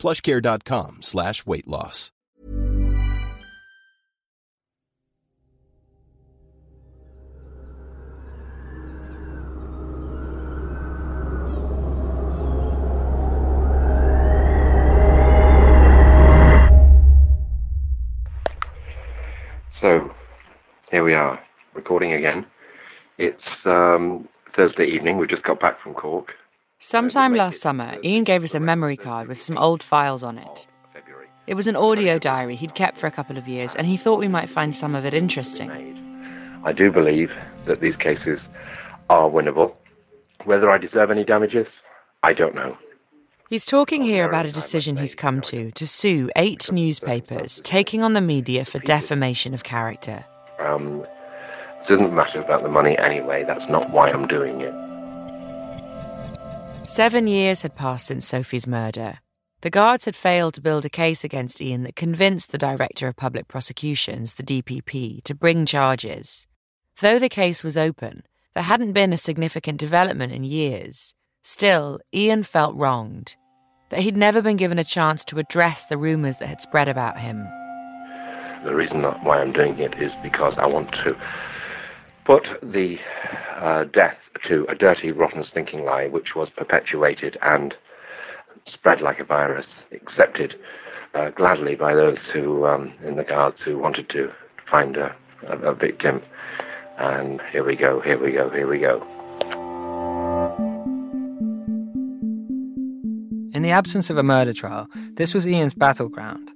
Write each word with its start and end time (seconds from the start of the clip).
plushcare.com 0.00 1.02
slash 1.02 1.46
weight 1.46 1.68
loss. 1.68 2.10
So, 19.80 20.10
here 20.90 21.02
we 21.02 21.14
are, 21.14 21.40
recording 21.74 22.12
again. 22.12 22.44
It's 23.16 23.48
um, 23.64 24.28
Thursday 24.54 24.84
evening. 24.84 25.16
We've 25.16 25.28
just 25.28 25.42
got 25.42 25.58
back 25.58 25.80
from 25.82 25.94
Cork. 25.94 26.34
Sometime 26.82 27.34
last 27.34 27.60
summer, 27.60 27.98
Ian 28.02 28.24
gave 28.24 28.42
us 28.42 28.54
a 28.54 28.58
memory 28.58 28.96
card 28.96 29.28
with 29.28 29.38
some 29.38 29.58
old 29.58 29.82
files 29.82 30.24
on 30.24 30.38
it. 30.38 30.66
It 31.46 31.52
was 31.52 31.66
an 31.66 31.76
audio 31.76 32.18
diary 32.18 32.56
he'd 32.56 32.74
kept 32.74 32.96
for 32.96 33.06
a 33.06 33.10
couple 33.10 33.36
of 33.36 33.46
years, 33.46 33.74
and 33.74 33.86
he 33.86 33.98
thought 33.98 34.18
we 34.18 34.28
might 34.28 34.48
find 34.48 34.74
some 34.74 34.94
of 34.94 35.04
it 35.04 35.12
interesting. 35.12 35.70
I 36.64 36.72
do 36.72 36.90
believe 36.90 37.30
that 37.66 37.80
these 37.80 37.96
cases 37.96 38.40
are 39.10 39.28
winnable. 39.28 39.74
Whether 40.44 40.70
I 40.70 40.78
deserve 40.78 41.10
any 41.10 41.22
damages, 41.22 41.68
I 42.22 42.32
don't 42.32 42.54
know. 42.54 42.78
He's 43.50 43.66
talking 43.66 44.02
here 44.02 44.26
about 44.26 44.46
a 44.46 44.50
decision 44.50 44.96
he's 44.96 45.14
come 45.14 45.42
to 45.42 45.70
to 45.72 45.86
sue 45.86 46.30
eight 46.34 46.72
newspapers, 46.72 47.60
taking 47.62 48.02
on 48.02 48.14
the 48.14 48.22
media 48.22 48.64
for 48.64 48.78
defamation 48.78 49.52
of 49.52 49.64
character. 49.64 50.24
Um, 50.58 51.04
it 51.82 51.88
doesn't 51.88 52.14
matter 52.14 52.40
about 52.40 52.62
the 52.62 52.70
money 52.70 52.96
anyway. 52.96 53.44
That's 53.44 53.68
not 53.68 53.90
why 53.90 54.08
I'm 54.08 54.26
doing 54.26 54.62
it. 54.62 54.89
Seven 56.90 57.28
years 57.28 57.62
had 57.62 57.76
passed 57.76 58.08
since 58.08 58.26
Sophie's 58.26 58.66
murder. 58.66 59.20
The 59.60 59.70
guards 59.70 60.06
had 60.06 60.16
failed 60.16 60.54
to 60.54 60.60
build 60.60 60.84
a 60.84 60.90
case 60.90 61.22
against 61.22 61.60
Ian 61.62 61.84
that 61.84 61.94
convinced 61.94 62.50
the 62.50 62.58
Director 62.58 63.06
of 63.06 63.14
Public 63.14 63.46
Prosecutions, 63.46 64.34
the 64.34 64.42
DPP, 64.42 65.22
to 65.22 65.34
bring 65.36 65.66
charges. 65.66 66.48
Though 67.00 67.20
the 67.20 67.28
case 67.28 67.62
was 67.62 67.76
open, 67.76 68.24
there 68.54 68.64
hadn't 68.64 68.92
been 68.92 69.12
a 69.12 69.16
significant 69.16 69.78
development 69.78 70.32
in 70.32 70.42
years. 70.42 71.14
Still, 71.42 72.00
Ian 72.12 72.42
felt 72.42 72.74
wronged. 72.74 73.36
That 73.90 74.00
he'd 74.00 74.16
never 74.16 74.42
been 74.42 74.56
given 74.56 74.80
a 74.80 74.84
chance 74.84 75.24
to 75.26 75.38
address 75.38 75.84
the 75.84 75.96
rumours 75.96 76.38
that 76.38 76.48
had 76.48 76.60
spread 76.60 76.88
about 76.88 77.20
him. 77.20 77.46
The 78.64 78.74
reason 78.74 79.04
why 79.04 79.40
I'm 79.40 79.52
doing 79.52 79.78
it 79.78 79.96
is 80.00 80.12
because 80.24 80.58
I 80.58 80.66
want 80.66 80.90
to 81.04 81.16
put 82.24 82.46
the 82.62 82.98
uh, 83.56 83.84
death 83.84 84.16
to 84.48 84.64
a 84.68 84.74
dirty, 84.74 85.12
rotten, 85.12 85.44
stinking 85.44 85.84
lie 85.84 86.06
which 86.06 86.34
was 86.34 86.50
perpetuated 86.50 87.38
and 87.42 87.74
spread 88.66 89.00
like 89.00 89.20
a 89.20 89.24
virus, 89.24 89.66
accepted 89.92 90.54
uh, 91.14 91.30
gladly 91.30 91.74
by 91.74 91.94
those 91.94 92.18
who 92.32 92.66
um, 92.66 92.92
in 93.04 93.16
the 93.16 93.24
guards 93.24 93.60
who 93.60 93.78
wanted 93.78 94.08
to 94.08 94.30
find 94.70 94.96
a, 94.96 95.14
a, 95.46 95.58
a 95.58 95.74
victim. 95.74 96.22
And 96.98 97.40
here 97.50 97.64
we 97.64 97.76
go, 97.76 98.00
here 98.00 98.22
we 98.22 98.32
go, 98.32 98.50
here 98.50 98.68
we 98.68 98.78
go. 98.78 99.06
In 103.52 103.62
the 103.62 103.70
absence 103.70 104.10
of 104.10 104.16
a 104.16 104.22
murder 104.22 104.52
trial, 104.52 104.86
this 105.14 105.34
was 105.34 105.46
Ian's 105.46 105.74
battleground. 105.74 106.50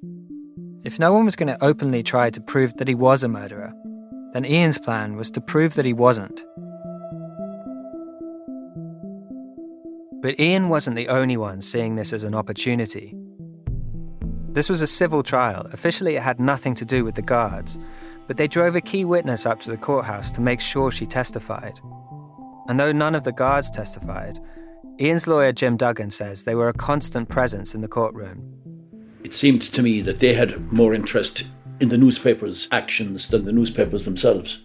If 0.85 0.99
no 0.99 1.13
one 1.13 1.25
was 1.25 1.35
going 1.35 1.49
to 1.49 1.65
openly 1.65 2.03
try 2.03 2.31
to 2.31 2.41
prove 2.41 2.77
that 2.77 2.89
he 2.89 2.95
was 2.95 3.25
a 3.25 3.29
murderer, 3.29 3.73
then 4.35 4.45
Ian's 4.45 4.79
plan 4.79 5.15
was 5.17 5.31
to 5.31 5.41
prove 5.41 5.75
that 5.75 5.85
he 5.85 5.93
wasn't. 5.93 6.45
But 10.21 10.41
Ian 10.41 10.69
wasn't 10.69 10.97
the 10.97 11.09
only 11.09 11.37
one 11.37 11.61
seeing 11.61 11.95
this 11.95 12.13
as 12.13 12.25
an 12.25 12.35
opportunity. 12.35 13.15
This 14.49 14.69
was 14.69 14.83
a 14.83 14.89
civil 14.89 15.23
trial. 15.23 15.69
Officially, 15.73 16.17
it 16.17 16.23
had 16.23 16.41
nothing 16.41 16.75
to 16.77 16.85
do 16.85 17.05
with 17.05 17.15
the 17.15 17.23
guards, 17.23 17.79
but 18.27 18.37
they 18.37 18.49
drove 18.49 18.75
a 18.75 18.81
key 18.81 19.05
witness 19.05 19.47
up 19.47 19.61
to 19.61 19.71
the 19.71 19.77
courthouse 19.77 20.33
to 20.33 20.41
make 20.41 20.61
sure 20.61 20.91
she 20.91 21.07
testified. 21.07 21.79
And 22.67 22.81
though 22.81 22.93
none 22.93 23.15
of 23.15 23.23
the 23.23 23.33
guards 23.33 23.71
testified, 23.71 24.41
Ian's 25.01 25.29
lawyer 25.29 25.53
Jim 25.53 25.77
Duggan 25.77 26.11
says 26.11 26.43
they 26.45 26.57
were 26.57 26.69
a 26.69 26.75
constant 26.75 27.29
presence 27.29 27.73
in 27.73 27.83
the 27.83 27.89
courtroom. 27.89 28.43
It 29.23 29.33
seemed 29.33 29.63
to 29.63 29.83
me 29.83 30.01
that 30.03 30.19
they 30.19 30.35
had 30.35 30.73
more 30.73 30.93
interest 30.93 31.45
in 31.81 31.89
the 31.89 31.99
newspapers' 31.99 32.69
actions 32.73 33.29
than 33.29 33.45
the 33.45 33.53
newspapers 33.53 34.05
themselves. 34.05 34.61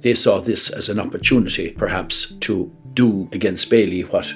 They 0.00 0.14
saw 0.14 0.40
this 0.40 0.70
as 0.70 0.88
an 0.88 0.98
opportunity, 0.98 1.70
perhaps, 1.70 2.32
to 2.40 2.72
do 2.94 3.28
against 3.32 3.70
Bailey 3.70 4.02
what 4.02 4.26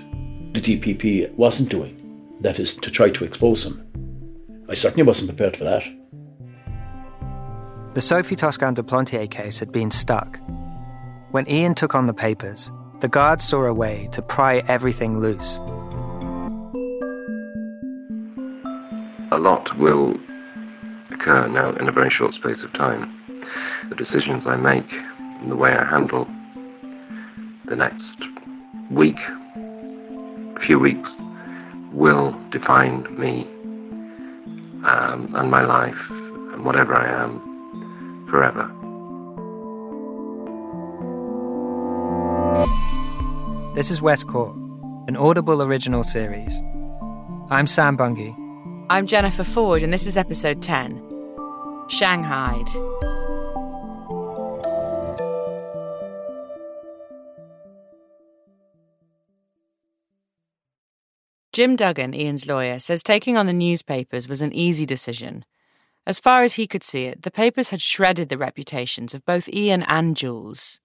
the 0.53 0.61
DPP 0.61 1.33
wasn't 1.35 1.71
doing 1.71 2.01
that 2.41 2.59
is, 2.59 2.75
to 2.75 2.91
try 2.91 3.11
to 3.11 3.25
expose 3.25 3.65
him. 3.65 3.85
I 4.69 4.75
certainly 4.75 5.03
wasn't 5.03 5.31
prepared 5.31 5.57
for 5.57 5.65
that. 5.65 5.85
The 7.95 8.01
Sophie 8.01 8.37
Toscan 8.37 8.75
du 8.75 8.83
Plantier 8.83 9.31
case 9.31 9.59
had 9.59 9.73
been 9.73 9.91
stuck. 9.91 10.39
When 11.31 11.49
Ian 11.49 11.75
took 11.75 11.95
on 11.95 12.07
the 12.07 12.15
papers, 12.15 12.71
the 13.01 13.09
guards 13.09 13.45
saw 13.45 13.65
a 13.65 13.73
way 13.73 14.09
to 14.13 14.23
pry 14.23 14.59
everything 14.69 15.21
loose. 15.21 15.59
A 19.31 19.39
lot 19.39 19.77
will 19.79 20.19
occur 21.15 21.49
now 21.49 21.71
in 21.77 21.89
a 21.89 21.93
very 21.93 22.11
short 22.11 22.35
space 22.35 22.63
of 22.63 22.73
time. 22.73 23.13
The 23.89 23.95
decisions 23.95 24.47
I 24.47 24.57
make 24.57 24.93
and 24.93 25.51
the 25.51 25.57
way 25.57 25.73
I 25.73 25.85
handle 25.85 26.27
the 27.67 27.77
next 27.77 28.17
week, 28.91 29.17
few 30.67 30.79
weeks, 30.79 31.11
will 31.93 32.37
define 32.51 33.03
me 33.19 33.45
um, 34.85 35.33
and 35.35 35.51
my 35.51 35.65
life 35.65 35.97
and 36.11 36.65
whatever 36.65 36.95
I 36.95 37.09
am 37.23 38.27
forever. 38.31 38.71
This 43.75 43.91
is 43.91 44.01
West 44.03 44.27
Cork, 44.29 44.55
an 45.09 45.17
Audible 45.17 45.63
original 45.63 46.05
series. 46.05 46.63
I'm 47.51 47.67
Sam 47.67 47.97
Bungey. 47.97 48.44
I'm 48.91 49.07
Jennifer 49.07 49.45
Forde, 49.45 49.83
and 49.83 49.91
this 49.91 50.07
is 50.07 50.19
episode 50.19 50.61
10 50.61 51.01
Shanghai. 51.89 52.63
Jim 61.55 61.77
Duggan, 61.77 62.13
Ian's 62.15 62.47
lawyer, 62.47 62.79
says 62.79 63.03
taking 63.03 63.39
on 63.39 63.47
the 63.47 63.55
newspapers 63.55 64.29
was 64.29 64.43
an 64.43 64.53
easy 64.53 64.85
decision. 64.85 65.47
As 66.07 66.21
far 66.21 66.43
as 66.43 66.55
he 66.55 66.67
could 66.67 66.83
see 66.83 67.05
it, 67.05 67.23
the 67.23 67.31
papers 67.31 67.71
had 67.71 67.81
shredded 67.81 68.29
the 68.29 68.37
reputations 68.37 69.15
of 69.15 69.25
both 69.25 69.49
Ian 69.49 69.85
and 69.85 70.15
Jules. 70.15 70.81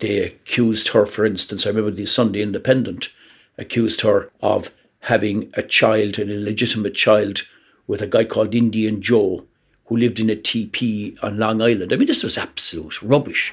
They 0.00 0.18
accused 0.18 0.88
her, 0.88 1.06
for 1.06 1.24
instance, 1.24 1.64
I 1.64 1.70
remember 1.70 1.90
the 1.90 2.04
Sunday 2.04 2.42
Independent 2.42 3.08
accused 3.56 4.02
her 4.02 4.30
of 4.42 4.70
having 5.00 5.50
a 5.54 5.62
child, 5.62 6.18
an 6.18 6.30
illegitimate 6.30 6.94
child, 6.94 7.42
with 7.86 8.02
a 8.02 8.06
guy 8.06 8.24
called 8.24 8.54
Indian 8.54 9.02
Joe, 9.02 9.44
who 9.86 9.96
lived 9.96 10.20
in 10.20 10.30
a 10.30 10.36
TP 10.36 11.22
on 11.24 11.36
Long 11.36 11.60
Island. 11.60 11.92
I 11.92 11.96
mean, 11.96 12.06
this 12.06 12.22
was 12.22 12.38
absolute 12.38 13.02
rubbish. 13.02 13.52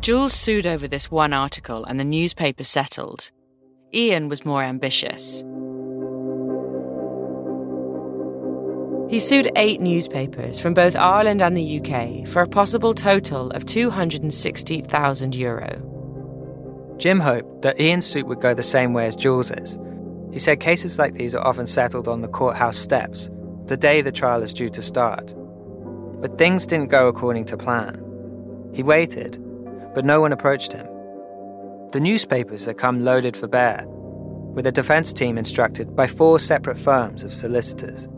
Jules 0.00 0.32
sued 0.32 0.66
over 0.66 0.86
this 0.86 1.10
one 1.10 1.32
article, 1.32 1.84
and 1.84 1.98
the 1.98 2.04
newspaper 2.04 2.62
settled. 2.62 3.30
Ian 3.92 4.28
was 4.28 4.44
more 4.44 4.62
ambitious. 4.62 5.44
He 9.10 9.18
sued 9.18 9.50
eight 9.56 9.80
newspapers 9.80 10.60
from 10.60 10.72
both 10.72 10.94
Ireland 10.94 11.42
and 11.42 11.56
the 11.56 11.80
UK 11.80 12.28
for 12.28 12.42
a 12.42 12.48
possible 12.48 12.94
total 12.94 13.50
of 13.50 13.66
260,000 13.66 15.34
euro. 15.34 15.89
Jim 17.00 17.18
hoped 17.18 17.62
that 17.62 17.80
Ian's 17.80 18.04
suit 18.06 18.26
would 18.26 18.42
go 18.42 18.52
the 18.52 18.62
same 18.62 18.92
way 18.92 19.06
as 19.06 19.16
Jules's. 19.16 19.78
He 20.32 20.38
said 20.38 20.60
cases 20.60 20.98
like 20.98 21.14
these 21.14 21.34
are 21.34 21.46
often 21.46 21.66
settled 21.66 22.06
on 22.06 22.20
the 22.20 22.28
courthouse 22.28 22.76
steps, 22.76 23.30
the 23.66 23.76
day 23.76 24.02
the 24.02 24.12
trial 24.12 24.42
is 24.42 24.52
due 24.52 24.68
to 24.68 24.82
start. 24.82 25.34
But 26.20 26.36
things 26.36 26.66
didn't 26.66 26.90
go 26.90 27.08
according 27.08 27.46
to 27.46 27.56
plan. 27.56 28.04
He 28.74 28.82
waited, 28.82 29.38
but 29.94 30.04
no 30.04 30.20
one 30.20 30.30
approached 30.30 30.74
him. 30.74 30.86
The 31.92 32.00
newspapers 32.00 32.66
had 32.66 32.76
come 32.76 33.02
loaded 33.02 33.34
for 33.34 33.48
bear, 33.48 33.84
with 33.86 34.66
a 34.66 34.72
defense 34.72 35.14
team 35.14 35.38
instructed 35.38 35.96
by 35.96 36.06
four 36.06 36.38
separate 36.38 36.78
firms 36.78 37.24
of 37.24 37.32
solicitors. 37.32 38.08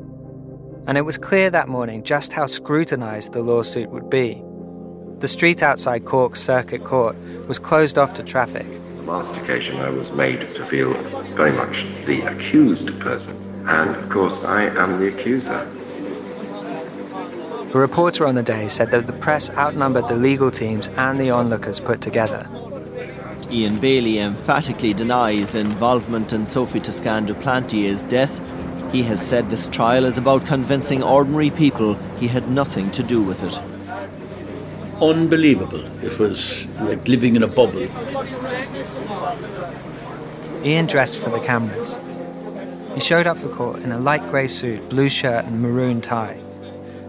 and 0.87 0.99
it 0.99 1.03
was 1.03 1.17
clear 1.19 1.51
that 1.51 1.69
morning 1.69 2.03
just 2.03 2.33
how 2.33 2.47
scrutinised 2.47 3.33
the 3.33 3.43
lawsuit 3.43 3.91
would 3.91 4.11
be. 4.11 4.43
The 5.23 5.29
street 5.29 5.63
outside 5.63 6.05
Cork's 6.05 6.41
Circuit 6.41 6.83
Court 6.83 7.17
was 7.47 7.61
closed 7.61 7.97
off 7.97 8.13
to 8.15 8.25
traffic. 8.25 8.67
The 8.97 9.03
last 9.03 9.41
occasion 9.41 9.77
I 9.77 9.89
was 9.89 10.11
made 10.11 10.41
to 10.41 10.67
feel 10.67 10.95
very 11.37 11.53
much 11.53 11.87
the 12.07 12.23
accused 12.23 12.89
person, 12.99 13.37
and 13.69 13.91
of 13.91 14.11
course 14.11 14.35
I 14.43 14.65
am 14.65 14.99
the 14.99 15.17
accuser. 15.17 15.71
A 17.73 17.79
reporter 17.79 18.27
on 18.27 18.35
the 18.35 18.43
day 18.43 18.67
said 18.67 18.91
that 18.91 19.07
the 19.07 19.13
press 19.13 19.49
outnumbered 19.51 20.09
the 20.09 20.17
legal 20.17 20.51
teams 20.51 20.89
and 20.97 21.21
the 21.21 21.31
onlookers 21.31 21.79
put 21.79 22.01
together. 22.01 22.49
Ian 23.49 23.79
Bailey 23.79 24.19
emphatically 24.19 24.93
denies 24.93 25.55
involvement 25.55 26.33
in 26.33 26.47
Sophie 26.47 26.81
Toscan 26.81 27.27
du 27.27 27.35
Plantier's 27.35 28.03
death. 28.03 28.41
He 28.91 29.05
has 29.05 29.25
said 29.25 29.51
this 29.51 29.69
trial 29.69 30.05
is 30.05 30.19
about 30.19 30.47
convincing 30.47 31.01
ordinary 31.01 31.51
people 31.51 31.95
he 32.19 32.27
had 32.27 32.51
nothing 32.51 32.91
to 32.91 33.05
do 33.05 33.23
with 33.23 33.45
it. 33.45 33.72
Unbelievable. 35.03 35.85
It 36.05 36.17
was 36.21 36.65
like 36.77 37.09
living 37.09 37.35
in 37.35 37.43
a 37.43 37.49
bubble. 37.49 37.89
Ian 40.65 40.87
dressed 40.87 41.19
for 41.19 41.31
the 41.31 41.41
cameras. 41.41 41.99
He 42.95 43.01
showed 43.01 43.27
up 43.27 43.37
for 43.37 43.49
court 43.49 43.83
in 43.83 43.91
a 43.91 43.99
light 43.99 44.23
grey 44.31 44.47
suit, 44.47 44.89
blue 44.89 45.09
shirt, 45.09 45.45
and 45.45 45.61
maroon 45.61 46.01
tie, 46.01 46.41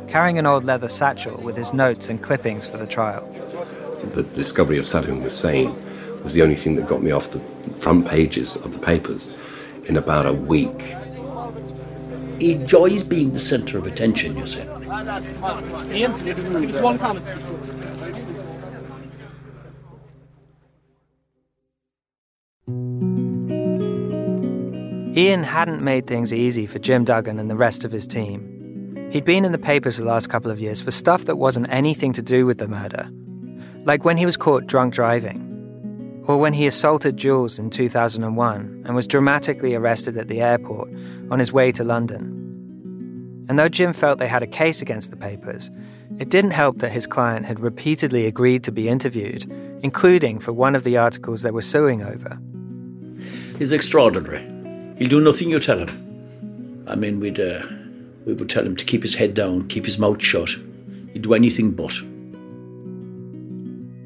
carrying 0.08 0.40
an 0.40 0.48
old 0.48 0.66
leather 0.66 0.88
satchel 0.88 1.40
with 1.40 1.56
his 1.56 1.72
notes 1.72 2.10
and 2.10 2.20
clippings 2.20 2.66
for 2.66 2.78
the 2.78 2.88
trial. 2.88 3.30
The 4.16 4.24
discovery 4.24 4.80
of 4.80 4.86
Saddam 4.86 5.22
Hussein 5.22 5.76
was 6.24 6.34
the 6.34 6.42
only 6.42 6.56
thing 6.56 6.76
that 6.78 6.88
got 6.88 7.04
me 7.04 7.12
off 7.12 7.30
the 7.30 7.42
front 7.78 8.08
pages 8.08 8.56
of 8.56 8.74
the 8.74 8.80
papers 8.80 9.36
in 9.86 9.98
about 9.98 10.26
a 10.26 10.34
week. 10.34 10.96
He 12.40 12.54
enjoys 12.54 13.04
being 13.04 13.34
the 13.36 13.40
centre 13.40 13.78
of 13.78 13.86
attention, 13.86 14.36
you 14.36 14.48
see. 14.48 14.62
Ian, 15.92 16.18
just 16.68 16.82
one 16.82 16.98
comment. 16.98 17.24
Ian 25.16 25.44
hadn't 25.44 25.84
made 25.84 26.08
things 26.08 26.34
easy 26.34 26.66
for 26.66 26.80
Jim 26.80 27.04
Duggan 27.04 27.38
and 27.38 27.48
the 27.48 27.56
rest 27.56 27.86
of 27.86 27.92
his 27.92 28.08
team. 28.08 29.10
He'd 29.12 29.26
been 29.26 29.46
in 29.46 29.52
the 29.52 29.60
papers 29.60 29.98
the 29.98 30.06
last 30.06 30.28
couple 30.28 30.50
of 30.50 30.60
years 30.60 30.82
for 30.82 30.90
stuff 30.90 31.26
that 31.26 31.36
wasn't 31.36 31.70
anything 31.70 32.14
to 32.14 32.24
do 32.24 32.48
with 32.48 32.58
the 32.58 32.68
murder, 32.68 33.08
like 33.84 34.04
when 34.04 34.18
he 34.18 34.26
was 34.26 34.38
caught 34.38 34.66
drunk 34.66 34.92
driving 34.92 36.24
or 36.28 36.38
when 36.38 36.54
he 36.54 36.66
assaulted 36.66 37.18
Jules 37.18 37.60
in 37.60 37.70
2001 37.70 38.84
and 38.86 38.96
was 38.96 39.06
dramatically 39.06 39.76
arrested 39.76 40.18
at 40.18 40.30
the 40.30 40.42
airport 40.42 40.90
on 41.30 41.38
his 41.38 41.54
way 41.54 41.72
to 41.74 41.84
London. 41.84 43.46
And 43.48 43.60
though 43.60 43.70
Jim 43.70 43.94
felt 43.94 44.18
they 44.18 44.28
had 44.28 44.42
a 44.42 44.48
case 44.48 44.82
against 44.82 45.12
the 45.12 45.18
papers, 45.18 45.70
it 46.18 46.30
didn't 46.30 46.52
help 46.52 46.80
that 46.80 46.92
his 46.92 47.06
client 47.06 47.46
had 47.46 47.60
repeatedly 47.60 48.26
agreed 48.26 48.64
to 48.64 48.72
be 48.72 48.90
interviewed, 48.90 49.44
including 49.84 50.40
for 50.40 50.54
one 50.54 50.74
of 50.74 50.84
the 50.84 50.98
articles 50.98 51.44
they 51.44 51.52
were 51.52 51.62
suing 51.62 52.02
over. 52.02 52.40
He's 53.60 53.72
extraordinary. 53.72 54.53
He'll 54.98 55.10
do 55.10 55.22
nothing 55.22 55.50
you 55.50 55.60
tell 55.60 55.80
him. 55.80 56.86
I 56.88 56.96
mean, 56.96 57.20
we'd, 57.20 57.40
uh, 57.40 57.64
we 58.26 58.34
would 58.34 58.50
tell 58.50 58.66
him 58.66 58.76
to 58.76 58.86
keep 58.86 59.02
his 59.02 59.16
head 59.16 59.34
down, 59.34 59.68
keep 59.68 59.86
his 59.86 59.98
mouth 59.98 60.22
shut. 60.22 60.50
He'd 61.14 61.22
do 61.24 61.34
anything 61.34 61.72
but. 61.72 61.94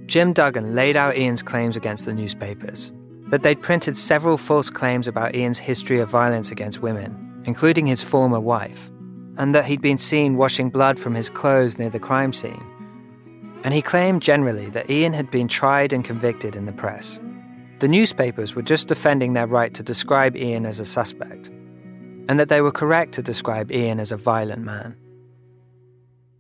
Jim 0.08 0.32
Duggan 0.32 0.74
laid 0.74 0.96
out 0.96 1.18
Ian's 1.18 1.42
claims 1.42 1.76
against 1.76 2.06
the 2.06 2.14
newspapers 2.14 2.92
that 3.28 3.44
they'd 3.44 3.62
printed 3.62 3.98
several 3.98 4.38
false 4.38 4.70
claims 4.70 5.08
about 5.08 5.36
Ian's 5.36 5.60
history 5.60 6.00
of 6.00 6.10
violence 6.10 6.50
against 6.50 6.82
women, 6.82 7.42
including 7.46 7.86
his 7.86 8.02
former 8.02 8.40
wife, 8.40 8.90
and 9.38 9.54
that 9.54 9.66
he'd 9.66 9.82
been 9.82 9.98
seen 9.98 10.38
washing 10.38 10.70
blood 10.70 10.98
from 10.98 11.14
his 11.14 11.30
clothes 11.30 11.78
near 11.78 11.90
the 11.90 12.00
crime 12.00 12.32
scene. 12.32 12.64
And 13.66 13.74
he 13.74 13.82
claimed 13.82 14.22
generally 14.22 14.70
that 14.70 14.90
Ian 14.90 15.12
had 15.12 15.30
been 15.30 15.50
tried 15.50 15.92
and 15.92 16.06
convicted 16.06 16.56
in 16.56 16.66
the 16.66 16.72
press. 16.72 17.20
The 17.80 17.88
newspapers 17.88 18.56
were 18.56 18.64
just 18.64 18.88
defending 18.88 19.34
their 19.34 19.46
right 19.46 19.72
to 19.76 19.84
describe 19.84 20.36
Ian 20.36 20.66
as 20.66 20.80
a 20.80 20.86
suspect, 20.86 21.50
and 22.28 22.40
that 22.40 22.50
they 22.50 22.62
were 22.62 22.72
correct 22.72 23.14
to 23.14 23.22
describe 23.22 23.72
Ian 23.72 24.00
as 24.00 24.12
a 24.12 24.18
violent 24.18 24.64
man. 24.64 24.98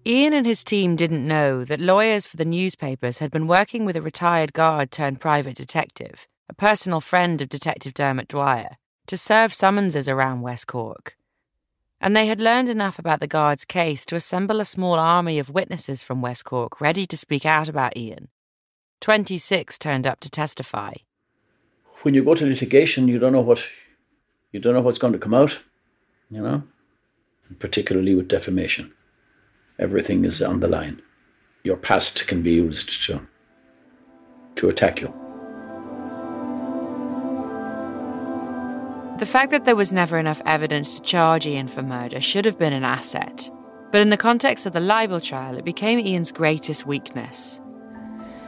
Ian 0.03 0.33
and 0.33 0.47
his 0.47 0.63
team 0.63 0.95
didn't 0.95 1.27
know 1.27 1.63
that 1.63 1.79
lawyers 1.79 2.25
for 2.25 2.37
the 2.37 2.45
newspapers 2.45 3.19
had 3.19 3.29
been 3.29 3.45
working 3.45 3.85
with 3.85 3.95
a 3.95 4.01
retired 4.01 4.53
guard 4.53 4.89
turned 4.89 5.21
private 5.21 5.55
detective, 5.55 6.27
a 6.49 6.55
personal 6.55 7.01
friend 7.01 7.39
of 7.39 7.49
Detective 7.49 7.93
Dermot 7.93 8.29
Dwyer, 8.29 8.77
to 9.05 9.15
serve 9.15 9.53
summonses 9.53 10.09
around 10.09 10.41
West 10.41 10.65
Cork. 10.65 11.17
And 12.01 12.15
they 12.15 12.25
had 12.25 12.41
learned 12.41 12.69
enough 12.69 12.97
about 12.97 13.19
the 13.19 13.27
guard's 13.27 13.65
case 13.65 14.05
to 14.07 14.15
assemble 14.15 14.59
a 14.59 14.65
small 14.65 14.95
army 14.95 15.37
of 15.37 15.51
witnesses 15.51 16.01
from 16.01 16.21
West 16.21 16.45
Cork 16.45 16.81
ready 16.81 17.05
to 17.05 17.17
speak 17.17 17.45
out 17.45 17.69
about 17.69 17.95
Ian. 17.95 18.29
26 19.01 19.77
turned 19.77 20.07
up 20.07 20.19
to 20.21 20.31
testify. 20.31 20.93
When 22.03 22.13
you 22.13 22.23
go 22.23 22.35
to 22.35 22.45
litigation, 22.45 23.07
you 23.07 23.19
don't 23.19 23.33
know 23.33 23.41
what 23.41 23.63
you 24.51 24.59
don't 24.59 24.73
know 24.73 24.81
what's 24.81 24.97
going 24.97 25.13
to 25.13 25.19
come 25.19 25.33
out, 25.33 25.59
you 26.29 26.41
know, 26.41 26.63
particularly 27.59 28.15
with 28.15 28.27
defamation 28.27 28.93
everything 29.79 30.25
is 30.25 30.41
on 30.41 30.59
the 30.59 30.67
line. 30.67 31.01
Your 31.63 31.77
past 31.77 32.27
can 32.27 32.41
be 32.41 32.53
used 32.53 33.03
to, 33.05 33.27
to 34.55 34.69
attack 34.69 35.01
you. 35.01 35.13
The 39.19 39.25
fact 39.25 39.51
that 39.51 39.65
there 39.65 39.75
was 39.75 39.91
never 39.91 40.17
enough 40.17 40.41
evidence 40.45 40.99
to 40.99 41.01
charge 41.05 41.47
Ian 41.47 41.67
for 41.67 41.81
murder 41.81 42.21
should 42.21 42.45
have 42.45 42.59
been 42.59 42.73
an 42.73 42.83
asset. 42.83 43.49
But 43.91 44.01
in 44.01 44.09
the 44.09 44.17
context 44.17 44.65
of 44.65 44.73
the 44.73 44.79
libel 44.79 45.19
trial, 45.19 45.57
it 45.57 45.65
became 45.65 45.99
Ian's 45.99 46.31
greatest 46.31 46.85
weakness. 46.85 47.59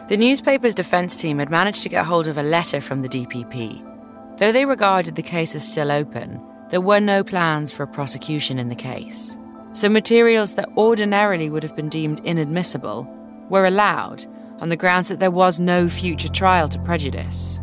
The 0.09 0.17
newspaper's 0.17 0.75
defence 0.75 1.15
team 1.15 1.39
had 1.39 1.49
managed 1.49 1.83
to 1.83 1.89
get 1.89 2.05
hold 2.05 2.27
of 2.27 2.37
a 2.37 2.43
letter 2.43 2.81
from 2.81 3.01
the 3.01 3.09
DPP. 3.09 4.37
Though 4.37 4.51
they 4.51 4.65
regarded 4.65 5.15
the 5.15 5.23
case 5.23 5.55
as 5.55 5.65
still 5.65 5.91
open, 5.91 6.41
there 6.69 6.81
were 6.81 6.99
no 6.99 7.23
plans 7.23 7.71
for 7.71 7.83
a 7.83 7.87
prosecution 7.87 8.59
in 8.59 8.69
the 8.69 8.75
case 8.75 9.37
so 9.73 9.89
materials 9.89 10.53
that 10.53 10.69
ordinarily 10.77 11.49
would 11.49 11.63
have 11.63 11.75
been 11.75 11.89
deemed 11.89 12.21
inadmissible 12.25 13.07
were 13.49 13.65
allowed 13.65 14.25
on 14.59 14.69
the 14.69 14.77
grounds 14.77 15.09
that 15.09 15.19
there 15.19 15.31
was 15.31 15.59
no 15.59 15.87
future 15.87 16.27
trial 16.27 16.67
to 16.67 16.79
prejudice. 16.79 17.61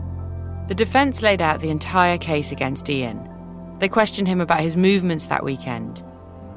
The 0.69 0.75
defence 0.75 1.23
laid 1.23 1.43
out 1.43 1.61
the 1.61 1.71
entire 1.71 2.19
case 2.19 2.53
against 2.53 2.89
Ian. 2.89 3.29
They 3.79 3.89
questioned 3.89 4.29
him 4.29 4.41
about 4.41 4.61
his 4.61 4.77
movements 4.77 5.27
that 5.27 5.45
weekend. 5.45 6.03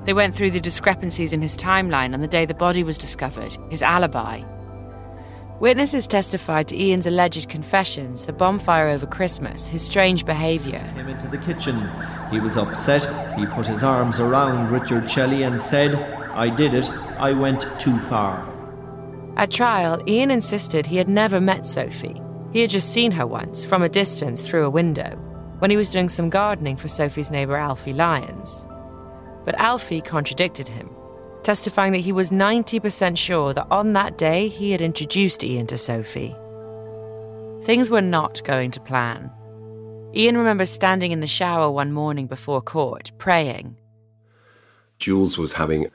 They 0.06 0.14
went 0.14 0.34
through 0.34 0.52
the 0.52 0.62
discrepancies 0.62 1.34
in 1.34 1.42
his 1.42 1.58
timeline 1.58 2.14
on 2.14 2.22
the 2.22 2.28
day 2.28 2.46
the 2.46 2.54
body 2.54 2.84
was 2.84 2.98
discovered, 2.98 3.58
his 3.70 3.82
alibi. 3.84 4.42
Witnesses 5.60 6.08
testified 6.08 6.70
to 6.70 6.82
Ian's 6.82 7.06
alleged 7.06 7.50
confessions, 7.50 8.26
the 8.26 8.32
bonfire 8.32 8.88
over 8.88 9.06
Christmas, 9.06 9.68
his 9.68 9.86
strange 9.86 10.26
behaviour. 10.26 10.90
Came 10.96 11.10
into 11.10 11.28
the 11.28 11.38
kitchen. 11.38 11.90
He 12.32 12.40
was 12.40 12.56
upset. 12.56 13.04
He 13.38 13.46
put 13.46 13.68
his 13.68 13.84
arms 13.84 14.22
around 14.22 14.72
Richard 14.72 15.12
Shelley 15.12 15.44
and 15.44 15.62
said, 15.62 15.96
I 15.96 16.50
did 16.50 16.74
it. 16.74 16.90
I 16.90 17.34
went 17.34 17.66
too 17.78 17.98
far. 17.98 18.48
At 19.36 19.52
trial, 19.52 20.02
Ian 20.08 20.32
insisted 20.32 20.86
he 20.86 20.96
had 20.96 21.10
never 21.10 21.42
met 21.42 21.68
Sophie. 21.68 22.22
He 22.54 22.62
had 22.62 22.70
just 22.70 22.94
seen 22.94 23.12
her 23.12 23.28
once, 23.28 23.66
from 23.66 23.84
a 23.84 23.90
distance 23.90 24.42
through 24.42 24.66
a 24.66 24.70
window, 24.70 25.18
when 25.60 25.72
he 25.72 25.78
was 25.78 25.92
doing 25.92 26.08
some 26.08 26.30
gardening 26.30 26.78
for 26.78 26.88
Sophie's 26.88 27.32
neighbour 27.32 27.58
Alfie 27.58 27.92
Lyons. 27.92 28.66
But 29.44 29.60
Alfie 29.60 30.00
contradicted 30.00 30.70
him 30.70 30.90
testifying 31.50 31.92
that 31.94 31.98
he 31.98 32.12
was 32.12 32.30
90% 32.30 33.18
sure 33.18 33.56
that 33.56 33.66
on 33.72 33.94
that 33.94 34.20
day 34.20 34.48
he 34.48 34.70
had 34.70 34.82
introduced 34.82 35.44
Ian 35.44 35.66
to 35.66 35.80
Sophie. 35.80 36.36
Things 37.64 37.90
were 37.90 38.04
not 38.04 38.44
going 38.44 38.70
to 38.70 38.80
plan. 38.80 39.32
Ian 40.16 40.38
remembers 40.38 40.70
standing 40.70 41.12
in 41.12 41.22
the 41.22 41.26
shower 41.26 41.72
one 41.72 41.92
morning 41.92 42.28
before 42.28 42.62
court, 42.62 43.12
praying. 43.18 43.76
Jules 45.00 45.40
was 45.40 45.54
having 45.54 45.90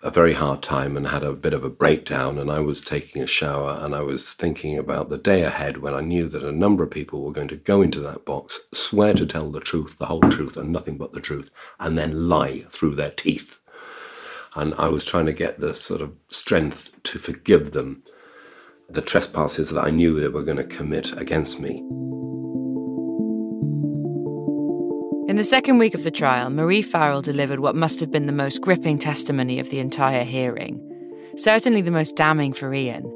a 0.00 0.12
very 0.12 0.32
hard 0.32 0.62
time 0.62 0.96
and 0.96 1.08
had 1.08 1.24
a 1.24 1.32
bit 1.32 1.54
of 1.54 1.64
a 1.64 1.70
breakdown, 1.70 2.38
and 2.38 2.48
I 2.48 2.60
was 2.60 2.84
taking 2.84 3.20
a 3.20 3.26
shower 3.26 3.76
and 3.80 3.96
I 3.96 4.02
was 4.02 4.32
thinking 4.32 4.78
about 4.78 5.08
the 5.08 5.18
day 5.18 5.42
ahead 5.42 5.78
when 5.78 5.94
I 5.94 6.02
knew 6.02 6.28
that 6.28 6.44
a 6.44 6.52
number 6.52 6.84
of 6.84 6.92
people 6.92 7.24
were 7.24 7.32
going 7.32 7.48
to 7.48 7.56
go 7.56 7.82
into 7.82 7.98
that 8.02 8.24
box, 8.24 8.60
swear 8.72 9.12
to 9.14 9.26
tell 9.26 9.50
the 9.50 9.58
truth, 9.58 9.98
the 9.98 10.06
whole 10.06 10.20
truth, 10.20 10.56
and 10.56 10.70
nothing 10.70 10.98
but 10.98 11.12
the 11.12 11.20
truth, 11.20 11.50
and 11.80 11.98
then 11.98 12.28
lie 12.28 12.60
through 12.70 12.94
their 12.94 13.10
teeth 13.10 13.58
and 14.54 14.74
I 14.74 14.88
was 14.88 15.04
trying 15.04 15.26
to 15.26 15.32
get 15.32 15.60
the 15.60 15.74
sort 15.74 16.00
of 16.00 16.12
strength 16.30 16.90
to 17.04 17.18
forgive 17.18 17.72
them 17.72 18.02
the 18.88 19.00
trespasses 19.00 19.70
that 19.70 19.84
I 19.84 19.90
knew 19.90 20.20
they 20.20 20.28
were 20.28 20.42
going 20.42 20.58
to 20.58 20.64
commit 20.64 21.16
against 21.16 21.60
me. 21.60 21.82
In 25.26 25.36
the 25.36 25.44
second 25.44 25.78
week 25.78 25.94
of 25.94 26.04
the 26.04 26.10
trial, 26.10 26.50
Marie 26.50 26.82
Farrell 26.82 27.22
delivered 27.22 27.60
what 27.60 27.74
must 27.74 27.98
have 28.00 28.10
been 28.10 28.26
the 28.26 28.32
most 28.32 28.60
gripping 28.60 28.98
testimony 28.98 29.58
of 29.58 29.70
the 29.70 29.78
entire 29.78 30.22
hearing, 30.22 30.78
certainly 31.36 31.80
the 31.80 31.90
most 31.90 32.14
damning 32.14 32.52
for 32.52 32.72
Ian. 32.74 33.10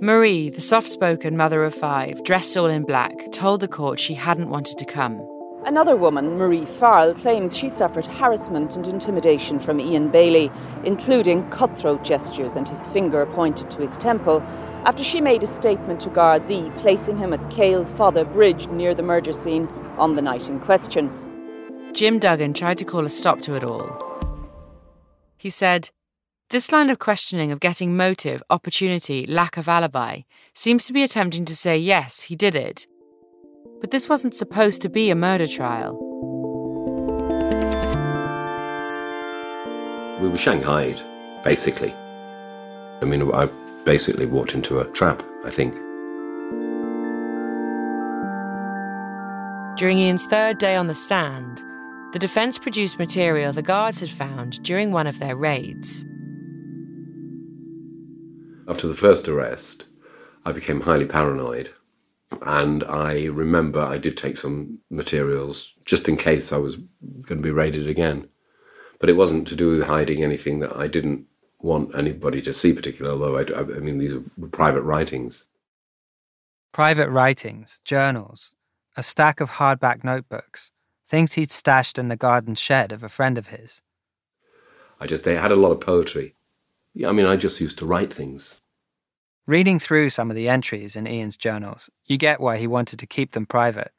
Marie, 0.00 0.48
the 0.48 0.62
soft 0.62 0.88
spoken 0.88 1.36
mother 1.36 1.62
of 1.62 1.74
five, 1.74 2.24
dressed 2.24 2.56
all 2.56 2.66
in 2.66 2.84
black, 2.84 3.12
told 3.32 3.60
the 3.60 3.68
court 3.68 4.00
she 4.00 4.14
hadn't 4.14 4.48
wanted 4.48 4.78
to 4.78 4.86
come. 4.86 5.20
Another 5.66 5.94
woman, 5.94 6.38
Marie 6.38 6.64
Farrell, 6.64 7.12
claims 7.12 7.54
she 7.54 7.68
suffered 7.68 8.06
harassment 8.06 8.76
and 8.76 8.86
intimidation 8.86 9.58
from 9.58 9.78
Ian 9.78 10.08
Bailey, 10.08 10.50
including 10.84 11.48
cutthroat 11.50 12.02
gestures 12.02 12.56
and 12.56 12.66
his 12.66 12.86
finger 12.86 13.26
pointed 13.26 13.70
to 13.70 13.78
his 13.78 13.98
temple, 13.98 14.40
after 14.86 15.04
she 15.04 15.20
made 15.20 15.42
a 15.42 15.46
statement 15.46 16.00
to 16.00 16.08
Gardaí, 16.08 16.74
placing 16.78 17.18
him 17.18 17.34
at 17.34 17.40
Kealfadda 17.50 18.32
Bridge 18.32 18.68
near 18.68 18.94
the 18.94 19.02
murder 19.02 19.34
scene 19.34 19.68
on 19.98 20.16
the 20.16 20.22
night 20.22 20.48
in 20.48 20.58
question. 20.60 21.10
Jim 21.92 22.18
Duggan 22.18 22.54
tried 22.54 22.78
to 22.78 22.84
call 22.86 23.04
a 23.04 23.10
stop 23.10 23.42
to 23.42 23.54
it 23.54 23.62
all. 23.62 23.90
He 25.36 25.50
said, 25.50 25.90
This 26.48 26.72
line 26.72 26.88
of 26.88 26.98
questioning 26.98 27.52
of 27.52 27.60
getting 27.60 27.96
motive, 27.96 28.42
opportunity, 28.48 29.26
lack 29.26 29.58
of 29.58 29.68
alibi 29.68 30.22
seems 30.54 30.84
to 30.86 30.94
be 30.94 31.02
attempting 31.02 31.44
to 31.44 31.54
say, 31.54 31.76
yes, 31.76 32.22
he 32.22 32.34
did 32.34 32.54
it, 32.54 32.86
but 33.80 33.90
this 33.90 34.08
wasn't 34.08 34.34
supposed 34.34 34.82
to 34.82 34.88
be 34.88 35.10
a 35.10 35.14
murder 35.14 35.46
trial. 35.46 35.98
We 40.20 40.28
were 40.28 40.36
shanghaied, 40.36 41.02
basically. 41.42 41.92
I 41.94 43.04
mean, 43.04 43.30
I 43.32 43.48
basically 43.84 44.26
walked 44.26 44.54
into 44.54 44.80
a 44.80 44.84
trap, 44.92 45.22
I 45.44 45.50
think. 45.50 45.74
During 49.78 49.98
Ian's 49.98 50.26
third 50.26 50.58
day 50.58 50.76
on 50.76 50.88
the 50.88 50.94
stand, 50.94 51.62
the 52.12 52.18
defence 52.18 52.58
produced 52.58 52.98
material 52.98 53.52
the 53.52 53.62
guards 53.62 54.00
had 54.00 54.10
found 54.10 54.62
during 54.62 54.92
one 54.92 55.06
of 55.06 55.18
their 55.18 55.36
raids. 55.36 56.04
After 58.68 58.86
the 58.86 58.94
first 58.94 59.26
arrest, 59.26 59.86
I 60.44 60.52
became 60.52 60.82
highly 60.82 61.06
paranoid 61.06 61.70
and 62.42 62.84
I 62.84 63.24
remember 63.26 63.80
I 63.80 63.98
did 63.98 64.16
take 64.16 64.36
some 64.36 64.78
materials 64.90 65.74
just 65.84 66.08
in 66.08 66.16
case 66.16 66.52
I 66.52 66.58
was 66.58 66.76
going 66.76 67.38
to 67.38 67.42
be 67.42 67.50
raided 67.50 67.86
again. 67.86 68.28
But 68.98 69.08
it 69.10 69.16
wasn't 69.16 69.48
to 69.48 69.56
do 69.56 69.70
with 69.70 69.86
hiding 69.86 70.22
anything 70.22 70.60
that 70.60 70.76
I 70.76 70.86
didn't 70.86 71.26
want 71.60 71.94
anybody 71.94 72.40
to 72.42 72.52
see, 72.52 72.72
particularly, 72.72 73.20
although 73.20 73.38
I, 73.38 73.60
I 73.60 73.80
mean, 73.80 73.98
these 73.98 74.14
were 74.36 74.48
private 74.48 74.82
writings. 74.82 75.46
Private 76.72 77.10
writings, 77.10 77.80
journals, 77.84 78.54
a 78.96 79.02
stack 79.02 79.40
of 79.40 79.52
hardback 79.52 80.04
notebooks, 80.04 80.70
things 81.06 81.34
he'd 81.34 81.50
stashed 81.50 81.98
in 81.98 82.08
the 82.08 82.16
garden 82.16 82.54
shed 82.54 82.92
of 82.92 83.02
a 83.02 83.08
friend 83.08 83.36
of 83.36 83.48
his. 83.48 83.82
I 85.00 85.06
just 85.06 85.24
they 85.24 85.36
had 85.36 85.52
a 85.52 85.56
lot 85.56 85.72
of 85.72 85.80
poetry. 85.80 86.34
I 87.06 87.12
mean, 87.12 87.26
I 87.26 87.36
just 87.36 87.60
used 87.60 87.78
to 87.78 87.86
write 87.86 88.12
things. 88.12 88.59
Reading 89.50 89.80
through 89.80 90.10
some 90.10 90.30
of 90.30 90.36
the 90.36 90.48
entries 90.48 90.94
in 90.94 91.08
Ian's 91.08 91.36
journals, 91.36 91.90
you 92.06 92.16
get 92.16 92.40
why 92.40 92.56
he 92.56 92.68
wanted 92.68 93.00
to 93.00 93.06
keep 93.08 93.32
them 93.32 93.46
private. 93.46 93.90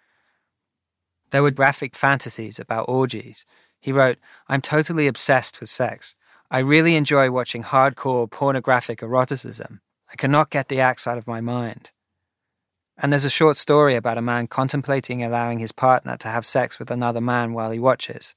There 1.32 1.44
were 1.44 1.52
graphic 1.52 1.94
fantasies 1.94 2.58
about 2.58 2.88
orgies. 2.88 3.46
He 3.82 3.92
wrote, 3.92 4.18
I'm 4.48 4.62
totally 4.62 5.08
obsessed 5.08 5.60
with 5.60 5.68
sex. 5.68 6.16
I 6.50 6.60
really 6.60 6.96
enjoy 6.96 7.32
watching 7.32 7.64
hardcore 7.64 8.32
pornographic 8.32 9.04
eroticism. 9.04 9.82
I 10.10 10.16
cannot 10.16 10.52
get 10.52 10.70
the 10.70 10.80
acts 10.80 11.06
out 11.06 11.18
of 11.18 11.28
my 11.28 11.42
mind. 11.42 11.92
And 12.98 13.12
there's 13.12 13.26
a 13.26 13.30
short 13.30 13.58
story 13.58 13.96
about 13.96 14.18
a 14.18 14.22
man 14.22 14.48
contemplating 14.48 15.22
allowing 15.22 15.60
his 15.60 15.74
partner 15.74 16.16
to 16.16 16.30
have 16.30 16.46
sex 16.46 16.80
with 16.80 16.90
another 16.90 17.20
man 17.20 17.52
while 17.52 17.72
he 17.72 17.80
watches. 17.80 18.36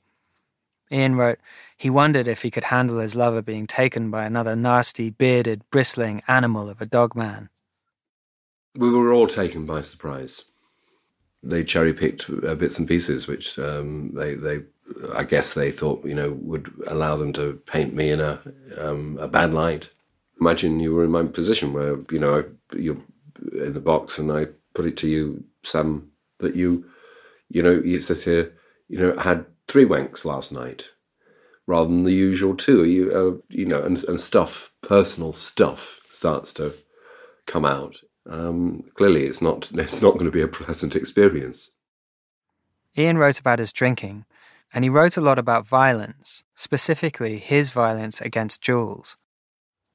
Ian 0.90 1.16
wrote, 1.16 1.38
he 1.76 1.90
wondered 1.90 2.28
if 2.28 2.42
he 2.42 2.50
could 2.50 2.64
handle 2.64 2.98
his 2.98 3.14
lover 3.14 3.42
being 3.42 3.66
taken 3.66 4.10
by 4.10 4.24
another 4.24 4.54
nasty, 4.54 5.10
bearded, 5.10 5.62
bristling 5.70 6.22
animal 6.28 6.68
of 6.70 6.80
a 6.80 6.86
dog 6.86 7.16
man. 7.16 7.48
We 8.76 8.90
were 8.90 9.12
all 9.12 9.26
taken 9.26 9.66
by 9.66 9.82
surprise. 9.82 10.44
They 11.42 11.64
cherry 11.64 11.92
picked 11.92 12.30
uh, 12.30 12.54
bits 12.54 12.78
and 12.78 12.88
pieces, 12.88 13.26
which 13.26 13.58
um, 13.58 14.12
they, 14.14 14.34
they, 14.34 14.62
I 15.14 15.24
guess 15.24 15.54
they 15.54 15.70
thought, 15.70 16.04
you 16.04 16.14
know, 16.14 16.32
would 16.40 16.72
allow 16.86 17.16
them 17.16 17.32
to 17.34 17.60
paint 17.66 17.94
me 17.94 18.10
in 18.10 18.20
a, 18.20 18.40
um, 18.78 19.18
a 19.20 19.28
bad 19.28 19.52
light. 19.52 19.90
Imagine 20.40 20.80
you 20.80 20.94
were 20.94 21.04
in 21.04 21.10
my 21.10 21.24
position 21.24 21.72
where, 21.72 21.98
you 22.10 22.18
know, 22.18 22.44
you're 22.74 22.96
in 23.52 23.72
the 23.72 23.80
box 23.80 24.18
and 24.18 24.32
I 24.32 24.46
put 24.74 24.86
it 24.86 24.96
to 24.98 25.08
you, 25.08 25.44
Sam, 25.62 26.10
that 26.38 26.56
you, 26.56 26.84
you 27.50 27.62
know, 27.62 27.80
you 27.84 27.98
says 27.98 28.24
here, 28.24 28.52
you 28.88 28.98
know, 28.98 29.16
had 29.16 29.46
three 29.68 29.84
wanks 29.84 30.24
last 30.24 30.52
night 30.52 30.90
rather 31.66 31.88
than 31.88 32.04
the 32.04 32.12
usual 32.12 32.54
two. 32.54 32.84
You, 32.84 33.12
uh, 33.12 33.40
you 33.48 33.64
know, 33.64 33.82
and, 33.82 34.02
and 34.04 34.20
stuff, 34.20 34.72
personal 34.82 35.32
stuff, 35.32 36.00
starts 36.10 36.52
to 36.54 36.74
come 37.46 37.64
out. 37.64 38.00
Um, 38.28 38.84
clearly, 38.94 39.24
it's 39.24 39.42
not 39.42 39.70
it's 39.74 40.02
not 40.02 40.14
going 40.14 40.26
to 40.26 40.30
be 40.30 40.42
a 40.42 40.48
pleasant 40.48 40.96
experience. 40.96 41.70
Ian 42.96 43.18
wrote 43.18 43.40
about 43.40 43.58
his 43.58 43.72
drinking, 43.72 44.24
and 44.72 44.84
he 44.84 44.90
wrote 44.90 45.16
a 45.16 45.20
lot 45.20 45.38
about 45.38 45.66
violence, 45.66 46.44
specifically 46.54 47.38
his 47.38 47.70
violence 47.70 48.20
against 48.20 48.62
Jules. 48.62 49.16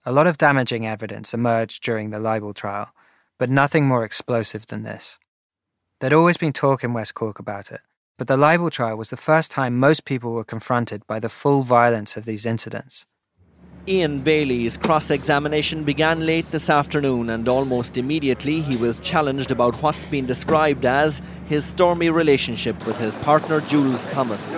A 0.06 0.12
lot 0.12 0.28
of 0.28 0.38
damaging 0.38 0.86
evidence 0.86 1.34
emerged 1.34 1.84
during 1.84 2.10
the 2.10 2.20
libel 2.20 2.54
trial, 2.54 2.94
but 3.38 3.50
nothing 3.50 3.88
more 3.88 4.04
explosive 4.04 4.68
than 4.68 4.84
this. 4.84 5.18
There'd 6.00 6.14
always 6.14 6.38
been 6.38 6.54
talk 6.54 6.84
in 6.84 6.94
West 6.94 7.14
Cork 7.14 7.40
about 7.40 7.72
it, 7.72 7.82
but 8.20 8.28
the 8.28 8.38
libel 8.38 8.70
trial 8.70 8.98
was 8.98 9.12
the 9.12 9.18
first 9.18 9.50
time 9.50 9.80
most 9.80 10.04
people 10.04 10.34
were 10.34 10.44
confronted 10.44 11.08
by 11.08 11.20
the 11.20 11.30
full 11.30 11.64
violence 11.64 12.18
of 12.18 12.26
these 12.26 12.46
incidents. 12.46 13.06
Ian 13.88 14.20
Bailey's 14.20 14.78
cross 14.78 15.10
examination 15.10 15.86
began 15.86 16.26
late 16.26 16.52
this 16.52 16.70
afternoon, 16.70 17.30
and 17.30 17.48
almost 17.48 17.98
immediately 17.98 18.60
he 18.60 18.76
was 18.76 19.00
challenged 19.00 19.52
about 19.52 19.82
what's 19.82 20.06
been 20.06 20.26
described 20.26 20.86
as 20.86 21.22
his 21.48 21.64
stormy 21.64 22.10
relationship 22.10 22.86
with 22.86 22.98
his 22.98 23.16
partner 23.16 23.62
Jules 23.62 24.06
Thomas. 24.12 24.54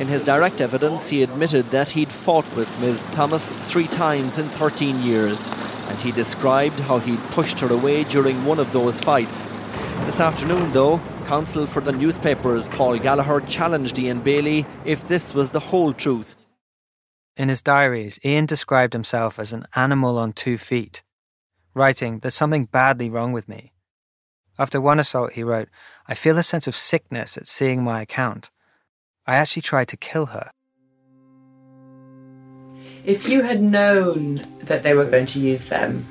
In 0.00 0.08
his 0.08 0.24
direct 0.24 0.60
evidence, 0.60 1.08
he 1.08 1.22
admitted 1.22 1.70
that 1.70 1.90
he'd 1.90 2.10
fought 2.10 2.56
with 2.56 2.68
Ms. 2.80 3.00
Thomas 3.12 3.52
three 3.70 3.86
times 3.86 4.36
in 4.36 4.48
13 4.48 5.00
years, 5.00 5.46
and 5.88 6.02
he 6.02 6.10
described 6.10 6.80
how 6.80 6.98
he'd 6.98 7.22
pushed 7.30 7.60
her 7.60 7.72
away 7.72 8.02
during 8.02 8.44
one 8.44 8.58
of 8.58 8.72
those 8.72 8.98
fights. 8.98 9.42
This 10.06 10.18
afternoon, 10.18 10.72
though, 10.72 11.00
counsel 11.26 11.66
for 11.66 11.80
the 11.80 11.90
newspapers 11.90 12.68
Paul 12.68 12.98
Gallagher 12.98 13.40
challenged 13.40 13.98
Ian 13.98 14.20
Bailey 14.20 14.64
if 14.84 15.08
this 15.08 15.34
was 15.34 15.50
the 15.50 15.58
whole 15.60 15.92
truth. 15.92 16.36
In 17.36 17.48
his 17.48 17.60
diaries, 17.60 18.20
Ian 18.24 18.46
described 18.46 18.92
himself 18.92 19.40
as 19.40 19.52
an 19.52 19.66
animal 19.74 20.18
on 20.18 20.32
two 20.32 20.56
feet, 20.56 21.02
writing, 21.74 22.20
There's 22.20 22.34
something 22.34 22.66
badly 22.66 23.10
wrong 23.10 23.32
with 23.32 23.48
me. 23.48 23.72
After 24.56 24.80
one 24.80 25.00
assault, 25.00 25.32
he 25.32 25.42
wrote, 25.42 25.68
I 26.06 26.14
feel 26.14 26.38
a 26.38 26.44
sense 26.44 26.68
of 26.68 26.76
sickness 26.76 27.36
at 27.36 27.48
seeing 27.48 27.82
my 27.82 28.02
account. 28.02 28.50
I 29.26 29.34
actually 29.34 29.62
tried 29.62 29.88
to 29.88 29.96
kill 29.96 30.26
her. 30.26 30.50
If 33.04 33.28
you 33.28 33.42
had 33.42 33.62
known 33.62 34.46
that 34.62 34.84
they 34.84 34.94
were 34.94 35.04
going 35.04 35.26
to 35.26 35.40
use 35.40 35.66
them, 35.66 36.06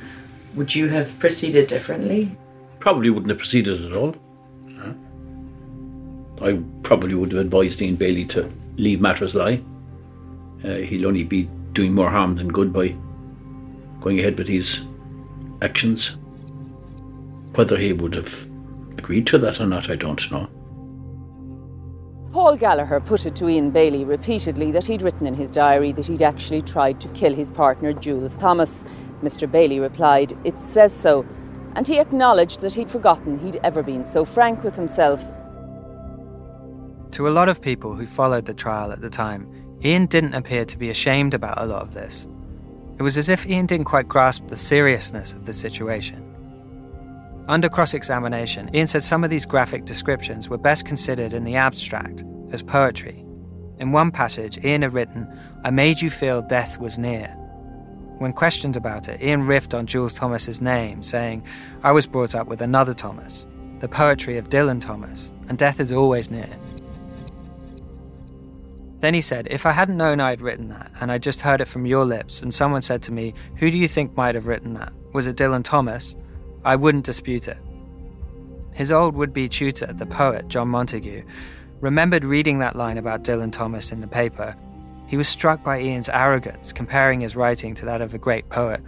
would 0.55 0.75
you 0.75 0.89
have 0.89 1.17
proceeded 1.19 1.67
differently? 1.67 2.37
Probably 2.79 3.09
wouldn't 3.09 3.29
have 3.29 3.39
proceeded 3.39 3.85
at 3.85 3.95
all. 3.95 4.15
I 6.41 6.59
probably 6.83 7.15
would 7.15 7.31
have 7.31 7.41
advised 7.41 7.81
Ian 7.81 7.95
Bailey 7.95 8.25
to 8.25 8.51
leave 8.77 9.01
matters 9.01 9.35
lie. 9.35 9.61
Uh, 10.63 10.75
he'll 10.75 11.07
only 11.07 11.23
be 11.23 11.43
doing 11.73 11.93
more 11.93 12.09
harm 12.09 12.35
than 12.35 12.47
good 12.47 12.73
by 12.73 12.95
going 14.01 14.19
ahead 14.19 14.37
with 14.37 14.47
his 14.47 14.81
actions. 15.61 16.15
Whether 17.53 17.77
he 17.77 17.93
would 17.93 18.15
have 18.15 18.47
agreed 18.97 19.27
to 19.27 19.37
that 19.39 19.59
or 19.59 19.65
not, 19.65 19.89
I 19.89 19.95
don't 19.95 20.31
know. 20.31 20.49
Paul 22.31 22.57
Gallagher 22.57 22.99
put 22.99 23.25
it 23.25 23.35
to 23.37 23.47
Ian 23.47 23.71
Bailey 23.71 24.03
repeatedly 24.03 24.69
that 24.71 24.85
he'd 24.85 25.01
written 25.01 25.25
in 25.25 25.35
his 25.35 25.49
diary 25.49 25.93
that 25.93 26.07
he'd 26.07 26.21
actually 26.21 26.61
tried 26.61 26.99
to 26.99 27.07
kill 27.09 27.33
his 27.33 27.49
partner 27.49 27.93
Jules 27.93 28.35
Thomas. 28.35 28.83
Mr. 29.23 29.49
Bailey 29.49 29.79
replied, 29.79 30.37
It 30.43 30.59
says 30.59 30.93
so. 30.93 31.25
And 31.75 31.87
he 31.87 31.97
acknowledged 31.97 32.59
that 32.59 32.73
he'd 32.73 32.91
forgotten 32.91 33.39
he'd 33.39 33.59
ever 33.63 33.81
been 33.81 34.03
so 34.03 34.25
frank 34.25 34.63
with 34.65 34.75
himself 34.75 35.23
to 37.15 37.29
a 37.29 37.29
lot 37.29 37.47
of 37.47 37.61
people 37.61 37.95
who 37.95 38.05
followed 38.05 38.43
the 38.43 38.53
trial 38.53 38.91
at 38.91 38.99
the 38.99 39.09
time, 39.09 39.47
Ian 39.81 40.05
didn't 40.05 40.33
appear 40.33 40.65
to 40.65 40.77
be 40.77 40.89
ashamed 40.89 41.33
about 41.33 41.61
a 41.61 41.65
lot 41.65 41.81
of 41.81 41.93
this. 41.93 42.27
It 42.97 43.03
was 43.03 43.17
as 43.17 43.29
if 43.29 43.47
Ian 43.47 43.67
didn't 43.67 43.85
quite 43.85 44.09
grasp 44.09 44.47
the 44.47 44.57
seriousness 44.57 45.31
of 45.31 45.45
the 45.45 45.53
situation. 45.53 46.21
Under 47.47 47.69
cross 47.69 47.93
examination, 47.93 48.69
Ian 48.75 48.87
said 48.87 49.01
some 49.01 49.23
of 49.23 49.29
these 49.29 49.45
graphic 49.45 49.85
descriptions 49.85 50.49
were 50.49 50.57
best 50.57 50.83
considered 50.83 51.31
in 51.31 51.45
the 51.45 51.55
abstract, 51.55 52.25
as 52.51 52.61
poetry. 52.61 53.23
In 53.79 53.93
one 53.93 54.11
passage, 54.11 54.65
Ian 54.65 54.81
had 54.81 54.93
written, 54.93 55.25
I 55.63 55.69
made 55.69 56.01
you 56.01 56.09
feel 56.09 56.41
death 56.41 56.81
was 56.81 56.97
near. 56.97 57.27
When 58.17 58.33
questioned 58.33 58.75
about 58.75 59.07
it, 59.07 59.21
Ian 59.21 59.43
riffed 59.43 59.73
on 59.73 59.85
Jules 59.85 60.13
Thomas's 60.13 60.59
name, 60.59 61.01
saying, 61.01 61.45
I 61.81 61.93
was 61.93 62.07
brought 62.07 62.35
up 62.35 62.47
with 62.47 62.61
another 62.61 62.93
Thomas, 62.93 63.47
the 63.79 63.87
poetry 63.87 64.37
of 64.37 64.49
Dylan 64.49 64.81
Thomas, 64.81 65.31
and 65.47 65.57
death 65.57 65.79
is 65.79 65.93
always 65.93 66.29
near. 66.29 66.49
Then 68.99 69.13
he 69.13 69.21
said, 69.21 69.47
If 69.49 69.65
I 69.65 69.71
hadn't 69.71 69.97
known 69.97 70.19
I 70.19 70.29
had 70.29 70.41
written 70.41 70.69
that, 70.69 70.91
and 70.99 71.11
I 71.11 71.17
just 71.17 71.41
heard 71.41 71.61
it 71.61 71.67
from 71.67 71.85
your 71.85 72.05
lips, 72.05 72.41
and 72.41 72.53
someone 72.53 72.81
said 72.81 73.01
to 73.03 73.11
me, 73.11 73.33
Who 73.57 73.69
do 73.69 73.77
you 73.77 73.87
think 73.87 74.15
might 74.15 74.35
have 74.35 74.47
written 74.47 74.73
that? 74.75 74.93
Was 75.13 75.27
it 75.27 75.35
Dylan 75.35 75.63
Thomas? 75.63 76.15
I 76.63 76.75
wouldn't 76.75 77.05
dispute 77.05 77.47
it. 77.47 77.57
His 78.73 78.91
old 78.91 79.15
would 79.15 79.33
be 79.33 79.47
tutor, 79.47 79.93
the 79.93 80.05
poet 80.05 80.49
John 80.49 80.67
Montague, 80.67 81.23
remembered 81.79 82.25
reading 82.25 82.59
that 82.59 82.75
line 82.75 82.97
about 82.97 83.23
Dylan 83.23 83.51
Thomas 83.51 83.91
in 83.91 84.01
the 84.01 84.07
paper. 84.07 84.55
He 85.07 85.15
was 85.15 85.27
struck 85.27 85.63
by 85.63 85.79
Ian's 85.79 86.09
arrogance, 86.09 86.73
comparing 86.73 87.21
his 87.21 87.35
writing 87.35 87.75
to 87.75 87.85
that 87.85 88.01
of 88.01 88.13
a 88.13 88.17
great 88.17 88.49
poet, 88.49 88.81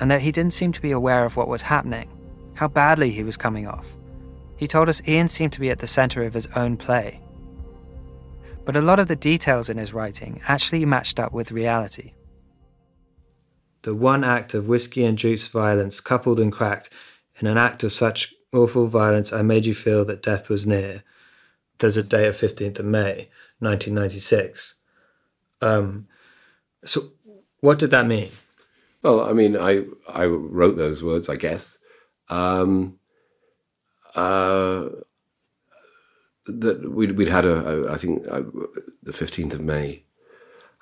and 0.00 0.10
that 0.10 0.22
he 0.22 0.32
didn't 0.32 0.54
seem 0.54 0.72
to 0.72 0.82
be 0.82 0.90
aware 0.90 1.24
of 1.24 1.36
what 1.36 1.46
was 1.46 1.62
happening, 1.62 2.10
how 2.54 2.66
badly 2.68 3.10
he 3.10 3.22
was 3.22 3.36
coming 3.36 3.68
off. 3.68 3.96
He 4.56 4.66
told 4.66 4.88
us 4.88 5.06
Ian 5.06 5.28
seemed 5.28 5.52
to 5.52 5.60
be 5.60 5.70
at 5.70 5.78
the 5.78 5.86
centre 5.86 6.24
of 6.24 6.34
his 6.34 6.48
own 6.56 6.76
play. 6.76 7.21
But 8.64 8.76
a 8.76 8.82
lot 8.82 8.98
of 8.98 9.08
the 9.08 9.16
details 9.16 9.68
in 9.68 9.78
his 9.78 9.92
writing 9.92 10.40
actually 10.46 10.84
matched 10.84 11.18
up 11.18 11.32
with 11.32 11.50
reality. 11.52 12.12
The 13.82 13.94
one 13.94 14.22
act 14.22 14.54
of 14.54 14.68
whiskey 14.68 15.04
and 15.04 15.18
juice 15.18 15.48
violence 15.48 16.00
coupled 16.00 16.38
and 16.38 16.52
cracked 16.52 16.88
in 17.40 17.48
an 17.48 17.58
act 17.58 17.82
of 17.82 17.92
such 17.92 18.32
awful 18.52 18.86
violence 18.86 19.32
I 19.32 19.42
made 19.42 19.66
you 19.66 19.74
feel 19.74 20.04
that 20.04 20.22
death 20.22 20.48
was 20.48 20.66
near. 20.66 21.02
There's 21.78 21.96
a 21.96 22.02
day 22.02 22.28
of 22.28 22.36
15th 22.36 22.78
of 22.78 22.84
May, 22.84 23.28
1996. 23.58 24.74
Um, 25.60 26.06
so 26.84 27.10
what 27.60 27.78
did 27.78 27.90
that 27.90 28.06
mean? 28.06 28.30
Well, 29.02 29.20
I 29.20 29.32
mean, 29.32 29.56
I 29.56 29.84
I 30.08 30.26
wrote 30.26 30.76
those 30.76 31.02
words, 31.02 31.28
I 31.28 31.34
guess. 31.34 31.78
Um, 32.28 33.00
uh, 34.14 34.88
that 36.46 36.90
we'd, 36.92 37.12
we'd 37.12 37.28
had 37.28 37.44
a, 37.44 37.86
a 37.86 37.92
I 37.92 37.96
think 37.96 38.26
uh, 38.28 38.42
the 39.02 39.12
15th 39.12 39.54
of 39.54 39.60
May. 39.60 40.04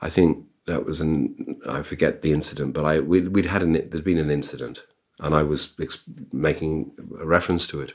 I 0.00 0.08
think 0.10 0.46
that 0.66 0.84
was 0.84 1.00
an 1.00 1.60
I 1.66 1.82
forget 1.82 2.22
the 2.22 2.32
incident, 2.32 2.72
but 2.72 2.84
I 2.84 3.00
we'd, 3.00 3.28
we'd 3.28 3.46
had 3.46 3.62
an 3.62 3.72
there'd 3.72 4.04
been 4.04 4.18
an 4.18 4.30
incident, 4.30 4.84
and 5.18 5.34
I 5.34 5.42
was 5.42 5.72
ex- 5.80 6.02
making 6.32 6.92
a 7.20 7.26
reference 7.26 7.66
to 7.68 7.80
it. 7.80 7.94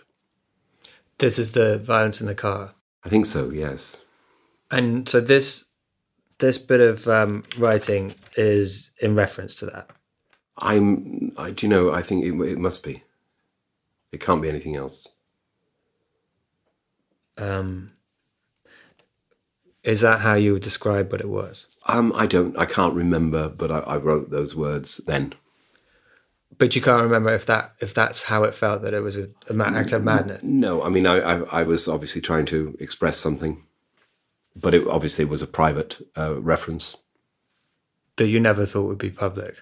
This 1.18 1.40
is 1.40 1.54
the 1.54 1.80
violence 1.80 2.20
in 2.20 2.28
the 2.28 2.36
car. 2.36 2.76
I 3.04 3.10
think 3.10 3.26
so. 3.26 3.50
Yes. 3.50 3.98
And 4.70 5.08
so 5.08 5.22
this 5.22 5.66
this 6.40 6.58
bit 6.58 6.82
of 6.82 7.08
um, 7.08 7.44
writing 7.58 8.16
is 8.36 8.92
in 9.00 9.16
reference 9.16 9.56
to 9.56 9.66
that. 9.68 9.90
I'm. 10.58 11.34
I 11.38 11.52
do 11.52 11.66
you 11.66 11.70
know. 11.70 11.92
I 11.92 12.02
think 12.02 12.26
it, 12.26 12.34
it 12.48 12.58
must 12.58 12.84
be. 12.84 13.04
It 14.12 14.20
can't 14.20 14.42
be 14.42 14.50
anything 14.50 14.76
else. 14.76 15.08
Um, 17.38 17.92
is 19.84 20.02
that 20.02 20.22
how 20.22 20.34
you 20.34 20.54
would 20.54 20.64
describe 20.64 21.12
what 21.12 21.22
it 21.22 21.30
was? 21.30 21.68
Um, 21.88 22.12
I 22.16 22.26
don't. 22.26 22.58
I 22.58 22.66
can't 22.66 22.96
remember, 22.96 23.50
but 23.50 23.72
I, 23.72 23.80
I 23.80 23.98
wrote 23.98 24.30
those 24.32 24.56
words 24.56 24.98
then. 25.06 25.34
But 26.58 26.76
you 26.76 26.82
can't 26.82 27.04
remember 27.04 27.34
if 27.34 27.46
that 27.48 27.74
if 27.80 27.94
that's 27.94 28.24
how 28.24 28.44
it 28.44 28.56
felt 28.56 28.82
that 28.84 28.94
it 28.94 29.02
was 29.02 29.18
a, 29.18 29.30
a 29.50 29.66
act 29.68 29.92
of 29.92 30.04
madness. 30.04 30.42
No, 30.44 30.84
I 30.84 30.90
mean 30.90 31.06
I, 31.06 31.18
I, 31.20 31.62
I 31.62 31.64
was 31.64 31.88
obviously 31.88 32.22
trying 32.22 32.46
to 32.48 32.76
express 32.80 33.18
something, 33.18 33.62
but 34.56 34.74
it 34.74 34.88
obviously 34.88 35.26
was 35.26 35.42
a 35.42 35.48
private 35.48 35.98
uh, 36.18 36.40
reference. 36.42 36.96
that 38.18 38.28
you 38.28 38.40
never 38.40 38.66
thought 38.66 38.88
would 38.88 38.98
be 38.98 39.12
public. 39.12 39.56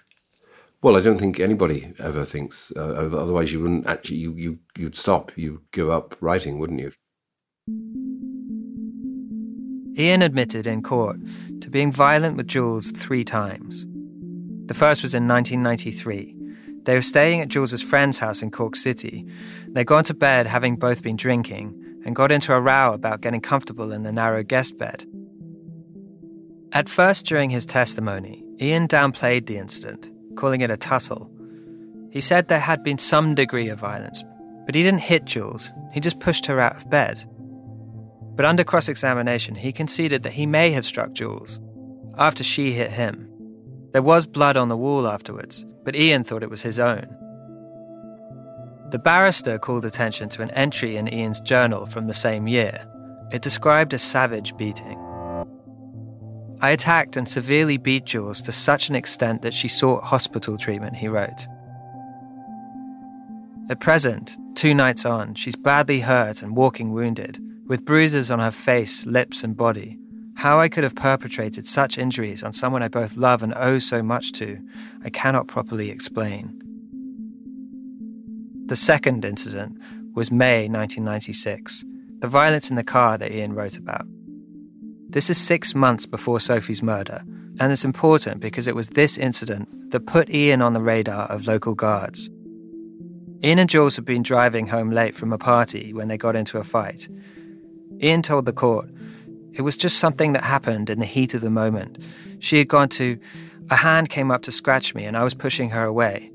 Well, 0.82 0.98
I 0.98 1.01
don't 1.01 1.18
think 1.18 1.39
anybody 1.39 1.94
ever 2.00 2.25
thinks. 2.25 2.72
Uh, 2.75 2.94
otherwise, 2.96 3.51
you 3.51 3.62
wouldn't 3.62 3.88
actually. 3.88 4.18
You 4.18 4.34
you 4.34 4.60
you'd 4.77 4.96
stop. 4.96 5.32
You'd 5.36 5.62
give 5.72 5.89
up 5.89 6.15
writing, 6.22 6.60
wouldn't 6.60 6.80
you? 6.82 6.92
Ian 9.98 10.22
admitted 10.22 10.66
in 10.66 10.82
court 10.82 11.20
to 11.62 11.70
being 11.70 11.92
violent 11.92 12.36
with 12.36 12.48
Jules 12.48 12.92
three 12.92 13.24
times. 13.24 13.86
The 14.66 14.74
first 14.74 15.04
was 15.04 15.14
in 15.14 15.28
1993. 15.28 16.36
They 16.84 16.96
were 16.96 17.02
staying 17.02 17.42
at 17.42 17.50
Jules's 17.50 17.82
friend's 17.82 18.18
house 18.18 18.42
in 18.42 18.50
Cork 18.50 18.76
City. 18.76 19.26
They'd 19.68 19.86
gone 19.86 20.04
to 20.06 20.14
bed 20.14 20.48
having 20.48 20.78
both 20.78 21.04
been 21.04 21.16
drinking 21.16 21.80
and 22.06 22.16
got 22.16 22.32
into 22.32 22.54
a 22.54 22.60
row 22.60 22.94
about 22.94 23.22
getting 23.22 23.40
comfortable 23.40 23.92
in 23.92 24.04
the 24.04 24.12
narrow 24.12 24.44
guest 24.44 24.78
bed. 24.78 25.06
At 26.72 26.90
first, 26.90 27.28
during 27.28 27.52
his 27.52 27.66
testimony, 27.66 28.44
Ian 28.60 28.88
downplayed 28.88 29.46
the 29.46 29.58
incident, 29.58 30.12
calling 30.36 30.62
it 30.62 30.72
a 30.72 30.78
tussle. 30.78 31.30
He 32.10 32.20
said 32.20 32.48
there 32.48 32.60
had 32.60 32.84
been 32.84 32.98
some 32.98 33.36
degree 33.36 33.70
of 33.70 33.79
violence, 33.79 34.24
but 34.66 34.74
he 34.74 34.82
didn't 34.82 35.01
hit 35.01 35.25
Jules, 35.25 35.72
he 35.92 36.00
just 36.00 36.20
pushed 36.20 36.48
her 36.48 36.60
out 36.60 36.75
of 36.75 36.90
bed. 36.90 37.24
But 38.35 38.46
under 38.46 38.63
cross 38.63 38.89
examination, 38.89 39.55
he 39.55 39.72
conceded 39.72 40.24
that 40.24 40.33
he 40.33 40.46
may 40.46 40.72
have 40.72 40.85
struck 40.85 41.13
Jules 41.13 41.59
after 42.17 42.43
she 42.43 42.72
hit 42.72 42.91
him. 42.91 43.29
There 43.91 44.01
was 44.01 44.25
blood 44.25 44.57
on 44.57 44.69
the 44.69 44.77
wall 44.77 45.07
afterwards, 45.07 45.65
but 45.83 45.96
Ian 45.96 46.24
thought 46.24 46.43
it 46.43 46.50
was 46.50 46.63
his 46.63 46.79
own. 46.79 47.07
The 48.89 49.00
barrister 49.00 49.57
called 49.59 49.85
attention 49.85 50.29
to 50.29 50.41
an 50.41 50.51
entry 50.51 50.98
in 50.98 51.11
Ian's 51.11 51.41
journal 51.41 51.85
from 51.85 52.07
the 52.07 52.13
same 52.13 52.48
year. 52.48 52.87
It 53.31 53.41
described 53.41 53.93
a 53.93 53.98
savage 53.98 54.55
beating. 54.57 54.98
I 56.61 56.72
attacked 56.72 57.17
and 57.17 57.27
severely 57.27 57.77
beat 57.77 58.05
Jules 58.05 58.41
to 58.43 58.51
such 58.51 58.89
an 58.89 58.96
extent 58.96 59.41
that 59.41 59.53
she 59.53 59.67
sought 59.67 60.03
hospital 60.03 60.57
treatment, 60.57 60.96
he 60.96 61.07
wrote. 61.07 61.48
At 63.69 63.79
present, 63.79 64.37
two 64.55 64.74
nights 64.74 65.05
on, 65.05 65.35
she's 65.35 65.55
badly 65.55 66.00
hurt 66.00 66.41
and 66.41 66.55
walking 66.55 66.93
wounded, 66.93 67.39
with 67.68 67.86
bruises 67.86 68.30
on 68.30 68.40
her 68.40 68.52
face, 68.52 69.06
lips, 69.06 69.44
and 69.44 69.56
body. 69.56 69.98
How 70.36 70.60
I 70.60 70.70
could 70.70 70.84
have 70.84 70.96
perpetrated 70.96 71.66
such 71.66 71.98
injuries 71.98 72.44
on 72.44 72.54
someone 72.54 72.84
I 72.84 72.88
both 72.88 73.18
love 73.18 73.44
and 73.44 73.54
owe 73.56 73.80
so 73.80 74.02
much 74.02 74.32
to, 74.34 74.60
I 75.04 75.10
cannot 75.10 75.48
properly 75.48 75.90
explain. 75.90 76.60
The 78.66 78.76
second 78.76 79.26
incident 79.26 79.78
was 80.14 80.32
May 80.32 80.68
1996, 80.68 81.86
the 82.20 82.28
violence 82.28 82.70
in 82.70 82.76
the 82.76 82.84
car 82.84 83.18
that 83.18 83.32
Ian 83.32 83.54
wrote 83.54 83.78
about. 83.78 84.06
This 85.10 85.30
is 85.30 85.38
six 85.38 85.76
months 85.76 86.06
before 86.06 86.40
Sophie's 86.40 86.82
murder, 86.82 87.24
and 87.60 87.72
it's 87.72 87.86
important 87.86 88.42
because 88.42 88.68
it 88.68 88.76
was 88.76 88.90
this 88.90 89.18
incident 89.18 89.92
that 89.92 90.08
put 90.08 90.30
Ian 90.30 90.62
on 90.62 90.74
the 90.74 90.82
radar 90.82 91.28
of 91.28 91.48
local 91.48 91.76
guards. 91.76 92.32
Ian 93.44 93.60
and 93.60 93.70
Jules 93.70 93.96
had 93.96 94.06
been 94.06 94.24
driving 94.24 94.68
home 94.68 94.90
late 94.90 95.14
from 95.14 95.34
a 95.34 95.38
party 95.38 95.94
when 95.94 96.08
they 96.08 96.18
got 96.18 96.36
into 96.36 96.58
a 96.58 96.64
fight. 96.64 97.08
Ian 98.01 98.22
told 98.22 98.46
the 98.46 98.53
court 98.53 98.90
it 99.53 99.62
was 99.62 99.77
just 99.77 100.00
something 100.00 100.34
that 100.34 100.44
happened 100.44 100.90
in 100.90 101.00
the 101.00 101.06
heat 101.06 101.34
of 101.34 101.42
the 101.42 101.50
moment. 101.50 102.00
She 102.40 102.58
had 102.58 102.68
gone 102.68 102.90
to, 102.90 103.20
a 103.70 103.75
hand 103.75 104.10
came 104.10 104.32
up 104.32 104.42
to 104.44 104.51
scratch 104.51 104.96
me, 104.96 105.06
and 105.06 105.16
I 105.16 105.24
was 105.24 105.36
pushing 105.36 105.70
her 105.70 105.84
away. 105.84 106.32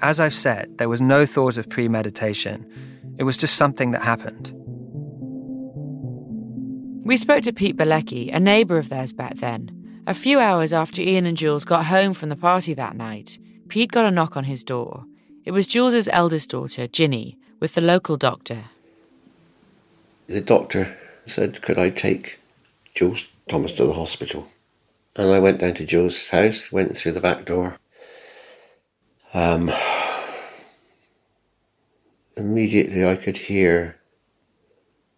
As 0.00 0.18
I've 0.18 0.34
said, 0.34 0.78
there 0.78 0.88
was 0.88 1.02
no 1.02 1.26
thought 1.26 1.58
of 1.58 1.68
premeditation. 1.68 2.66
It 3.18 3.24
was 3.24 3.36
just 3.36 3.56
something 3.56 3.90
that 3.90 4.02
happened. 4.02 4.52
We 7.04 7.16
spoke 7.16 7.42
to 7.44 7.52
Pete 7.52 7.76
Balecki, 7.76 8.34
a 8.34 8.40
neighbour 8.40 8.78
of 8.78 8.88
theirs 8.88 9.12
back 9.12 9.36
then. 9.36 10.02
A 10.06 10.14
few 10.14 10.38
hours 10.38 10.72
after 10.72 11.02
Ian 11.02 11.26
and 11.26 11.36
Jules 11.36 11.66
got 11.66 11.86
home 11.86 12.14
from 12.14 12.30
the 12.30 12.36
party 12.36 12.72
that 12.74 12.96
night, 12.96 13.38
Pete 13.68 13.92
got 13.92 14.06
a 14.06 14.10
knock 14.10 14.36
on 14.36 14.44
his 14.44 14.64
door. 14.64 15.04
It 15.44 15.50
was 15.50 15.66
Jules's 15.66 16.08
eldest 16.12 16.50
daughter, 16.50 16.86
Ginny, 16.86 17.38
with 17.60 17.74
the 17.74 17.80
local 17.80 18.16
doctor. 18.16 18.64
The 20.30 20.40
doctor 20.40 20.96
said, 21.26 21.60
Could 21.60 21.76
I 21.76 21.90
take 21.90 22.38
Jules 22.94 23.26
Thomas 23.48 23.72
to 23.72 23.84
the 23.84 23.94
hospital? 23.94 24.46
And 25.16 25.28
I 25.32 25.40
went 25.40 25.58
down 25.58 25.74
to 25.74 25.84
Jules' 25.84 26.28
house, 26.28 26.70
went 26.70 26.96
through 26.96 27.12
the 27.12 27.20
back 27.20 27.44
door. 27.44 27.78
Um, 29.34 29.72
immediately 32.36 33.04
I 33.04 33.16
could 33.16 33.38
hear 33.38 33.98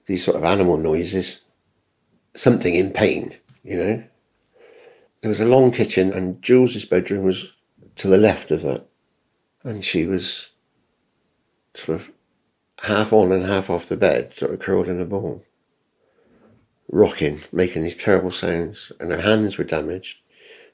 these 0.06 0.24
sort 0.24 0.38
of 0.38 0.44
animal 0.44 0.78
noises, 0.78 1.42
something 2.32 2.74
in 2.74 2.90
pain, 2.90 3.36
you 3.62 3.76
know. 3.76 4.04
There 5.20 5.28
was 5.28 5.42
a 5.42 5.44
long 5.44 5.72
kitchen, 5.72 6.10
and 6.10 6.40
Jules's 6.40 6.86
bedroom 6.86 7.24
was 7.24 7.52
to 7.96 8.08
the 8.08 8.16
left 8.16 8.50
of 8.50 8.62
that. 8.62 8.86
And 9.62 9.84
she 9.84 10.06
was 10.06 10.48
sort 11.74 12.00
of 12.00 12.10
half 12.82 13.12
on 13.12 13.32
and 13.32 13.46
half 13.46 13.70
off 13.70 13.86
the 13.86 13.96
bed, 13.96 14.34
sort 14.34 14.52
of 14.52 14.60
curled 14.60 14.88
in 14.88 15.00
a 15.00 15.04
ball, 15.04 15.44
rocking, 16.88 17.40
making 17.52 17.82
these 17.82 17.96
terrible 17.96 18.30
sounds. 18.30 18.92
And 18.98 19.10
her 19.10 19.20
hands 19.20 19.56
were 19.56 19.64
damaged, 19.64 20.18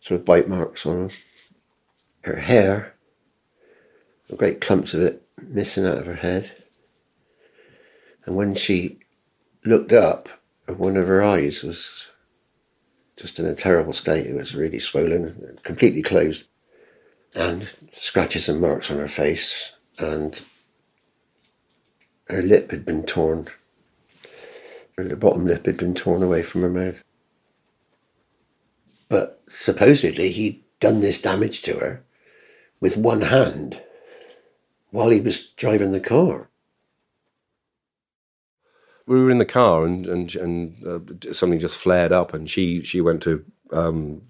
sort 0.00 0.20
of 0.20 0.26
bite 0.26 0.48
marks 0.48 0.86
on 0.86 1.08
them. 1.08 1.16
Her 2.22 2.36
hair, 2.36 2.94
great 4.36 4.60
clumps 4.60 4.94
of 4.94 5.00
it 5.02 5.22
missing 5.40 5.86
out 5.86 5.98
of 5.98 6.06
her 6.06 6.14
head. 6.14 6.52
And 8.24 8.36
when 8.36 8.54
she 8.54 8.98
looked 9.64 9.92
up, 9.92 10.28
one 10.66 10.96
of 10.96 11.06
her 11.06 11.22
eyes 11.22 11.62
was 11.62 12.08
just 13.16 13.38
in 13.38 13.46
a 13.46 13.54
terrible 13.54 13.92
state. 13.92 14.26
It 14.26 14.34
was 14.34 14.54
really 14.54 14.78
swollen, 14.78 15.58
completely 15.62 16.02
closed, 16.02 16.44
and 17.34 17.72
scratches 17.92 18.48
and 18.48 18.60
marks 18.60 18.90
on 18.90 18.98
her 18.98 19.08
face. 19.08 19.72
And 19.98 20.40
her 22.28 22.42
lip 22.42 22.70
had 22.70 22.84
been 22.84 23.04
torn. 23.04 23.48
Her 24.96 25.16
bottom 25.16 25.46
lip 25.46 25.66
had 25.66 25.76
been 25.76 25.94
torn 25.94 26.22
away 26.22 26.42
from 26.42 26.62
her 26.62 26.70
mouth. 26.70 27.02
But 29.08 29.42
supposedly 29.48 30.30
he'd 30.30 30.62
done 30.80 31.00
this 31.00 31.20
damage 31.20 31.62
to 31.62 31.78
her 31.78 32.04
with 32.80 32.96
one 32.96 33.22
hand 33.22 33.82
while 34.90 35.10
he 35.10 35.20
was 35.20 35.48
driving 35.50 35.92
the 35.92 36.00
car. 36.00 36.48
we 39.06 39.20
were 39.20 39.30
in 39.30 39.38
the 39.38 39.44
car 39.46 39.86
and 39.86 40.06
and 40.06 40.36
and 40.36 40.86
uh, 40.86 41.32
something 41.32 41.58
just 41.58 41.78
flared 41.78 42.12
up, 42.12 42.34
and 42.34 42.48
she 42.48 42.82
she 42.82 43.00
went 43.00 43.22
to 43.22 43.44
um, 43.72 44.22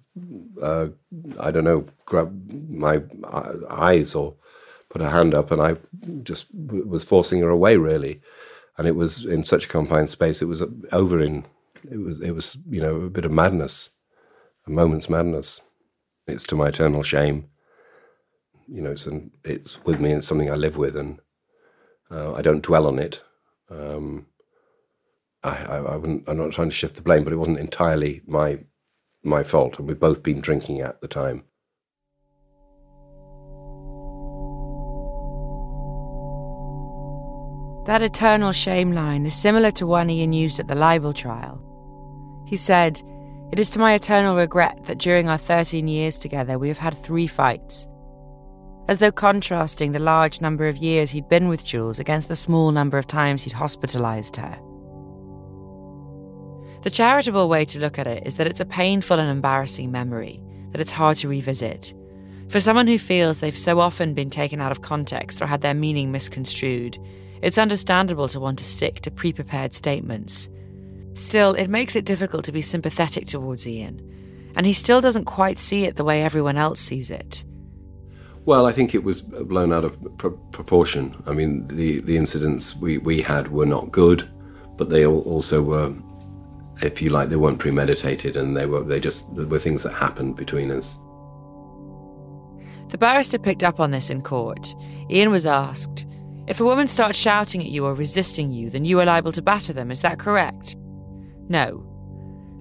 uh, 0.63 0.89
I 1.41 1.51
don't 1.51 1.65
know 1.65 1.87
grab 2.07 2.33
my 2.69 3.03
eyes 3.69 4.15
or 4.15 4.37
put 4.91 5.03
her 5.03 5.11
hand 5.11 5.35
up, 5.35 5.51
and 5.51 5.61
I 5.61 5.77
just 6.23 6.47
was 6.55 7.05
forcing 7.05 7.41
her 7.41 7.51
away 7.51 7.77
really, 7.77 8.21
and 8.77 8.87
it 8.87 8.97
was 8.97 9.25
in 9.25 9.45
such 9.45 9.67
a 9.67 9.69
confined 9.69 10.11
space. 10.11 10.43
It 10.43 10.47
was 10.47 10.63
over 10.93 11.21
in 11.21 11.45
it 11.91 11.99
was 11.99 12.21
it 12.21 12.33
was 12.33 12.59
you 12.69 12.81
know 12.81 13.03
a 13.03 13.11
bit 13.11 13.25
of 13.25 13.33
madness, 13.33 13.91
a 14.67 14.71
moment's 14.71 15.09
madness. 15.09 15.61
It's 16.27 16.45
to 16.45 16.57
my 16.57 16.69
eternal 16.69 17.03
shame. 17.03 17.49
You 18.71 18.83
know, 18.83 18.91
it's, 18.91 19.09
it's 19.45 19.83
with 19.85 19.99
me 19.99 20.13
and 20.13 20.23
something 20.23 20.51
I 20.51 20.55
live 20.55 20.77
with, 20.77 20.95
and 20.95 21.21
uh, 22.11 22.35
I 22.35 22.43
don't 22.43 22.63
dwell 22.63 22.87
on 22.87 22.99
it. 22.99 23.23
Um, 23.71 24.27
I, 25.43 25.57
I, 25.57 25.77
I 25.77 25.97
wouldn't, 25.97 26.29
I'm 26.29 26.37
not 26.37 26.53
trying 26.53 26.69
to 26.69 26.75
shift 26.75 26.97
the 26.97 27.03
blame, 27.03 27.25
but 27.25 27.33
it 27.33 27.37
wasn't 27.37 27.61
entirely 27.61 28.23
my 28.27 28.59
my 29.23 29.43
fault, 29.43 29.79
and 29.79 29.89
we'd 29.89 30.01
both 30.01 30.23
been 30.23 30.41
drinking 30.41 30.81
at 30.81 31.01
the 31.01 31.09
time. 31.09 31.45
That 37.89 38.03
eternal 38.03 38.53
shame 38.53 38.93
line 38.93 39.25
is 39.25 39.35
similar 39.35 39.71
to 39.71 39.87
one 39.87 40.11
Ian 40.11 40.35
used 40.35 40.61
at 40.61 40.69
the 40.69 40.75
libel 40.75 41.15
trial. 41.15 41.59
He 42.47 42.55
said, 42.55 43.01
It 43.51 43.59
is 43.59 43.71
to 43.71 43.79
my 43.79 43.95
eternal 43.95 44.37
regret 44.37 44.85
that 44.85 44.99
during 44.99 45.31
our 45.31 45.39
13 45.39 45.89
years 45.89 46.19
together 46.19 46.59
we 46.59 46.69
have 46.69 46.77
had 46.77 46.95
three 46.95 47.27
fights. 47.27 47.89
As 48.89 48.99
though 48.99 49.11
contrasting 49.11 49.93
the 49.93 50.01
large 50.01 50.43
number 50.43 50.69
of 50.69 50.77
years 50.77 51.13
he'd 51.13 51.31
been 51.31 51.49
with 51.49 51.65
Jules 51.65 51.99
against 51.99 52.29
the 52.29 52.37
small 52.37 52.73
number 52.73 52.99
of 52.99 53.07
times 53.07 53.45
he'd 53.45 53.55
hospitalised 53.55 54.37
her. 54.37 54.59
The 56.83 56.91
charitable 56.91 57.49
way 57.49 57.65
to 57.65 57.81
look 57.81 57.99
at 57.99 58.07
it 58.07 58.27
is 58.27 58.37
that 58.37 58.47
it's 58.47 58.61
a 58.61 58.67
painful 58.67 59.19
and 59.19 59.31
embarrassing 59.31 59.91
memory, 59.91 60.43
that 60.73 60.83
it's 60.83 60.93
hard 60.93 61.17
to 61.19 61.29
revisit. 61.29 61.95
For 62.51 62.61
someone 62.61 62.87
who 62.87 62.99
feels 62.99 63.41
they've 63.41 63.59
so 63.59 63.81
often 63.81 64.13
been 64.13 64.29
taken 64.29 64.61
out 64.61 64.73
of 64.73 64.83
context 64.83 65.41
or 65.41 65.47
had 65.47 65.63
their 65.63 65.73
meaning 65.73 66.13
misconstrued, 66.13 66.99
it's 67.43 67.59
understandable 67.59 68.29
to 68.29 68.41
want 68.41 68.59
to 68.59 68.65
stick 68.65 69.01
to 69.01 69.11
pre 69.11 69.33
prepared 69.33 69.73
statements. 69.73 70.49
Still, 71.15 71.55
it 71.55 71.69
makes 71.69 71.97
it 71.97 72.05
difficult 72.05 72.45
to 72.45 72.53
be 72.53 72.63
sympathetic 72.63 73.27
towards 73.27 73.67
Ian, 73.67 74.01
and 74.57 74.67
he 74.67 74.73
still 74.73 75.01
doesn't 75.01 75.25
quite 75.25 75.59
see 75.59 75.85
it 75.85 75.97
the 75.97 76.05
way 76.05 76.23
everyone 76.23 76.57
else 76.57 76.81
sees 76.81 77.11
it. 77.11 77.45
Well, 78.45 78.67
I 78.67 78.73
think 78.73 78.95
it 78.95 79.05
was 79.05 79.21
blown 79.21 79.73
out 79.73 79.85
of 79.85 80.19
pr- 80.19 80.29
proportion. 80.53 81.15
I 81.27 81.33
mean, 81.33 81.67
the, 81.69 82.01
the 82.01 82.17
incidents 82.17 82.77
we, 82.77 82.99
we 82.99 83.21
had 83.21 83.53
were 83.53 83.67
not 83.67 83.93
good, 83.93 84.29
but 84.77 84.89
they 84.89 85.05
also 85.05 85.63
were 85.63 85.93
if 86.83 87.03
you 87.03 87.11
like, 87.11 87.29
they 87.29 87.37
weren't 87.37 87.59
premeditated, 87.59 88.37
and 88.37 88.57
they 88.57 88.67
were 88.67 88.83
they 88.83 89.01
just 89.01 89.29
were 89.31 89.59
things 89.59 89.83
that 89.83 89.93
happened 89.93 90.37
between 90.37 90.71
us. 90.71 90.97
The 92.89 92.99
barrister 92.99 93.39
picked 93.39 93.65
up 93.65 93.81
on 93.81 93.91
this 93.91 94.11
in 94.11 94.23
court. 94.23 94.75
Ian 95.11 95.31
was 95.31 95.45
asked, 95.45 96.07
"If 96.49 96.61
a 96.61 96.65
woman 96.65 96.89
starts 96.89 97.19
shouting 97.19 97.61
at 97.61 97.69
you 97.69 97.85
or 97.85 97.95
resisting 97.95 98.51
you, 98.51 98.71
then 98.71 98.85
you 98.85 98.99
are 98.99 99.07
liable 99.07 99.33
to 99.33 99.43
batter 99.43 99.73
them. 99.73 99.91
Is 99.91 100.01
that 100.01 100.19
correct?" 100.19 100.77
No. 101.49 101.85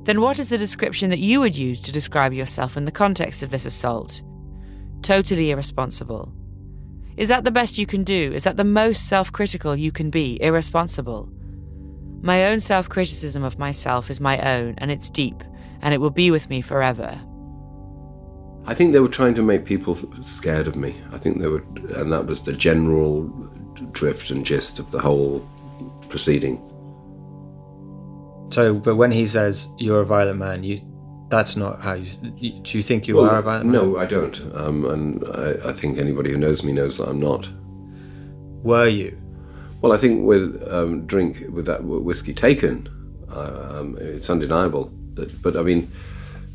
Then 0.04 0.22
what 0.22 0.40
is 0.40 0.50
the 0.50 0.58
description 0.58 1.10
that 1.10 1.20
you 1.20 1.40
would 1.40 1.58
use 1.58 1.82
to 1.82 1.92
describe 1.92 2.34
yourself 2.34 2.78
in 2.78 2.86
the 2.86 2.92
context 2.92 3.44
of 3.44 3.50
this 3.50 3.66
assault? 3.66 4.22
Totally 5.02 5.52
irresponsible. 5.52 6.34
Is 7.18 7.30
that 7.30 7.44
the 7.44 7.52
best 7.52 7.78
you 7.78 7.86
can 7.86 8.04
do? 8.04 8.32
Is 8.34 8.44
that 8.44 8.58
the 8.58 8.64
most 8.64 9.08
self 9.08 9.32
critical 9.32 9.76
you 9.76 9.92
can 9.92 10.10
be? 10.10 10.38
Irresponsible. 10.42 11.30
My 12.22 12.46
own 12.46 12.60
self 12.60 12.90
criticism 12.90 13.44
of 13.44 13.58
myself 13.58 14.10
is 14.10 14.20
my 14.20 14.40
own, 14.40 14.76
and 14.78 14.92
it's 14.92 15.10
deep, 15.10 15.44
and 15.82 15.94
it 15.94 16.00
will 16.00 16.10
be 16.10 16.30
with 16.32 16.50
me 16.50 16.62
forever. 16.62 17.20
I 18.66 18.74
think 18.74 18.92
they 18.92 19.00
were 19.00 19.08
trying 19.08 19.34
to 19.36 19.44
make 19.44 19.66
people 19.66 19.96
scared 20.22 20.68
of 20.68 20.76
me. 20.76 20.94
I 21.12 21.18
think 21.18 21.40
they 21.40 21.48
were, 21.48 21.64
and 21.96 22.12
that 22.12 22.26
was 22.26 22.42
the 22.42 22.54
general 22.54 23.24
drift 23.92 24.30
and 24.30 24.46
gist 24.46 24.80
of 24.80 24.92
the 24.92 25.00
whole 25.00 25.48
proceeding. 26.10 26.62
So, 28.50 28.76
but 28.76 28.96
when 28.96 29.12
he 29.12 29.28
says 29.28 29.68
you're 29.78 30.02
a 30.02 30.06
violent 30.06 30.40
man, 30.40 30.64
you 30.64 30.82
that's 31.30 31.56
not 31.56 31.82
how 31.82 31.94
you. 31.94 32.10
Do 32.62 32.78
you 32.78 32.84
think 32.84 33.08
you 33.08 33.16
well, 33.16 33.30
are 33.30 33.40
a 33.40 33.42
violent 33.42 33.70
man? 33.70 33.74
No, 33.74 33.98
I 33.98 34.06
don't. 34.06 34.40
Um, 34.56 34.86
and 34.86 35.26
I, 35.26 35.70
I, 35.70 35.74
think 35.74 35.98
anybody 35.98 36.32
who 36.32 36.38
knows 36.38 36.64
me 36.64 36.72
knows 36.72 36.98
that 36.98 37.10
I'm 37.10 37.20
not. 37.20 37.50
Were 38.64 38.88
you? 38.88 39.18
Well, 39.82 39.92
I 39.92 39.98
think 39.98 40.26
with 40.26 40.66
um, 40.72 41.06
drink 41.06 41.44
with 41.50 41.66
that 41.66 41.84
whiskey 41.84 42.34
taken, 42.34 42.88
um, 43.30 43.98
it's 44.00 44.30
undeniable. 44.30 44.92
That, 45.16 45.42
but 45.42 45.58
I 45.58 45.64
mean, 45.64 45.92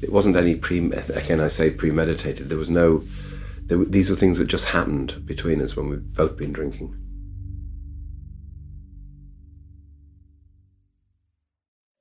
it 0.00 0.10
wasn't 0.10 0.36
any 0.36 0.56
pre. 0.56 0.90
Again, 0.90 1.40
I 1.40 1.48
say 1.48 1.70
premeditated. 1.70 2.48
There 2.48 2.58
was 2.58 2.70
no. 2.70 3.04
There, 3.66 3.84
these 3.84 4.08
were 4.08 4.16
things 4.16 4.38
that 4.38 4.46
just 4.46 4.64
happened 4.66 5.24
between 5.26 5.60
us 5.60 5.76
when 5.76 5.88
we've 5.88 6.14
both 6.14 6.36
been 6.36 6.52
drinking. 6.52 6.96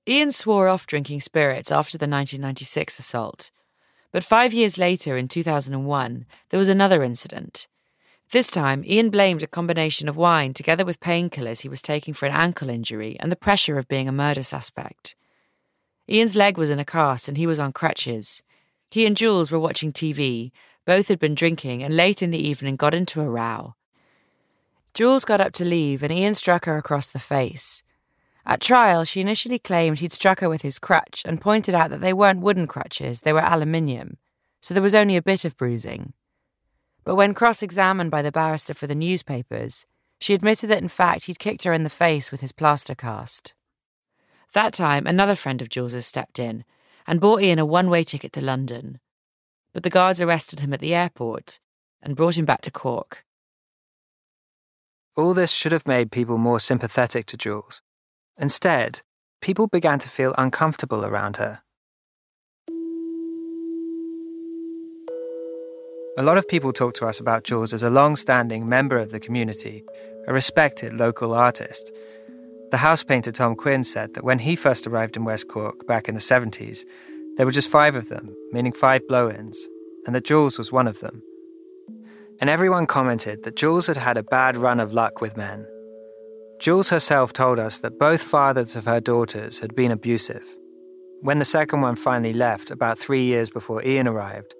Ian 0.08 0.32
swore 0.32 0.68
off 0.68 0.88
drinking 0.88 1.22
spirits 1.22 1.72
after 1.72 1.98
the 1.98 2.08
1996 2.08 2.98
assault. 2.98 3.52
But 4.12 4.24
five 4.24 4.52
years 4.52 4.78
later, 4.78 5.16
in 5.16 5.28
2001, 5.28 6.26
there 6.50 6.60
was 6.60 6.70
another 6.70 7.04
incident. 7.04 7.68
This 8.32 8.50
time, 8.50 8.84
Ian 8.86 9.10
blamed 9.10 9.44
a 9.44 9.48
combination 9.48 10.10
of 10.10 10.18
wine 10.18 10.54
together 10.54 10.86
with 10.86 11.00
painkillers 11.00 11.62
he 11.62 11.70
was 11.70 11.82
taking 11.82 12.14
for 12.14 12.26
an 12.26 12.34
ankle 12.34 12.70
injury 12.70 13.16
and 13.20 13.32
the 13.32 13.36
pressure 13.36 13.78
of 13.78 13.88
being 13.88 14.08
a 14.08 14.14
murder 14.14 14.42
suspect. 14.42 15.16
Ian's 16.10 16.36
leg 16.36 16.58
was 16.58 16.70
in 16.70 16.80
a 16.80 16.86
cast 16.86 17.28
and 17.28 17.38
he 17.38 17.46
was 17.46 17.60
on 17.60 17.72
crutches. 17.72 18.42
He 18.90 19.06
and 19.06 19.16
Jules 19.16 19.52
were 19.52 19.60
watching 19.60 19.94
TV. 19.94 20.52
Both 20.86 21.10
had 21.10 21.20
been 21.20 21.36
drinking 21.36 21.84
and 21.84 21.96
late 21.96 22.22
in 22.24 22.32
the 22.32 22.48
evening 22.48 22.76
got 22.76 22.94
into 22.94 23.22
a 23.22 23.30
row. 23.30 23.76
Jules 24.94 25.26
got 25.26 25.42
up 25.42 25.54
to 25.54 25.66
leave 25.66 26.02
and 26.02 26.12
Ian 26.12 26.34
struck 26.34 26.66
her 26.66 26.78
across 26.78 27.08
the 27.08 27.20
face. 27.20 27.84
At 28.46 28.62
trial, 28.62 29.04
she 29.04 29.22
initially 29.22 29.60
claimed 29.60 30.00
he'd 30.00 30.14
struck 30.14 30.40
her 30.40 30.50
with 30.50 30.64
his 30.64 30.80
crutch 30.80 31.24
and 31.26 31.42
pointed 31.42 31.76
out 31.76 31.90
that 31.92 32.02
they 32.02 32.14
weren't 32.14 32.42
wooden 32.42 32.68
crutches, 32.68 33.22
they 33.22 33.34
were 33.34 33.42
aluminium, 33.42 34.18
so 34.62 34.74
there 34.74 34.84
was 34.84 34.96
only 34.96 35.16
a 35.16 35.22
bit 35.22 35.46
of 35.46 35.58
bruising. 35.58 36.14
But 37.04 37.16
when 37.16 37.34
cross 37.34 37.64
examined 37.64 38.12
by 38.12 38.22
the 38.22 38.32
barrister 38.32 38.74
for 38.74 38.88
the 38.88 38.96
newspapers, 38.96 39.86
she 40.20 40.34
admitted 40.34 40.70
that 40.70 40.82
in 40.82 40.88
fact 40.88 41.26
he'd 41.26 41.40
kicked 41.40 41.64
her 41.64 41.74
in 41.74 41.84
the 41.84 41.90
face 41.90 42.32
with 42.32 42.42
his 42.42 42.52
plaster 42.52 42.96
cast. 42.96 43.54
That 44.54 44.74
time, 44.74 45.08
another 45.08 45.36
friend 45.36 45.62
of 45.62 45.70
Jules's 45.70 46.06
stepped 46.06 46.38
in 46.38 46.64
and 47.08 47.22
bought 47.22 47.42
Ian 47.42 47.60
a 47.60 47.66
one 47.66 47.90
way 47.90 48.04
ticket 48.04 48.34
to 48.34 48.42
London. 48.42 49.00
But 49.74 49.84
the 49.84 49.90
guards 49.90 50.22
arrested 50.22 50.60
him 50.60 50.74
at 50.74 50.80
the 50.80 50.94
airport 50.94 51.60
and 52.02 52.16
brought 52.16 52.38
him 52.38 52.46
back 52.46 52.62
to 52.62 52.72
Cork. 52.72 53.24
All 55.16 55.34
this 55.34 55.52
should 55.52 55.72
have 55.72 55.88
made 55.88 56.12
people 56.12 56.38
more 56.38 56.60
sympathetic 56.60 57.26
to 57.28 57.38
Jules. 57.38 57.82
Instead, 58.38 59.02
people 59.42 59.68
began 59.68 60.00
to 60.00 60.10
feel 60.10 60.34
uncomfortable 60.38 61.06
around 61.06 61.38
her. 61.38 61.62
A 66.18 66.24
lot 66.24 66.38
of 66.38 66.48
people 66.48 66.74
talk 66.74 66.94
to 66.96 67.08
us 67.08 67.20
about 67.20 67.46
Jules 67.46 67.74
as 67.74 67.84
a 67.84 67.90
long 67.90 68.16
standing 68.16 68.68
member 68.68 68.98
of 69.00 69.12
the 69.12 69.20
community, 69.20 69.84
a 70.28 70.34
respected 70.34 70.94
local 70.94 71.34
artist. 71.34 71.92
The 72.72 72.78
house 72.78 73.04
painter 73.04 73.32
Tom 73.32 73.56
Quinn 73.56 73.84
said 73.84 74.14
that 74.14 74.24
when 74.24 74.40
he 74.40 74.56
first 74.56 74.86
arrived 74.86 75.16
in 75.16 75.24
West 75.24 75.48
Cork 75.48 75.88
back 75.88 76.08
in 76.08 76.16
the 76.16 76.22
70s, 76.22 76.86
there 77.38 77.46
were 77.46 77.52
just 77.52 77.72
five 77.72 77.96
of 77.96 78.10
them, 78.10 78.36
meaning 78.52 78.74
five 78.74 79.08
blow 79.08 79.30
ins, 79.30 79.70
and 80.06 80.14
that 80.14 80.26
Jules 80.26 80.58
was 80.58 80.72
one 80.72 80.88
of 80.88 81.00
them. 81.00 81.24
And 82.40 82.50
everyone 82.50 82.88
commented 82.88 83.44
that 83.44 83.56
Jules 83.56 83.88
had 83.88 83.98
had 83.98 84.18
a 84.18 84.24
bad 84.24 84.58
run 84.58 84.80
of 84.80 84.94
luck 84.94 85.22
with 85.22 85.38
men. 85.38 85.66
Jules 86.62 86.90
herself 86.90 87.34
told 87.34 87.58
us 87.58 87.80
that 87.80 87.98
both 87.98 88.22
fathers 88.22 88.76
of 88.76 88.86
her 88.86 89.00
daughters 89.00 89.58
had 89.58 89.74
been 89.76 89.90
abusive. 89.90 90.46
When 91.22 91.40
the 91.40 91.46
second 91.46 91.82
one 91.82 91.96
finally 91.96 92.34
left, 92.34 92.70
about 92.70 93.00
three 93.00 93.24
years 93.24 93.50
before 93.50 93.84
Ian 93.84 94.08
arrived, 94.08 94.54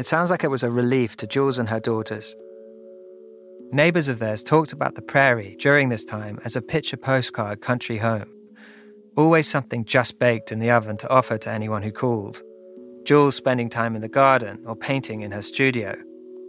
it 0.00 0.06
sounds 0.06 0.32
like 0.32 0.42
it 0.42 0.50
was 0.50 0.64
a 0.64 0.70
relief 0.72 1.16
to 1.18 1.28
Jules 1.28 1.58
and 1.58 1.68
her 1.68 1.78
daughters. 1.78 2.34
Neighbours 3.70 4.08
of 4.08 4.18
theirs 4.18 4.42
talked 4.42 4.72
about 4.72 4.96
the 4.96 5.00
prairie 5.00 5.54
during 5.60 5.90
this 5.90 6.04
time 6.04 6.40
as 6.44 6.56
a 6.56 6.60
picture 6.60 6.96
postcard 6.96 7.60
country 7.60 7.98
home. 7.98 8.28
Always 9.16 9.46
something 9.46 9.84
just 9.84 10.18
baked 10.18 10.50
in 10.50 10.58
the 10.58 10.72
oven 10.72 10.96
to 10.96 11.08
offer 11.08 11.38
to 11.38 11.50
anyone 11.50 11.82
who 11.82 11.92
called. 11.92 12.42
Jules 13.04 13.36
spending 13.36 13.70
time 13.70 13.94
in 13.94 14.02
the 14.02 14.08
garden 14.08 14.60
or 14.66 14.74
painting 14.74 15.22
in 15.22 15.30
her 15.30 15.42
studio, 15.42 15.96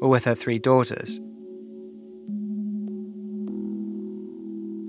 or 0.01 0.09
with 0.09 0.25
her 0.25 0.33
three 0.33 0.57
daughters. 0.57 1.21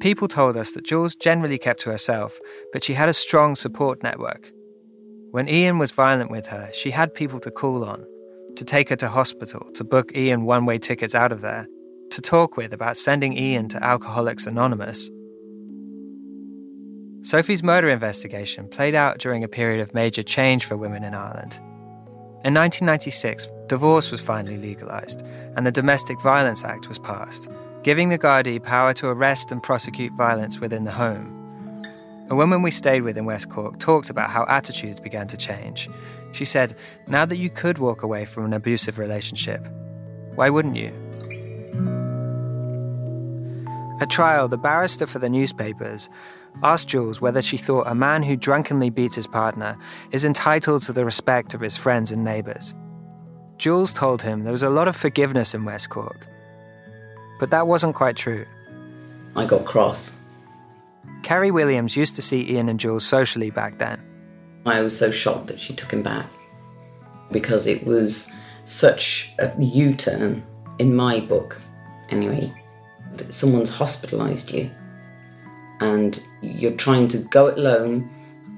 People 0.00 0.28
told 0.28 0.56
us 0.56 0.72
that 0.72 0.84
Jules 0.84 1.14
generally 1.14 1.58
kept 1.58 1.80
to 1.82 1.90
herself, 1.90 2.38
but 2.72 2.84
she 2.84 2.94
had 2.94 3.08
a 3.08 3.14
strong 3.14 3.56
support 3.56 4.02
network. 4.02 4.50
When 5.30 5.48
Ian 5.48 5.78
was 5.78 5.90
violent 5.90 6.30
with 6.30 6.46
her, 6.48 6.70
she 6.72 6.90
had 6.90 7.14
people 7.14 7.40
to 7.40 7.50
call 7.50 7.84
on 7.84 8.04
to 8.56 8.64
take 8.64 8.88
her 8.88 8.96
to 8.96 9.08
hospital, 9.08 9.68
to 9.74 9.84
book 9.84 10.14
Ian 10.14 10.44
one 10.44 10.64
way 10.64 10.78
tickets 10.78 11.14
out 11.14 11.32
of 11.32 11.40
there, 11.40 11.66
to 12.10 12.20
talk 12.20 12.56
with 12.56 12.72
about 12.72 12.96
sending 12.96 13.36
Ian 13.36 13.68
to 13.70 13.82
Alcoholics 13.82 14.46
Anonymous. 14.46 15.10
Sophie's 17.22 17.62
murder 17.62 17.88
investigation 17.88 18.68
played 18.68 18.94
out 18.94 19.18
during 19.18 19.42
a 19.42 19.48
period 19.48 19.80
of 19.80 19.94
major 19.94 20.22
change 20.22 20.66
for 20.66 20.76
women 20.76 21.02
in 21.02 21.14
Ireland. 21.14 21.54
In 22.44 22.52
1996, 22.52 23.48
divorce 23.66 24.10
was 24.10 24.20
finally 24.20 24.58
legalised, 24.58 25.22
and 25.56 25.66
the 25.66 25.72
Domestic 25.72 26.20
Violence 26.20 26.62
Act 26.62 26.88
was 26.88 26.98
passed, 26.98 27.50
giving 27.84 28.08
the 28.08 28.18
Gardaí 28.18 28.60
power 28.62 28.94
to 28.94 29.08
arrest 29.08 29.52
and 29.52 29.62
prosecute 29.62 30.14
violence 30.14 30.58
within 30.58 30.84
the 30.84 30.90
home. 30.90 31.30
A 32.30 32.34
woman 32.34 32.62
we 32.62 32.70
stayed 32.70 33.02
with 33.02 33.18
in 33.18 33.26
West 33.26 33.50
Cork 33.50 33.78
talked 33.78 34.08
about 34.08 34.30
how 34.30 34.46
attitudes 34.48 35.00
began 35.00 35.26
to 35.26 35.36
change. 35.36 35.90
She 36.32 36.46
said, 36.46 36.74
Now 37.06 37.26
that 37.26 37.36
you 37.36 37.50
could 37.50 37.76
walk 37.76 38.02
away 38.02 38.24
from 38.24 38.46
an 38.46 38.54
abusive 38.54 38.98
relationship, 38.98 39.62
why 40.34 40.48
wouldn't 40.48 40.76
you? 40.76 40.92
At 44.00 44.08
trial, 44.08 44.48
the 44.48 44.56
barrister 44.56 45.06
for 45.06 45.18
the 45.18 45.28
newspapers 45.28 46.08
asked 46.62 46.88
Jules 46.88 47.20
whether 47.20 47.42
she 47.42 47.58
thought 47.58 47.86
a 47.86 47.94
man 47.94 48.22
who 48.22 48.34
drunkenly 48.34 48.88
beats 48.88 49.16
his 49.16 49.26
partner 49.26 49.76
is 50.10 50.24
entitled 50.24 50.82
to 50.82 50.94
the 50.94 51.04
respect 51.04 51.52
of 51.52 51.60
his 51.60 51.76
friends 51.76 52.10
and 52.10 52.24
neighbours. 52.24 52.74
Jules 53.58 53.92
told 53.92 54.22
him 54.22 54.42
there 54.42 54.52
was 54.52 54.62
a 54.62 54.70
lot 54.70 54.88
of 54.88 54.96
forgiveness 54.96 55.54
in 55.54 55.66
West 55.66 55.90
Cork. 55.90 56.26
But 57.44 57.50
that 57.50 57.66
wasn't 57.66 57.94
quite 57.94 58.16
true. 58.16 58.46
I 59.36 59.44
got 59.44 59.66
cross. 59.66 60.18
Carrie 61.22 61.50
Williams 61.50 61.94
used 61.94 62.16
to 62.16 62.22
see 62.22 62.50
Ian 62.50 62.70
and 62.70 62.80
Jules 62.80 63.04
socially 63.04 63.50
back 63.50 63.76
then. 63.76 64.00
I 64.64 64.80
was 64.80 64.96
so 64.96 65.10
shocked 65.10 65.48
that 65.48 65.60
she 65.60 65.74
took 65.74 65.92
him 65.92 66.02
back 66.02 66.24
because 67.30 67.66
it 67.66 67.84
was 67.84 68.32
such 68.64 69.30
a 69.38 69.52
U 69.60 69.94
turn 69.94 70.42
in 70.78 70.96
my 70.96 71.20
book, 71.20 71.60
anyway. 72.08 72.50
That 73.16 73.30
someone's 73.30 73.70
hospitalised 73.70 74.50
you 74.50 74.70
and 75.80 76.18
you're 76.40 76.72
trying 76.72 77.08
to 77.08 77.18
go 77.18 77.48
it 77.48 77.58
alone, 77.58 78.08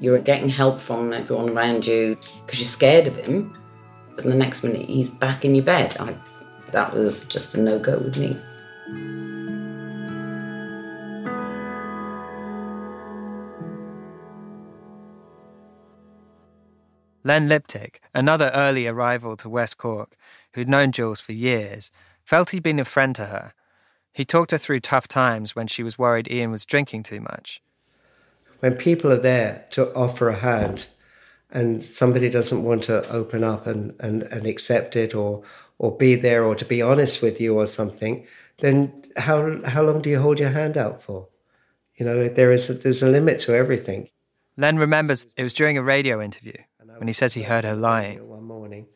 you're 0.01 0.20
getting 0.20 0.49
help 0.49 0.81
from 0.81 1.12
everyone 1.12 1.49
around 1.49 1.88
you 1.88 2.16
because 2.44 2.61
you're 2.61 2.68
scared 2.68 3.09
of 3.09 3.16
him. 3.16 3.53
But 4.14 4.27
the 4.27 4.35
next 4.37 4.62
minute 4.62 4.88
he's 4.88 5.11
back 5.11 5.44
in 5.44 5.57
your 5.57 5.64
bed. 5.64 5.96
I, 5.99 6.14
that 6.70 6.94
was 6.94 7.27
just 7.27 7.57
a 7.57 7.61
no 7.61 7.81
go 7.81 7.99
with 7.99 8.16
me. 8.16 8.40
Len 17.27 17.49
Liptic, 17.49 17.99
another 18.15 18.53
early 18.55 18.87
arrival 18.87 19.37
to 19.37 19.49
West 19.49 19.77
Cork, 19.79 20.17
who'd 20.53 20.69
known 20.69 20.93
Jules 20.93 21.19
for 21.19 21.33
years, 21.33 21.91
felt 22.25 22.51
he'd 22.51 22.62
been 22.62 22.79
a 22.79 22.85
friend 22.85 23.17
to 23.17 23.27
her. 23.27 23.53
He 24.12 24.25
talked 24.25 24.53
her 24.53 24.59
through 24.59 24.79
tough 24.79 25.09
times 25.09 25.57
when 25.57 25.67
she 25.67 25.83
was 25.83 25.99
worried 25.99 26.31
Ian 26.31 26.53
was 26.53 26.65
drinking 26.65 27.03
too 27.03 27.21
much. 27.21 27.61
When 28.61 28.77
people 28.77 29.11
are 29.11 29.19
there 29.19 29.65
to 29.71 29.93
offer 29.93 30.29
a 30.29 30.37
hand 30.37 30.87
and 31.51 31.85
somebody 31.85 32.31
doesn't 32.31 32.62
want 32.62 32.85
to 32.85 33.11
open 33.11 33.43
up 33.43 33.67
and, 33.67 33.97
and, 33.99 34.23
and 34.23 34.47
accept 34.47 34.95
it 34.95 35.12
or, 35.12 35.43
or 35.79 35.97
be 35.97 36.15
there 36.15 36.45
or 36.45 36.55
to 36.55 36.65
be 36.65 36.81
honest 36.81 37.23
with 37.23 37.41
you 37.41 37.59
or 37.59 37.67
something, 37.67 38.25
then 38.59 39.03
how, 39.17 39.61
how 39.65 39.83
long 39.83 40.01
do 40.01 40.11
you 40.11 40.21
hold 40.21 40.39
your 40.39 40.51
hand 40.51 40.79
out 40.79 41.03
for? 41.03 41.27
You 41.97 42.07
know, 42.07 42.29
there 42.29 42.53
is 42.53 42.71
a, 42.71 42.75
there's 42.75 43.03
a 43.03 43.11
limit 43.11 43.41
to 43.41 43.57
everything. 43.57 44.11
Len 44.57 44.79
remembers 44.79 45.27
it 45.37 45.43
was 45.43 45.55
during 45.55 45.77
a 45.77 45.83
radio 45.83 46.23
interview 46.23 46.62
when 46.98 47.09
he 47.09 47.12
says 47.12 47.35
he 47.35 47.42
heard 47.42 47.64
her 47.64 47.74
lying. 47.76 48.28
One 48.28 48.44
morning, 48.44 48.87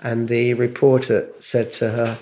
and 0.00 0.28
the 0.28 0.54
reporter 0.54 1.30
said 1.40 1.72
to 1.74 1.90
her, 1.90 2.18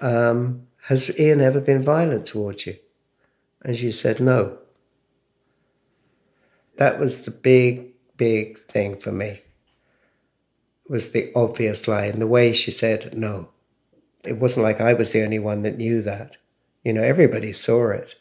um, 0.00 0.66
Has 0.82 1.18
Ian 1.18 1.40
ever 1.40 1.60
been 1.60 1.82
violent 1.82 2.26
towards 2.26 2.66
you? 2.66 2.76
And 3.62 3.76
she 3.76 3.90
said, 3.90 4.20
No. 4.20 4.58
That 6.76 6.98
was 6.98 7.24
the 7.24 7.30
big, 7.30 7.92
big 8.16 8.58
thing 8.58 8.96
for 8.96 9.12
me. 9.12 9.42
It 10.84 10.90
Was 10.90 11.12
the 11.12 11.30
obvious 11.34 11.86
lie 11.86 12.06
and 12.06 12.20
the 12.20 12.26
way 12.26 12.52
she 12.52 12.70
said 12.70 13.16
no. 13.16 13.48
It 14.24 14.38
wasn't 14.38 14.64
like 14.64 14.80
I 14.80 14.94
was 14.94 15.12
the 15.12 15.22
only 15.22 15.38
one 15.38 15.62
that 15.62 15.76
knew 15.76 16.02
that. 16.02 16.36
You 16.82 16.92
know, 16.92 17.02
everybody 17.02 17.52
saw 17.52 17.90
it. 17.90 18.16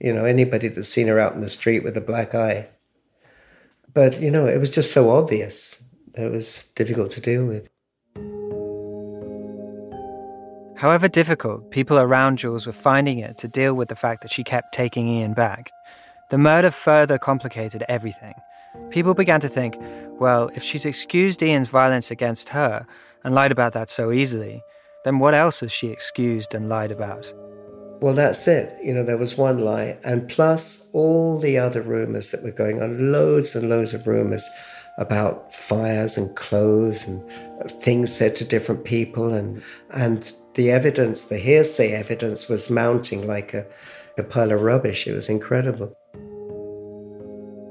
You 0.00 0.12
know, 0.12 0.24
anybody 0.24 0.68
that's 0.68 0.88
seen 0.88 1.06
her 1.06 1.18
out 1.18 1.34
in 1.34 1.40
the 1.40 1.48
street 1.48 1.82
with 1.82 1.96
a 1.96 2.00
black 2.00 2.34
eye 2.34 2.68
but, 3.94 4.20
you 4.20 4.30
know, 4.30 4.46
it 4.46 4.58
was 4.58 4.70
just 4.70 4.92
so 4.92 5.10
obvious 5.10 5.82
that 6.14 6.26
it 6.26 6.32
was 6.32 6.64
difficult 6.74 7.10
to 7.12 7.20
deal 7.20 7.46
with. 7.46 7.68
However 10.76 11.08
difficult 11.08 11.70
people 11.70 11.98
around 11.98 12.38
Jules 12.38 12.66
were 12.66 12.72
finding 12.72 13.18
it 13.18 13.38
to 13.38 13.48
deal 13.48 13.74
with 13.74 13.88
the 13.88 13.96
fact 13.96 14.22
that 14.22 14.32
she 14.32 14.44
kept 14.44 14.74
taking 14.74 15.08
Ian 15.08 15.32
back, 15.32 15.70
the 16.30 16.38
murder 16.38 16.70
further 16.70 17.16
complicated 17.16 17.84
everything. 17.88 18.34
People 18.90 19.14
began 19.14 19.40
to 19.40 19.48
think, 19.48 19.78
well, 20.18 20.50
if 20.54 20.62
she's 20.62 20.84
excused 20.84 21.42
Ian's 21.42 21.68
violence 21.68 22.10
against 22.10 22.48
her 22.50 22.86
and 23.22 23.34
lied 23.34 23.52
about 23.52 23.72
that 23.72 23.88
so 23.88 24.10
easily, 24.10 24.62
then 25.04 25.20
what 25.20 25.34
else 25.34 25.60
has 25.60 25.70
she 25.70 25.88
excused 25.88 26.54
and 26.54 26.68
lied 26.68 26.90
about? 26.90 27.32
Well, 28.04 28.12
that's 28.12 28.46
it. 28.46 28.76
You 28.84 28.92
know, 28.92 29.02
there 29.02 29.16
was 29.16 29.38
one 29.38 29.60
lie, 29.60 29.96
and 30.04 30.28
plus 30.28 30.90
all 30.92 31.38
the 31.38 31.56
other 31.56 31.80
rumors 31.80 32.32
that 32.32 32.42
were 32.42 32.50
going 32.50 32.82
on, 32.82 33.10
loads 33.10 33.56
and 33.56 33.70
loads 33.70 33.94
of 33.94 34.06
rumors 34.06 34.46
about 34.98 35.54
fires 35.54 36.18
and 36.18 36.36
clothes 36.36 37.08
and 37.08 37.24
things 37.80 38.14
said 38.14 38.36
to 38.36 38.44
different 38.44 38.84
people, 38.84 39.32
and 39.32 39.62
and 39.88 40.34
the 40.52 40.70
evidence, 40.70 41.22
the 41.22 41.38
hearsay 41.38 41.92
evidence, 41.92 42.46
was 42.46 42.68
mounting 42.68 43.26
like 43.26 43.54
a, 43.54 43.64
a 44.18 44.22
pile 44.22 44.52
of 44.52 44.60
rubbish. 44.60 45.06
It 45.06 45.14
was 45.14 45.30
incredible. 45.30 45.96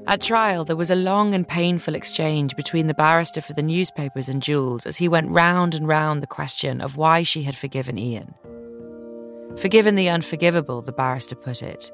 At 0.08 0.20
trial, 0.20 0.64
there 0.64 0.74
was 0.74 0.90
a 0.90 0.96
long 0.96 1.32
and 1.32 1.46
painful 1.46 1.94
exchange 1.94 2.56
between 2.56 2.88
the 2.88 2.94
barrister 2.94 3.40
for 3.40 3.52
the 3.52 3.62
newspapers 3.62 4.28
and 4.28 4.42
Jules 4.42 4.84
as 4.84 4.96
he 4.96 5.06
went 5.06 5.30
round 5.30 5.76
and 5.76 5.86
round 5.86 6.24
the 6.24 6.26
question 6.26 6.80
of 6.80 6.96
why 6.96 7.22
she 7.22 7.44
had 7.44 7.54
forgiven 7.54 7.98
Ian. 7.98 8.34
Forgiven 9.56 9.94
the 9.94 10.08
unforgivable, 10.08 10.82
the 10.82 10.92
barrister 10.92 11.36
put 11.36 11.62
it. 11.62 11.92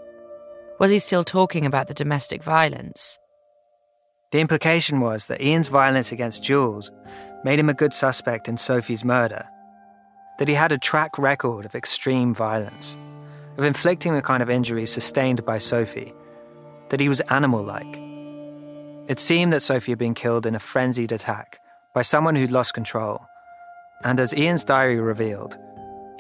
Was 0.79 0.91
he 0.91 0.99
still 0.99 1.25
talking 1.25 1.67
about 1.67 1.89
the 1.89 1.95
domestic 1.95 2.43
violence? 2.43 3.19
The 4.33 4.41
implication 4.41 5.01
was 5.01 5.27
that 5.27 5.43
Ian's 5.43 5.69
violence 5.69 6.11
against 6.11 6.43
Jules 6.43 6.91
made 7.45 7.59
him 7.59 7.69
a 7.69 7.75
good 7.75 7.93
suspect 7.93 8.49
in 8.49 8.57
Sophie's 8.57 9.05
murder. 9.05 9.47
That 10.39 10.49
he 10.49 10.55
had 10.55 10.73
a 10.73 10.79
track 10.79 11.19
record 11.19 11.67
of 11.67 11.75
extreme 11.75 12.33
violence, 12.35 12.97
of 13.59 13.65
inflicting 13.65 14.15
the 14.15 14.23
kind 14.23 14.43
of 14.43 14.49
injuries 14.49 14.93
sustained 14.93 15.45
by 15.45 15.59
Sophie. 15.59 16.15
That 16.89 17.01
he 17.01 17.09
was 17.09 17.21
animal 17.21 17.63
like. 17.63 18.01
It 19.07 19.19
seemed 19.19 19.53
that 19.53 19.63
Sophie 19.63 19.93
had 19.93 19.99
been 19.99 20.15
killed 20.15 20.47
in 20.47 20.55
a 20.55 20.61
frenzied 20.61 21.13
attack 21.13 21.61
by 21.95 22.03
someone 22.03 22.37
who'd 22.37 22.51
lost 22.51 22.73
control. 22.73 23.27
And 24.03 24.19
as 24.19 24.33
Ian's 24.33 24.65
diary 24.65 25.01
revealed, 25.01 25.59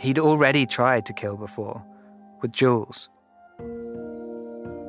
He'd 0.00 0.18
already 0.18 0.64
tried 0.64 1.04
to 1.06 1.12
kill 1.12 1.36
before, 1.36 1.84
with 2.40 2.52
Jules. 2.52 3.10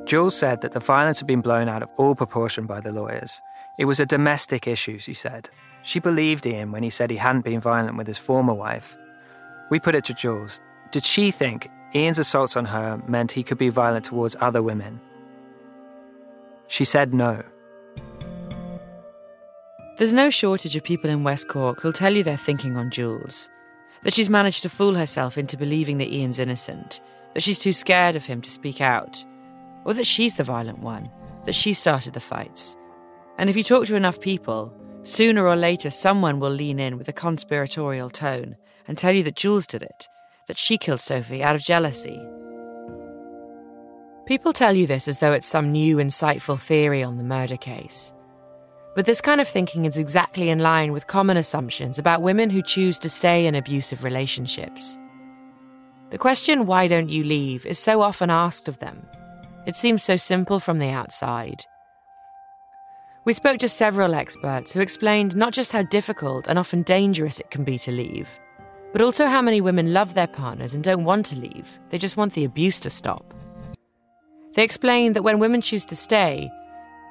Jules 0.06 0.34
said 0.34 0.62
that 0.62 0.72
the 0.72 0.80
violence 0.80 1.20
had 1.20 1.26
been 1.26 1.42
blown 1.42 1.68
out 1.68 1.82
of 1.82 1.90
all 1.98 2.14
proportion 2.14 2.64
by 2.64 2.80
the 2.80 2.92
lawyers. 2.92 3.38
It 3.78 3.84
was 3.84 4.00
a 4.00 4.06
domestic 4.06 4.66
issue, 4.66 4.98
she 4.98 5.12
said. 5.12 5.50
She 5.82 6.00
believed 6.00 6.46
Ian 6.46 6.72
when 6.72 6.82
he 6.82 6.88
said 6.88 7.10
he 7.10 7.18
hadn't 7.18 7.44
been 7.44 7.60
violent 7.60 7.98
with 7.98 8.06
his 8.06 8.16
former 8.16 8.54
wife. 8.54 8.96
We 9.70 9.78
put 9.78 9.94
it 9.94 10.04
to 10.06 10.14
Jules 10.14 10.62
did 10.92 11.04
she 11.04 11.30
think 11.30 11.70
Ian's 11.94 12.18
assaults 12.18 12.56
on 12.56 12.66
her 12.66 13.00
meant 13.06 13.32
he 13.32 13.42
could 13.42 13.58
be 13.58 13.70
violent 13.70 14.06
towards 14.06 14.36
other 14.40 14.62
women? 14.62 15.00
She 16.68 16.84
said 16.84 17.12
no. 17.12 17.42
There's 19.98 20.14
no 20.14 20.30
shortage 20.30 20.76
of 20.76 20.84
people 20.84 21.10
in 21.10 21.22
West 21.22 21.48
Cork 21.48 21.80
who'll 21.80 21.92
tell 21.92 22.14
you 22.14 22.22
they're 22.22 22.36
thinking 22.36 22.76
on 22.76 22.90
Jules 22.90 23.50
that 24.02 24.14
she's 24.14 24.30
managed 24.30 24.62
to 24.62 24.68
fool 24.68 24.94
herself 24.94 25.38
into 25.38 25.56
believing 25.56 25.98
that 25.98 26.12
Ian's 26.12 26.38
innocent, 26.38 27.00
that 27.34 27.42
she's 27.42 27.58
too 27.58 27.72
scared 27.72 28.16
of 28.16 28.24
him 28.24 28.40
to 28.40 28.50
speak 28.50 28.80
out, 28.80 29.24
or 29.84 29.94
that 29.94 30.06
she's 30.06 30.36
the 30.36 30.44
violent 30.44 30.78
one, 30.78 31.10
that 31.44 31.54
she 31.54 31.72
started 31.72 32.12
the 32.12 32.20
fights. 32.20 32.76
And 33.38 33.48
if 33.48 33.56
you 33.56 33.62
talk 33.62 33.86
to 33.86 33.96
enough 33.96 34.20
people, 34.20 34.72
sooner 35.02 35.46
or 35.46 35.56
later 35.56 35.90
someone 35.90 36.40
will 36.40 36.50
lean 36.50 36.78
in 36.78 36.98
with 36.98 37.08
a 37.08 37.12
conspiratorial 37.12 38.10
tone 38.10 38.56
and 38.86 38.98
tell 38.98 39.12
you 39.12 39.22
that 39.22 39.36
Jules 39.36 39.66
did 39.66 39.82
it, 39.82 40.08
that 40.46 40.58
she 40.58 40.78
killed 40.78 41.00
Sophie 41.00 41.42
out 41.42 41.56
of 41.56 41.62
jealousy. 41.62 42.20
People 44.26 44.52
tell 44.52 44.76
you 44.76 44.86
this 44.86 45.08
as 45.08 45.18
though 45.18 45.32
it's 45.32 45.48
some 45.48 45.72
new, 45.72 45.96
insightful 45.96 46.58
theory 46.58 47.02
on 47.02 47.16
the 47.16 47.24
murder 47.24 47.56
case. 47.56 48.12
But 48.94 49.06
this 49.06 49.22
kind 49.22 49.40
of 49.40 49.48
thinking 49.48 49.86
is 49.86 49.96
exactly 49.96 50.50
in 50.50 50.58
line 50.58 50.92
with 50.92 51.06
common 51.06 51.38
assumptions 51.38 51.98
about 51.98 52.20
women 52.20 52.50
who 52.50 52.62
choose 52.62 52.98
to 52.98 53.08
stay 53.08 53.46
in 53.46 53.54
abusive 53.54 54.04
relationships. 54.04 54.98
The 56.10 56.18
question, 56.18 56.66
why 56.66 56.88
don't 56.88 57.08
you 57.08 57.24
leave, 57.24 57.64
is 57.64 57.78
so 57.78 58.02
often 58.02 58.28
asked 58.28 58.68
of 58.68 58.78
them. 58.78 59.06
It 59.66 59.76
seems 59.76 60.02
so 60.02 60.16
simple 60.16 60.60
from 60.60 60.78
the 60.78 60.90
outside. 60.90 61.64
We 63.24 63.32
spoke 63.32 63.58
to 63.58 63.68
several 63.68 64.14
experts 64.14 64.72
who 64.72 64.80
explained 64.80 65.36
not 65.36 65.54
just 65.54 65.72
how 65.72 65.84
difficult 65.84 66.46
and 66.46 66.58
often 66.58 66.82
dangerous 66.82 67.40
it 67.40 67.50
can 67.50 67.64
be 67.64 67.78
to 67.78 67.92
leave, 67.92 68.38
but 68.92 69.00
also 69.00 69.26
how 69.26 69.40
many 69.40 69.62
women 69.62 69.94
love 69.94 70.12
their 70.12 70.26
partners 70.26 70.74
and 70.74 70.84
don't 70.84 71.04
want 71.04 71.24
to 71.26 71.38
leave, 71.38 71.78
they 71.88 71.98
just 71.98 72.18
want 72.18 72.34
the 72.34 72.44
abuse 72.44 72.78
to 72.80 72.90
stop. 72.90 73.32
They 74.54 74.64
explained 74.64 75.16
that 75.16 75.22
when 75.22 75.38
women 75.38 75.62
choose 75.62 75.86
to 75.86 75.96
stay, 75.96 76.50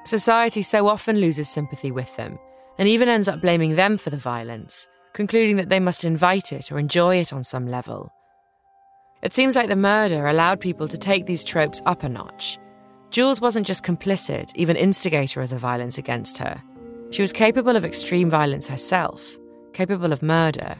society 0.04 0.62
so 0.62 0.88
often 0.88 1.18
loses 1.18 1.48
sympathy 1.48 1.90
with 1.90 2.14
them 2.16 2.38
and 2.78 2.88
even 2.88 3.08
ends 3.08 3.28
up 3.28 3.40
blaming 3.40 3.76
them 3.76 3.96
for 3.96 4.10
the 4.10 4.16
violence, 4.16 4.88
concluding 5.12 5.56
that 5.56 5.68
they 5.68 5.80
must 5.80 6.04
invite 6.04 6.52
it 6.52 6.72
or 6.72 6.78
enjoy 6.78 7.16
it 7.16 7.32
on 7.32 7.44
some 7.44 7.66
level. 7.66 8.10
It 9.22 9.34
seems 9.34 9.54
like 9.54 9.68
the 9.68 9.76
murder 9.76 10.26
allowed 10.26 10.60
people 10.60 10.88
to 10.88 10.98
take 10.98 11.26
these 11.26 11.44
tropes 11.44 11.80
up 11.86 12.02
a 12.02 12.08
notch. 12.08 12.58
Jules 13.10 13.40
wasn't 13.40 13.66
just 13.66 13.84
complicit, 13.84 14.50
even 14.56 14.74
instigator 14.74 15.42
of 15.42 15.50
the 15.50 15.58
violence 15.58 15.98
against 15.98 16.38
her. 16.38 16.60
She 17.10 17.22
was 17.22 17.32
capable 17.32 17.76
of 17.76 17.84
extreme 17.84 18.30
violence 18.30 18.66
herself, 18.66 19.36
capable 19.74 20.12
of 20.12 20.22
murder. 20.22 20.76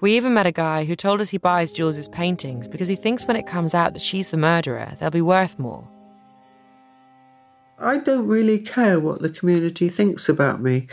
We 0.00 0.16
even 0.16 0.34
met 0.34 0.46
a 0.46 0.52
guy 0.52 0.84
who 0.84 0.96
told 0.96 1.20
us 1.20 1.30
he 1.30 1.38
buys 1.38 1.72
Jules's 1.72 2.08
paintings 2.08 2.68
because 2.68 2.88
he 2.88 2.96
thinks 2.96 3.26
when 3.26 3.36
it 3.36 3.46
comes 3.46 3.74
out 3.74 3.92
that 3.92 4.02
she's 4.02 4.30
the 4.30 4.36
murderer, 4.36 4.96
they'll 4.98 5.10
be 5.10 5.20
worth 5.20 5.58
more. 5.58 5.86
I 7.82 7.98
don't 7.98 8.28
really 8.28 8.60
care 8.60 9.00
what 9.00 9.22
the 9.22 9.28
community 9.28 9.88
thinks 9.88 10.28
about 10.28 10.62
me. 10.62 10.86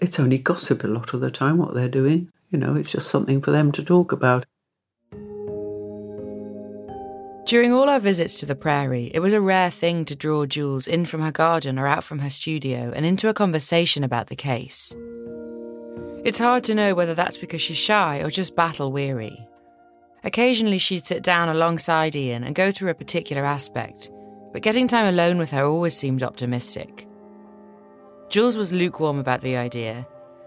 It's 0.00 0.18
only 0.18 0.38
gossip 0.38 0.82
a 0.82 0.88
lot 0.88 1.14
of 1.14 1.20
the 1.20 1.30
time 1.30 1.58
what 1.58 1.72
they're 1.72 1.88
doing. 1.88 2.30
You 2.50 2.58
know, 2.58 2.74
it's 2.74 2.90
just 2.90 3.08
something 3.08 3.40
for 3.40 3.52
them 3.52 3.70
to 3.72 3.84
talk 3.84 4.10
about. 4.10 4.44
During 7.46 7.72
all 7.72 7.88
our 7.88 8.00
visits 8.00 8.40
to 8.40 8.46
the 8.46 8.56
prairie, 8.56 9.10
it 9.14 9.20
was 9.20 9.32
a 9.32 9.40
rare 9.40 9.70
thing 9.70 10.04
to 10.06 10.16
draw 10.16 10.46
Jules 10.46 10.88
in 10.88 11.04
from 11.04 11.22
her 11.22 11.32
garden 11.32 11.78
or 11.78 11.86
out 11.86 12.02
from 12.02 12.20
her 12.20 12.30
studio 12.30 12.92
and 12.94 13.06
into 13.06 13.28
a 13.28 13.34
conversation 13.34 14.02
about 14.02 14.26
the 14.28 14.36
case. 14.36 14.96
It's 16.24 16.38
hard 16.38 16.64
to 16.64 16.74
know 16.74 16.94
whether 16.94 17.14
that's 17.14 17.38
because 17.38 17.60
she's 17.60 17.76
shy 17.76 18.18
or 18.18 18.30
just 18.30 18.56
battle 18.56 18.90
weary. 18.90 19.46
Occasionally, 20.24 20.78
she'd 20.78 21.06
sit 21.06 21.22
down 21.22 21.48
alongside 21.48 22.16
Ian 22.16 22.44
and 22.44 22.54
go 22.54 22.70
through 22.70 22.90
a 22.90 22.94
particular 22.94 23.44
aspect, 23.44 24.10
but 24.52 24.62
getting 24.62 24.86
time 24.86 25.06
alone 25.06 25.38
with 25.38 25.50
her 25.50 25.64
always 25.64 25.96
seemed 25.96 26.22
optimistic. 26.22 27.06
Jules 28.28 28.56
was 28.56 28.72
lukewarm 28.72 29.18
about 29.18 29.40
the 29.40 29.56
idea, 29.56 30.06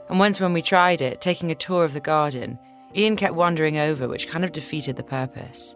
and 0.10 0.20
once 0.20 0.40
when 0.40 0.54
we 0.54 0.62
tried 0.62 1.02
it, 1.02 1.22
taking 1.22 1.52
a 1.52 1.56
tour 1.56 1.84
of 1.84 1.94
the 1.94 2.00
garden, 2.00 2.58
Ian 2.96 3.16
kept 3.16 3.36
wandering 3.36 3.78
over, 3.78 4.08
which 4.08 4.28
kind 4.28 4.46
of 4.46 4.52
defeated 4.52 4.96
the 4.96 5.04
purpose. 5.04 5.76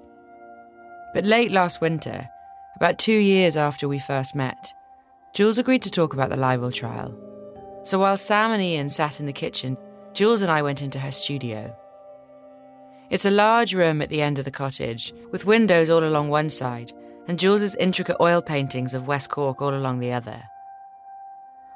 But 1.14 1.26
late 1.26 1.52
last 1.52 1.82
winter, 1.82 2.30
about 2.76 2.98
two 2.98 3.18
years 3.18 3.58
after 3.58 3.88
we 3.88 4.00
first 4.00 4.36
met, 4.36 4.74
Jules 5.34 5.58
agreed 5.58 5.82
to 5.82 5.92
talk 5.92 6.14
about 6.14 6.30
the 6.30 6.38
libel 6.38 6.72
trial. 6.72 7.14
So 7.84 8.00
while 8.00 8.18
Sam 8.18 8.52
and 8.52 8.62
Ian 8.62 8.90
sat 8.90 9.20
in 9.20 9.26
the 9.26 9.34
kitchen, 9.34 9.78
Jules 10.14 10.42
and 10.42 10.52
I 10.52 10.62
went 10.62 10.82
into 10.82 11.00
her 11.00 11.12
studio. 11.12 11.76
It's 13.10 13.26
a 13.26 13.32
large 13.32 13.74
room 13.74 14.02
at 14.02 14.10
the 14.10 14.22
end 14.22 14.40
of 14.40 14.46
the 14.46 14.52
cottage, 14.52 15.14
with 15.32 15.46
windows 15.46 15.90
all 15.90 16.04
along 16.04 16.30
one 16.30 16.50
side, 16.50 16.92
and 17.30 17.38
Jules's 17.38 17.76
intricate 17.76 18.18
oil 18.20 18.42
paintings 18.42 18.96
of 18.96 19.06
West 19.06 19.30
Cork 19.30 19.62
all 19.62 19.76
along 19.76 20.00
the 20.00 20.12
other. 20.12 20.42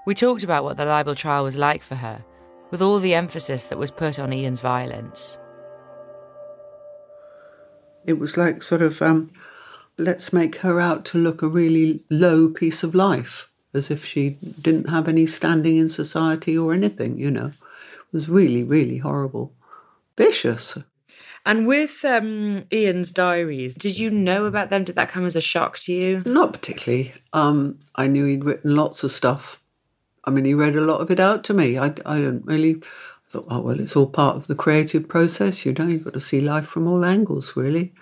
We 0.04 0.16
talked 0.16 0.44
about 0.44 0.64
what 0.64 0.78
the 0.78 0.86
libel 0.86 1.14
trial 1.14 1.44
was 1.44 1.60
like 1.60 1.84
for 1.84 1.94
her, 1.94 2.26
with 2.72 2.82
all 2.82 2.98
the 2.98 3.14
emphasis 3.14 3.66
that 3.66 3.78
was 3.78 3.92
put 3.92 4.18
on 4.18 4.34
Ian's 4.34 4.62
violence. 4.62 5.38
It 8.08 8.14
was 8.14 8.36
like 8.36 8.64
sort 8.64 8.82
of, 8.82 9.00
um, 9.04 9.32
let's 10.00 10.34
make 10.34 10.56
her 10.58 10.80
out 10.80 11.06
to 11.06 11.20
look 11.20 11.44
a 11.44 11.48
really 11.48 12.02
low 12.10 12.50
piece 12.50 12.82
of 12.82 12.96
life, 12.96 13.48
as 13.76 13.92
if 13.92 14.04
she 14.04 14.32
didn't 14.60 14.90
have 14.90 15.08
any 15.08 15.28
standing 15.28 15.78
in 15.78 15.88
society 15.88 16.58
or 16.58 16.74
anything, 16.74 17.20
you 17.20 17.30
know. 17.30 17.52
It 17.52 18.12
was 18.12 18.28
really, 18.28 18.64
really 18.64 18.98
horrible. 18.98 19.54
Vicious. 20.18 20.80
And 21.46 21.68
with 21.68 22.06
um, 22.06 22.64
Ian's 22.72 23.12
diaries, 23.12 23.76
did 23.76 24.00
you 24.00 24.10
know 24.10 24.46
about 24.46 24.70
them? 24.70 24.86
Did 24.86 24.96
that 24.96 25.10
come 25.10 25.26
as 25.26 25.36
a 25.36 25.42
shock 25.42 25.78
to 25.80 25.94
you? 25.94 26.24
Not 26.26 26.54
particularly. 26.54 27.14
Um, 27.34 27.80
I 27.96 28.08
knew 28.08 28.26
he'd 28.26 28.46
written 28.46 28.76
lots 28.76 29.04
of 29.04 29.12
stuff. 29.12 29.60
I 30.24 30.32
mean, 30.32 30.46
he 30.46 30.54
read 30.54 30.76
a 30.78 30.82
lot 30.82 31.02
of 31.02 31.12
it 31.12 31.20
out 31.20 31.44
to 31.46 31.54
me. 31.54 31.78
I, 31.78 31.88
I 32.06 32.22
don't 32.22 32.46
really 32.46 32.76
I 32.76 33.30
thought, 33.30 33.48
oh, 33.50 33.60
well, 33.60 33.80
it's 33.80 33.96
all 33.96 34.08
part 34.08 34.38
of 34.38 34.48
the 34.48 34.56
creative 34.56 35.10
process, 35.10 35.66
you 35.66 35.74
know, 35.74 35.88
you've 35.88 36.06
got 36.06 36.14
to 36.14 36.20
see 36.22 36.40
life 36.40 36.68
from 36.68 36.88
all 36.88 37.04
angles, 37.04 37.58
really. 37.58 37.94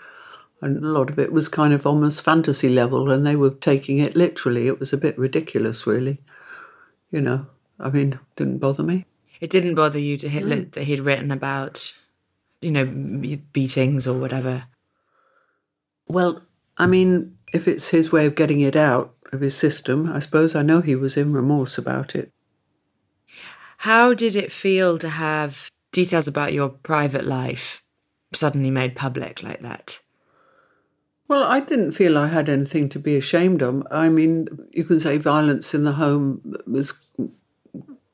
And 0.61 0.77
a 0.77 0.87
lot 0.87 1.09
of 1.09 1.17
it 1.17 1.31
was 1.31 1.47
kind 1.47 1.73
of 1.73 1.87
almost 1.87 2.21
fantasy 2.21 2.69
level, 2.69 3.09
and 3.09 3.25
they 3.25 3.35
were 3.35 3.49
taking 3.49 3.97
it 3.97 4.15
literally. 4.15 4.67
It 4.67 4.79
was 4.79 4.93
a 4.93 4.97
bit 4.97 5.17
ridiculous, 5.17 5.87
really. 5.87 6.19
You 7.09 7.21
know, 7.21 7.47
I 7.79 7.89
mean, 7.89 8.19
didn't 8.35 8.59
bother 8.59 8.83
me. 8.83 9.05
It 9.39 9.49
didn't 9.49 9.73
bother 9.73 9.97
you 9.97 10.17
to 10.17 10.29
hit 10.29 10.45
No. 10.45 10.57
that 10.73 10.83
he'd 10.83 10.99
written 10.99 11.31
about, 11.31 11.93
you 12.61 12.71
know, 12.71 12.85
beatings 13.53 14.07
or 14.07 14.19
whatever. 14.19 14.63
Well, 16.07 16.43
I 16.77 16.87
mean, 16.87 17.37
if 17.53 17.67
it's 17.67 17.87
his 17.87 18.11
way 18.11 18.25
of 18.25 18.35
getting 18.35 18.61
it 18.61 18.75
out 18.75 19.13
of 19.31 19.41
his 19.41 19.55
system, 19.55 20.11
I 20.11 20.19
suppose 20.19 20.55
I 20.55 20.61
know 20.61 20.81
he 20.81 20.95
was 20.95 21.17
in 21.17 21.33
remorse 21.33 21.77
about 21.77 22.15
it. 22.15 22.31
How 23.77 24.13
did 24.13 24.35
it 24.35 24.51
feel 24.51 24.97
to 24.99 25.09
have 25.09 25.69
details 25.91 26.27
about 26.27 26.53
your 26.53 26.69
private 26.69 27.25
life 27.25 27.83
suddenly 28.33 28.69
made 28.69 28.95
public 28.95 29.41
like 29.41 29.61
that? 29.61 29.99
Well, 31.27 31.43
I 31.43 31.61
didn't 31.61 31.93
feel 31.93 32.17
I 32.17 32.27
had 32.27 32.49
anything 32.49 32.89
to 32.89 32.99
be 32.99 33.15
ashamed 33.15 33.63
of. 33.63 33.87
I 33.89 34.09
mean, 34.09 34.49
you 34.71 34.83
can 34.83 34.99
say 34.99 35.17
violence 35.17 35.73
in 35.73 35.83
the 35.83 35.93
home 35.93 36.57
was 36.67 36.93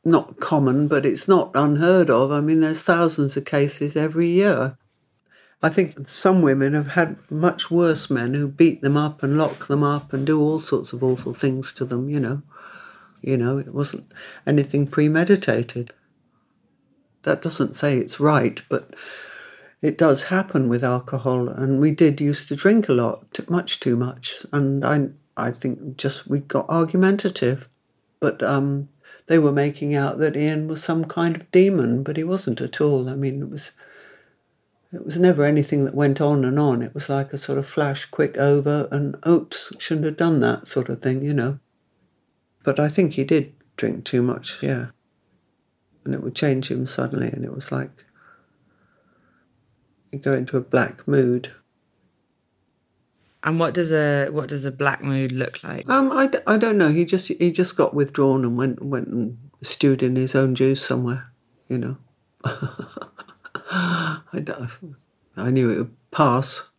not 0.08 0.39
common, 0.39 0.88
but 0.88 1.06
it's 1.06 1.28
not 1.28 1.52
unheard 1.54 2.10
of. 2.10 2.32
I 2.32 2.39
mean, 2.39 2.62
there's 2.62 2.82
thousands 2.82 3.38
of 3.38 3.46
cases 3.46 3.96
every 3.96 4.28
year. 4.28 4.78
I 5.62 5.70
think 5.70 6.08
some 6.08 6.41
women 6.41 6.74
have 6.74 6.89
had 6.89 7.17
much 7.30 7.70
worse 7.70 8.10
men 8.10 8.34
who 8.34 8.48
beat 8.48 8.82
them 8.82 8.96
up 8.96 9.22
and 9.22 9.38
lock 9.38 9.67
them 9.67 9.84
up 9.84 10.13
and 10.13 10.26
do 10.26 10.39
all 10.39 10.60
sorts 10.60 10.93
of 10.93 11.04
awful 11.04 11.34
things 11.34 11.74
to 11.74 11.86
them, 11.86 12.10
you 12.10 12.20
know. 12.20 12.41
You 13.22 13.38
know, 13.38 13.58
it 13.58 13.74
wasn't 13.74 14.12
anything 14.46 14.88
premeditated. 14.88 15.91
That 17.24 17.41
doesn't 17.41 17.76
say 17.76 17.98
it's 17.98 18.20
right, 18.20 18.62
but 18.70 18.96
it 19.82 19.98
does 19.98 20.26
happen 20.26 20.70
with 20.70 20.84
alcohol. 20.84 21.50
And 21.50 21.82
we 21.82 21.91
did 21.91 22.22
used 22.22 22.48
to 22.50 22.56
drink 22.56 22.88
a 22.88 22.93
lot, 22.93 23.39
much 23.50 23.80
too 23.80 23.96
much. 23.96 24.46
And 24.54 24.86
I, 24.86 25.10
I 25.36 25.52
think 25.52 25.98
just 25.98 26.28
we 26.28 26.39
got 26.39 26.70
argumentative. 26.70 27.67
But 28.20 28.41
um, 28.43 28.89
they 29.27 29.39
were 29.39 29.51
making 29.51 29.93
out 29.93 30.17
that 30.19 30.35
Ian 30.35 30.67
was 30.67 30.83
some 30.83 31.05
kind 31.05 31.35
of 31.35 31.51
demon, 31.51 32.03
but 32.03 32.17
he 32.17 32.23
wasn't 32.23 32.61
at 32.61 32.81
all. 32.81 33.09
I 33.09 33.15
mean, 33.15 33.41
it 33.41 33.49
was 33.49 33.71
it 34.93 35.05
was 35.05 35.17
never 35.17 35.43
anything 35.43 35.83
that 35.83 35.93
went 35.93 36.21
on 36.21 36.45
and 36.45 36.57
on. 36.57 36.81
It 36.81 36.93
was 36.93 37.09
like 37.09 37.33
a 37.33 37.37
sort 37.37 37.57
of 37.57 37.67
flash, 37.67 38.05
quick 38.05 38.37
over, 38.37 38.87
and 38.89 39.17
oops, 39.27 39.73
shouldn't 39.77 40.05
have 40.05 40.17
done 40.17 40.39
that 40.39 40.67
sort 40.67 40.87
of 40.87 41.01
thing, 41.01 41.23
you 41.23 41.33
know. 41.33 41.59
But 42.63 42.79
I 42.79 42.87
think 42.87 43.13
he 43.13 43.25
did 43.25 43.53
drink 43.75 44.05
too 44.05 44.21
much, 44.21 44.57
yeah. 44.61 44.87
And 46.05 46.13
it 46.13 46.23
would 46.23 46.35
change 46.35 46.71
him 46.71 46.87
suddenly, 46.87 47.27
and 47.27 47.43
it 47.43 47.53
was 47.53 47.69
like 47.69 48.05
he'd 50.11 50.23
go 50.23 50.33
into 50.33 50.55
a 50.55 50.61
black 50.61 51.05
mood. 51.05 51.51
And 53.43 53.60
what 53.60 53.73
does 53.73 53.91
a 53.93 54.30
what 54.30 54.50
does 54.50 54.65
a 54.65 54.71
black 54.71 55.04
mood 55.04 55.32
look 55.32 55.63
like? 55.63 55.89
Um, 55.89 56.12
I 56.12 56.58
don't 56.58 56.78
know. 56.78 56.89
He 56.91 57.06
just 57.06 57.28
he 57.28 57.52
just 57.52 57.78
got 57.78 57.93
withdrawn 57.93 58.43
and 58.43 58.58
went 58.58 58.82
went 58.84 59.08
and 59.10 59.38
stewed 59.62 60.02
in 60.04 60.15
his 60.15 60.36
own 60.36 60.56
juice 60.56 60.84
somewhere, 60.86 61.32
you 61.67 61.78
know. 61.78 61.97
I, 63.69 64.39
don't- 64.43 64.95
I 65.36 65.50
knew 65.52 65.69
it 65.71 65.78
would 65.78 65.95
pass. 66.12 66.69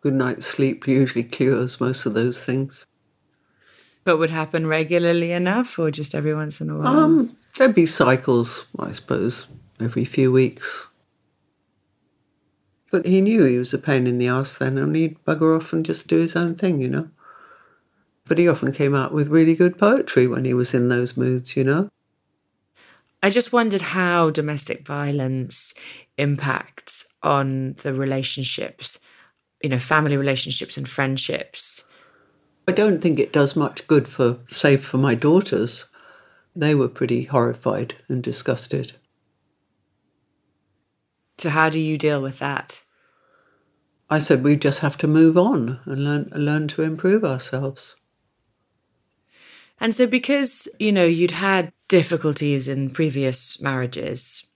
Good 0.00 0.14
night's 0.14 0.46
sleep 0.46 0.86
usually 0.86 1.24
cures 1.24 1.80
most 1.80 2.04
of 2.06 2.14
those 2.14 2.44
things. 2.44 2.86
But 4.04 4.18
would 4.18 4.30
happen 4.30 4.66
regularly 4.66 5.32
enough, 5.32 5.78
or 5.78 5.90
just 5.90 6.14
every 6.14 6.34
once 6.34 6.60
in 6.60 6.68
a 6.68 6.76
while? 6.76 6.86
Um, 6.98 7.36
there'd 7.56 7.74
be 7.74 7.86
cycles, 7.86 8.66
I 8.78 8.92
suppose, 8.92 9.46
every 9.80 10.04
few 10.04 10.30
weeks. 10.30 10.86
But 12.94 13.06
he 13.06 13.20
knew 13.20 13.42
he 13.42 13.58
was 13.58 13.74
a 13.74 13.78
pain 13.78 14.06
in 14.06 14.18
the 14.18 14.28
ass 14.28 14.58
then, 14.58 14.78
and 14.78 14.94
he'd 14.94 15.18
bugger 15.24 15.58
off 15.58 15.72
and 15.72 15.84
just 15.84 16.06
do 16.06 16.18
his 16.18 16.36
own 16.36 16.54
thing, 16.54 16.80
you 16.80 16.88
know. 16.88 17.08
But 18.24 18.38
he 18.38 18.46
often 18.46 18.70
came 18.70 18.94
out 18.94 19.12
with 19.12 19.30
really 19.30 19.56
good 19.56 19.76
poetry 19.76 20.28
when 20.28 20.44
he 20.44 20.54
was 20.54 20.72
in 20.74 20.90
those 20.90 21.16
moods, 21.16 21.56
you 21.56 21.64
know. 21.64 21.90
I 23.20 23.30
just 23.30 23.52
wondered 23.52 23.80
how 23.80 24.30
domestic 24.30 24.86
violence 24.86 25.74
impacts 26.18 27.04
on 27.20 27.74
the 27.82 27.92
relationships, 27.92 29.00
you 29.60 29.70
know, 29.70 29.80
family 29.80 30.16
relationships 30.16 30.76
and 30.76 30.88
friendships. 30.88 31.88
I 32.68 32.70
don't 32.70 33.02
think 33.02 33.18
it 33.18 33.32
does 33.32 33.56
much 33.56 33.88
good 33.88 34.06
for, 34.06 34.38
save 34.46 34.84
for 34.84 34.98
my 34.98 35.16
daughters. 35.16 35.86
They 36.54 36.76
were 36.76 36.86
pretty 36.86 37.24
horrified 37.24 37.96
and 38.08 38.22
disgusted. 38.22 38.92
So 41.38 41.50
how 41.50 41.68
do 41.70 41.80
you 41.80 41.98
deal 41.98 42.22
with 42.22 42.38
that? 42.38 42.83
I 44.10 44.18
said 44.18 44.42
we 44.42 44.56
just 44.56 44.80
have 44.80 44.98
to 44.98 45.06
move 45.06 45.36
on 45.38 45.80
and 45.84 46.04
learn 46.04 46.30
learn 46.34 46.68
to 46.68 46.82
improve 46.82 47.24
ourselves. 47.24 47.96
And 49.80 49.94
so 49.94 50.06
because, 50.06 50.68
you 50.78 50.92
know, 50.92 51.04
you'd 51.04 51.32
had 51.32 51.72
difficulties 51.88 52.68
in 52.68 52.90
previous 52.90 53.60
marriages, 53.60 54.48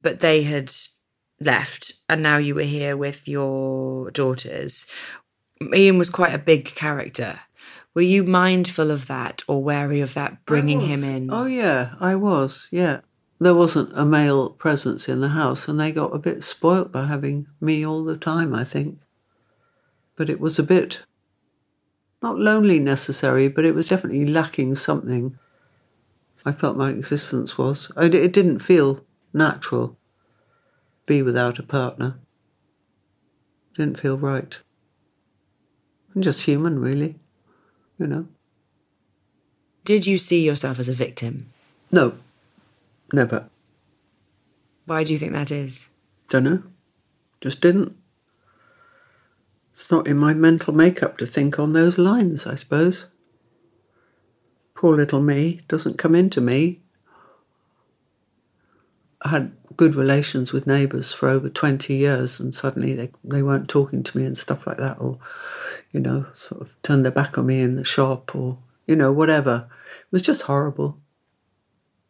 but 0.00 0.20
they 0.20 0.42
had 0.42 0.72
left 1.40 1.94
and 2.08 2.22
now 2.22 2.38
you 2.38 2.54
were 2.54 2.62
here 2.62 2.96
with 2.96 3.28
your 3.28 4.10
daughters, 4.10 4.86
Ian 5.74 5.98
was 5.98 6.10
quite 6.10 6.34
a 6.34 6.38
big 6.38 6.64
character. 6.64 7.40
Were 7.94 8.02
you 8.02 8.22
mindful 8.22 8.90
of 8.90 9.06
that 9.06 9.42
or 9.48 9.62
wary 9.62 10.00
of 10.00 10.14
that 10.14 10.44
bringing 10.46 10.80
him 10.80 11.02
in? 11.02 11.32
Oh, 11.32 11.46
yeah, 11.46 11.94
I 12.00 12.14
was, 12.14 12.68
yeah. 12.70 13.00
There 13.40 13.54
wasn't 13.54 13.96
a 13.96 14.04
male 14.04 14.50
presence 14.50 15.08
in 15.08 15.20
the 15.20 15.28
house, 15.28 15.68
and 15.68 15.78
they 15.78 15.92
got 15.92 16.14
a 16.14 16.18
bit 16.18 16.42
spoilt 16.42 16.90
by 16.90 17.06
having 17.06 17.46
me 17.60 17.86
all 17.86 18.04
the 18.04 18.16
time, 18.16 18.54
I 18.54 18.64
think. 18.64 18.98
But 20.16 20.28
it 20.28 20.40
was 20.40 20.58
a 20.58 20.64
bit, 20.64 21.02
not 22.20 22.38
lonely 22.38 22.80
necessary, 22.80 23.46
but 23.48 23.64
it 23.64 23.74
was 23.74 23.88
definitely 23.88 24.26
lacking 24.26 24.74
something. 24.74 25.38
I 26.44 26.52
felt 26.52 26.76
my 26.76 26.90
existence 26.90 27.56
was. 27.56 27.92
It 27.96 28.32
didn't 28.32 28.58
feel 28.58 29.04
natural. 29.32 29.96
Be 31.06 31.22
without 31.22 31.58
a 31.58 31.62
partner. 31.62 32.18
Didn't 33.76 34.00
feel 34.00 34.18
right. 34.18 34.58
And 36.14 36.24
just 36.24 36.42
human, 36.42 36.80
really 36.80 37.16
you 37.98 38.06
know. 38.06 38.26
Did 39.84 40.06
you 40.06 40.18
see 40.18 40.44
yourself 40.44 40.78
as 40.78 40.88
a 40.88 40.94
victim? 40.94 41.50
No, 41.90 42.14
never. 43.12 43.48
Why 44.86 45.04
do 45.04 45.12
you 45.12 45.18
think 45.18 45.32
that 45.32 45.50
is? 45.50 45.88
Dunno. 46.28 46.62
Just 47.40 47.60
didn't. 47.60 47.96
It's 49.72 49.90
not 49.90 50.08
in 50.08 50.18
my 50.18 50.34
mental 50.34 50.74
makeup 50.74 51.18
to 51.18 51.26
think 51.26 51.58
on 51.58 51.72
those 51.72 51.98
lines, 51.98 52.46
I 52.46 52.56
suppose. 52.56 53.06
Poor 54.74 54.96
little 54.96 55.20
me 55.20 55.60
doesn't 55.68 55.98
come 55.98 56.14
into 56.14 56.40
me. 56.40 56.80
I 59.22 59.30
had 59.30 59.52
good 59.76 59.94
relations 59.94 60.52
with 60.52 60.66
neighbours 60.66 61.12
for 61.12 61.28
over 61.28 61.48
20 61.48 61.94
years 61.94 62.40
and 62.40 62.54
suddenly 62.54 62.94
they, 62.94 63.10
they 63.22 63.42
weren't 63.42 63.68
talking 63.68 64.02
to 64.02 64.18
me 64.18 64.24
and 64.24 64.36
stuff 64.36 64.66
like 64.66 64.78
that 64.78 65.00
or 65.00 65.18
you 65.92 66.00
know, 66.00 66.26
sort 66.36 66.60
of 66.60 66.70
turned 66.82 67.04
their 67.04 67.12
back 67.12 67.38
on 67.38 67.46
me 67.46 67.60
in 67.60 67.76
the 67.76 67.84
shop 67.84 68.34
or, 68.34 68.58
you 68.86 68.96
know, 68.96 69.12
whatever. 69.12 69.68
It 70.02 70.12
was 70.12 70.22
just 70.22 70.42
horrible. 70.42 70.98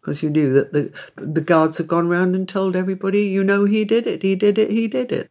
Because 0.08 0.22
you 0.22 0.30
knew 0.30 0.54
that 0.54 0.72
the, 0.72 0.90
the 1.16 1.42
guards 1.42 1.76
had 1.76 1.86
gone 1.86 2.08
round 2.08 2.34
and 2.34 2.48
told 2.48 2.74
everybody, 2.74 3.24
you 3.24 3.44
know, 3.44 3.66
he 3.66 3.84
did 3.84 4.06
it, 4.06 4.22
he 4.22 4.34
did 4.36 4.56
it, 4.56 4.70
he 4.70 4.88
did 4.88 5.12
it. 5.12 5.30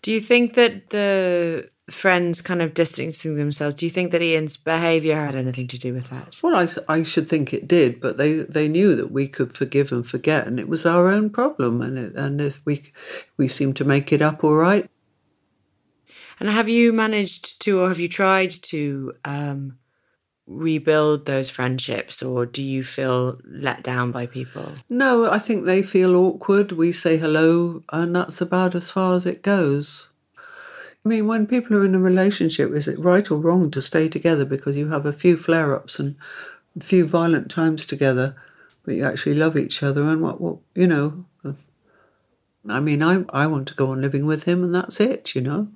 Do 0.00 0.12
you 0.12 0.20
think 0.20 0.54
that 0.54 0.90
the 0.90 1.68
friends 1.90 2.40
kind 2.40 2.62
of 2.62 2.72
distancing 2.72 3.34
themselves, 3.34 3.74
do 3.74 3.84
you 3.84 3.90
think 3.90 4.12
that 4.12 4.22
Ian's 4.22 4.56
behaviour 4.56 5.16
had 5.16 5.34
anything 5.34 5.66
to 5.66 5.78
do 5.78 5.92
with 5.92 6.08
that? 6.10 6.38
Well, 6.40 6.54
I, 6.54 6.68
I 6.88 7.02
should 7.02 7.28
think 7.28 7.52
it 7.52 7.66
did, 7.66 8.00
but 8.00 8.16
they, 8.16 8.44
they 8.44 8.68
knew 8.68 8.94
that 8.94 9.10
we 9.10 9.26
could 9.26 9.56
forgive 9.56 9.90
and 9.90 10.06
forget, 10.06 10.46
and 10.46 10.60
it 10.60 10.68
was 10.68 10.86
our 10.86 11.08
own 11.08 11.30
problem. 11.30 11.82
And, 11.82 11.98
it, 11.98 12.14
and 12.14 12.40
if 12.40 12.62
we, 12.64 12.92
we 13.36 13.48
seemed 13.48 13.74
to 13.78 13.84
make 13.84 14.12
it 14.12 14.22
up 14.22 14.44
all 14.44 14.54
right, 14.54 14.88
and 16.38 16.48
have 16.48 16.68
you 16.68 16.92
managed 16.92 17.60
to, 17.62 17.80
or 17.80 17.88
have 17.88 17.98
you 17.98 18.08
tried 18.08 18.50
to 18.50 19.14
um, 19.24 19.79
rebuild 20.50 21.26
those 21.26 21.48
friendships, 21.48 22.22
or 22.22 22.44
do 22.44 22.62
you 22.62 22.82
feel 22.82 23.38
let 23.44 23.82
down 23.82 24.10
by 24.10 24.26
people? 24.26 24.72
No, 24.88 25.30
I 25.30 25.38
think 25.38 25.64
they 25.64 25.82
feel 25.82 26.16
awkward. 26.16 26.72
We 26.72 26.92
say 26.92 27.16
hello, 27.16 27.82
and 27.92 28.14
that's 28.14 28.40
about 28.40 28.74
as 28.74 28.90
far 28.90 29.14
as 29.14 29.24
it 29.24 29.42
goes. 29.42 30.08
I 31.04 31.08
mean, 31.08 31.26
when 31.26 31.46
people 31.46 31.76
are 31.76 31.84
in 31.84 31.94
a 31.94 32.00
relationship, 32.00 32.72
is 32.72 32.88
it 32.88 32.98
right 32.98 33.30
or 33.30 33.38
wrong 33.38 33.70
to 33.70 33.80
stay 33.80 34.08
together 34.08 34.44
because 34.44 34.76
you 34.76 34.88
have 34.88 35.06
a 35.06 35.12
few 35.12 35.36
flare 35.38 35.74
ups 35.74 35.98
and 35.98 36.16
a 36.76 36.84
few 36.84 37.06
violent 37.06 37.50
times 37.50 37.86
together, 37.86 38.36
but 38.84 38.94
you 38.96 39.04
actually 39.04 39.36
love 39.36 39.56
each 39.56 39.82
other? 39.82 40.02
And 40.02 40.20
what, 40.20 40.40
what 40.40 40.58
you 40.74 40.86
know, 40.86 41.24
I 42.68 42.80
mean, 42.80 43.02
I, 43.02 43.24
I 43.30 43.46
want 43.46 43.68
to 43.68 43.74
go 43.74 43.92
on 43.92 44.02
living 44.02 44.26
with 44.26 44.44
him, 44.44 44.62
and 44.62 44.74
that's 44.74 45.00
it, 45.00 45.34
you 45.34 45.40
know. 45.40 45.68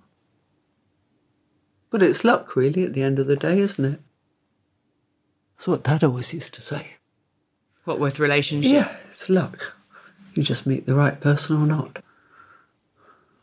But 1.90 2.02
it's 2.02 2.24
luck, 2.24 2.56
really, 2.56 2.84
at 2.84 2.92
the 2.92 3.02
end 3.02 3.18
of 3.18 3.26
the 3.26 3.36
day, 3.36 3.60
isn't 3.60 3.84
it? 3.84 4.00
That's 5.56 5.68
what 5.68 5.82
Dad 5.82 6.04
always 6.04 6.32
used 6.34 6.54
to 6.54 6.62
say. 6.62 6.96
What 7.84 7.98
with 7.98 8.18
relationship? 8.18 8.72
Yeah, 8.72 8.96
it's 9.10 9.28
luck. 9.28 9.74
You 10.34 10.42
just 10.42 10.66
meet 10.66 10.86
the 10.86 10.94
right 10.94 11.20
person 11.20 11.56
or 11.56 11.66
not. 11.66 12.02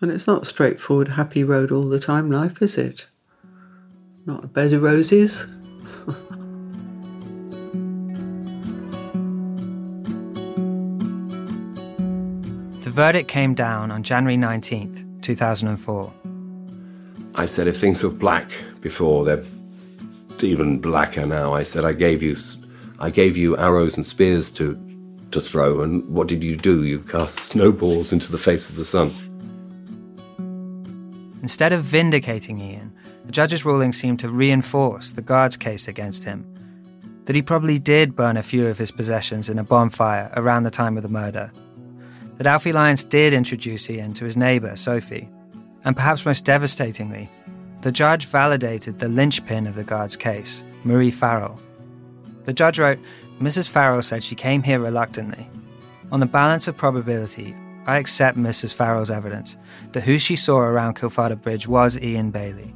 And 0.02 0.12
it's 0.12 0.28
not 0.28 0.48
straightforward, 0.48 1.10
happy 1.10 1.44
road 1.44 1.72
all 1.72 1.88
the 1.88 2.00
time, 2.00 2.32
life, 2.32 2.62
is 2.62 2.78
it? 2.78 3.06
Not 4.26 4.44
a 4.44 4.48
bed 4.48 4.74
of 4.74 4.82
roses. 4.82 5.46
the 12.82 12.90
verdict 12.90 13.30
came 13.30 13.54
down 13.54 13.92
on 13.92 14.02
January 14.02 14.38
19th, 14.38 15.22
2004. 15.22 16.14
I 17.36 17.46
said, 17.46 17.68
if 17.68 17.80
things 17.80 18.04
were 18.04 18.10
black 18.10 18.52
before, 18.82 19.24
they're 19.24 19.44
even 20.44 20.80
blacker 20.80 21.26
now. 21.26 21.54
I 21.54 21.64
said, 21.64 21.86
I 21.86 21.94
gave 21.94 22.22
you, 22.24 22.36
I 23.00 23.10
gave 23.10 23.38
you 23.38 23.58
arrows 23.58 23.96
and 23.98 24.06
spears 24.06 24.52
to, 24.52 24.80
to 25.32 25.42
throw, 25.42 25.82
and 25.82 26.08
what 26.08 26.28
did 26.28 26.44
you 26.44 26.56
do? 26.56 26.84
You 26.84 27.00
cast 27.00 27.40
snowballs 27.40 28.12
into 28.12 28.32
the 28.32 28.38
face 28.38 28.70
of 28.70 28.76
the 28.76 28.86
sun. 28.86 29.12
Instead 31.42 31.74
of 31.74 31.84
vindicating 31.84 32.60
Ian, 32.60 32.94
the 33.26 33.32
judge's 33.32 33.66
ruling 33.66 33.94
seemed 33.94 34.20
to 34.20 34.30
reinforce 34.30 35.12
the 35.12 35.22
guard's 35.22 35.58
case 35.58 35.88
against 35.88 36.24
him. 36.24 36.46
That 37.26 37.36
he 37.36 37.42
probably 37.42 37.80
did 37.80 38.16
burn 38.16 38.38
a 38.38 38.44
few 38.44 38.68
of 38.68 38.78
his 38.78 38.92
possessions 38.92 39.50
in 39.50 39.60
a 39.60 39.64
bonfire 39.64 40.32
around 40.36 40.64
the 40.64 40.72
time 40.72 40.98
of 40.98 41.04
the 41.04 41.10
murder. 41.10 41.52
That 42.38 42.48
Alfie 42.48 42.74
Lyons 42.74 43.04
did 43.04 43.34
introduce 43.34 43.90
Ian 43.90 44.14
to 44.14 44.26
his 44.26 44.36
neighbour, 44.36 44.76
Sophie, 44.76 45.30
and 45.84 45.96
perhaps 45.96 46.26
most 46.26 46.46
devastatingly, 46.46 47.30
the 47.82 47.92
judge 47.92 48.26
validated 48.26 49.00
the 49.00 49.08
linchpin 49.08 49.66
of 49.66 49.76
the 49.76 49.84
guard's 49.84 50.16
case, 50.16 50.64
Marie 50.84 51.12
Farrell. 51.12 51.60
The 52.46 52.54
judge 52.54 52.78
wrote 52.78 53.00
Mrs. 53.40 53.68
Farrell 53.68 54.02
said 54.02 54.24
she 54.24 54.36
came 54.36 54.62
here 54.62 54.80
reluctantly. 54.80 55.50
On 56.12 56.20
the 56.20 56.26
balance 56.26 56.68
of 56.68 56.78
probability, 56.78 57.56
I 57.88 57.98
accept 57.98 58.38
Mrs. 58.38 58.74
Farrell's 58.74 59.10
evidence 59.10 59.58
that 59.94 60.04
who 60.04 60.20
she 60.20 60.36
saw 60.36 60.60
around 60.60 60.96
Kealfadda 60.96 61.42
Bridge 61.42 61.68
was 61.68 61.98
Ian 62.00 62.30
Bailey. 62.30 62.74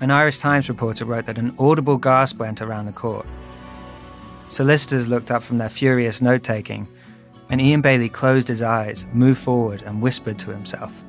An 0.00 0.10
Irish 0.10 0.38
Times 0.38 0.68
reporter 0.68 1.04
wrote 1.04 1.26
that 1.26 1.38
an 1.38 1.54
audible 1.58 1.96
gasp 1.96 2.38
went 2.38 2.60
around 2.60 2.86
the 2.86 2.92
court. 2.92 3.26
Solicitors 4.48 5.08
looked 5.08 5.30
up 5.30 5.42
from 5.42 5.58
their 5.58 5.68
furious 5.68 6.20
note 6.20 6.42
taking, 6.42 6.88
and 7.50 7.60
Ian 7.60 7.82
Bailey 7.82 8.08
closed 8.08 8.48
his 8.48 8.62
eyes, 8.62 9.06
moved 9.12 9.40
forward, 9.40 9.82
and 9.82 10.02
whispered 10.02 10.38
to 10.40 10.50
himself. 10.50 11.04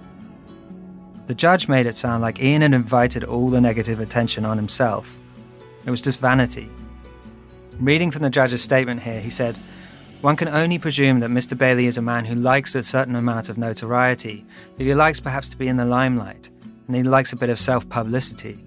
The 1.30 1.36
judge 1.36 1.68
made 1.68 1.86
it 1.86 1.96
sound 1.96 2.24
like 2.24 2.42
Ian 2.42 2.64
had 2.64 2.74
invited 2.74 3.24
all 3.24 3.52
the 3.52 3.62
negative 3.62 4.00
attention 4.00 4.46
on 4.46 4.58
himself. 4.58 5.20
It 5.86 5.92
was 5.92 6.02
just 6.02 6.20
vanity. 6.20 6.72
Reading 7.80 8.10
from 8.10 8.24
the 8.24 8.32
judge's 8.32 8.64
statement 8.64 9.04
here, 9.04 9.22
he 9.22 9.30
said, 9.30 9.56
One 10.22 10.36
can 10.36 10.48
only 10.48 10.80
presume 10.80 11.20
that 11.20 11.30
Mr. 11.30 11.56
Bailey 11.56 11.86
is 11.86 12.00
a 12.00 12.02
man 12.02 12.26
who 12.26 12.34
likes 12.34 12.74
a 12.74 12.82
certain 12.82 13.16
amount 13.16 13.48
of 13.48 13.60
notoriety, 13.60 14.44
that 14.76 14.84
he 14.84 14.96
likes 14.96 15.20
perhaps 15.20 15.50
to 15.50 15.56
be 15.56 15.68
in 15.68 15.78
the 15.78 15.86
limelight, 15.86 16.50
and 16.88 16.96
he 16.96 17.04
likes 17.04 17.32
a 17.32 17.36
bit 17.36 17.52
of 17.52 17.60
self 17.60 17.88
publicity. 17.90 18.58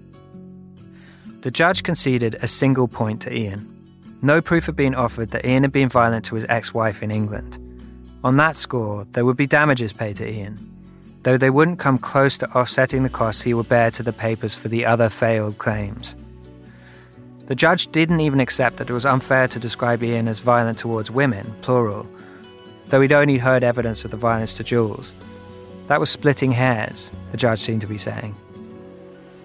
The 1.41 1.51
judge 1.51 1.83
conceded 1.83 2.35
a 2.35 2.47
single 2.47 2.87
point 2.87 3.21
to 3.23 3.37
Ian. 3.37 3.67
No 4.21 4.39
proof 4.41 4.67
had 4.67 4.77
been 4.77 4.95
offered 4.95 5.31
that 5.31 5.45
Ian 5.45 5.63
had 5.63 5.73
been 5.73 5.89
violent 5.89 6.23
to 6.27 6.35
his 6.35 6.45
ex 6.47 6.73
wife 6.73 7.03
in 7.03 7.11
England. 7.11 7.57
On 8.23 8.37
that 8.37 8.55
score, 8.55 9.05
there 9.11 9.25
would 9.25 9.35
be 9.35 9.47
damages 9.47 9.91
paid 9.91 10.15
to 10.15 10.31
Ian 10.31 10.72
though 11.23 11.37
they 11.37 11.49
wouldn't 11.49 11.79
come 11.79 11.97
close 11.97 12.37
to 12.37 12.49
offsetting 12.51 13.03
the 13.03 13.09
costs 13.09 13.41
he 13.41 13.53
would 13.53 13.69
bear 13.69 13.89
to 13.91 14.03
the 14.03 14.13
papers 14.13 14.53
for 14.53 14.67
the 14.67 14.85
other 14.85 15.09
failed 15.09 15.57
claims. 15.57 16.15
The 17.47 17.55
judge 17.55 17.91
didn't 17.91 18.21
even 18.21 18.39
accept 18.39 18.77
that 18.77 18.89
it 18.89 18.93
was 18.93 19.05
unfair 19.05 19.47
to 19.49 19.59
describe 19.59 20.03
Ian 20.03 20.27
as 20.27 20.39
violent 20.39 20.77
towards 20.77 21.11
women, 21.11 21.53
plural, 21.61 22.07
though 22.87 23.01
he'd 23.01 23.11
only 23.11 23.37
heard 23.37 23.63
evidence 23.63 24.05
of 24.05 24.11
the 24.11 24.17
violence 24.17 24.53
to 24.55 24.63
Jules. 24.63 25.15
That 25.87 25.99
was 25.99 26.09
splitting 26.09 26.51
hairs, 26.51 27.11
the 27.31 27.37
judge 27.37 27.59
seemed 27.59 27.81
to 27.81 27.87
be 27.87 27.97
saying. 27.97 28.35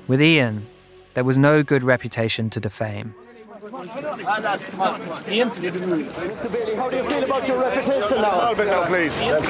With 0.07 0.23
Ian, 0.23 0.67
there 1.15 1.25
was 1.25 1.37
no 1.37 1.63
good 1.63 1.83
reputation 1.83 2.51
to 2.51 2.61
defame. 2.61 3.15
Mr. 3.69 4.03
Bailey, 6.53 6.75
how 6.75 6.89
do 6.89 6.97
you 6.97 7.03
feel 7.05 7.25
about 7.25 7.47
your 7.47 7.61
reputation 7.61 8.23
now? 8.23 8.51
A 8.51 8.57
bit 8.57 8.67
now, 8.67 8.87
please. 8.87 9.15
How 9.17 9.41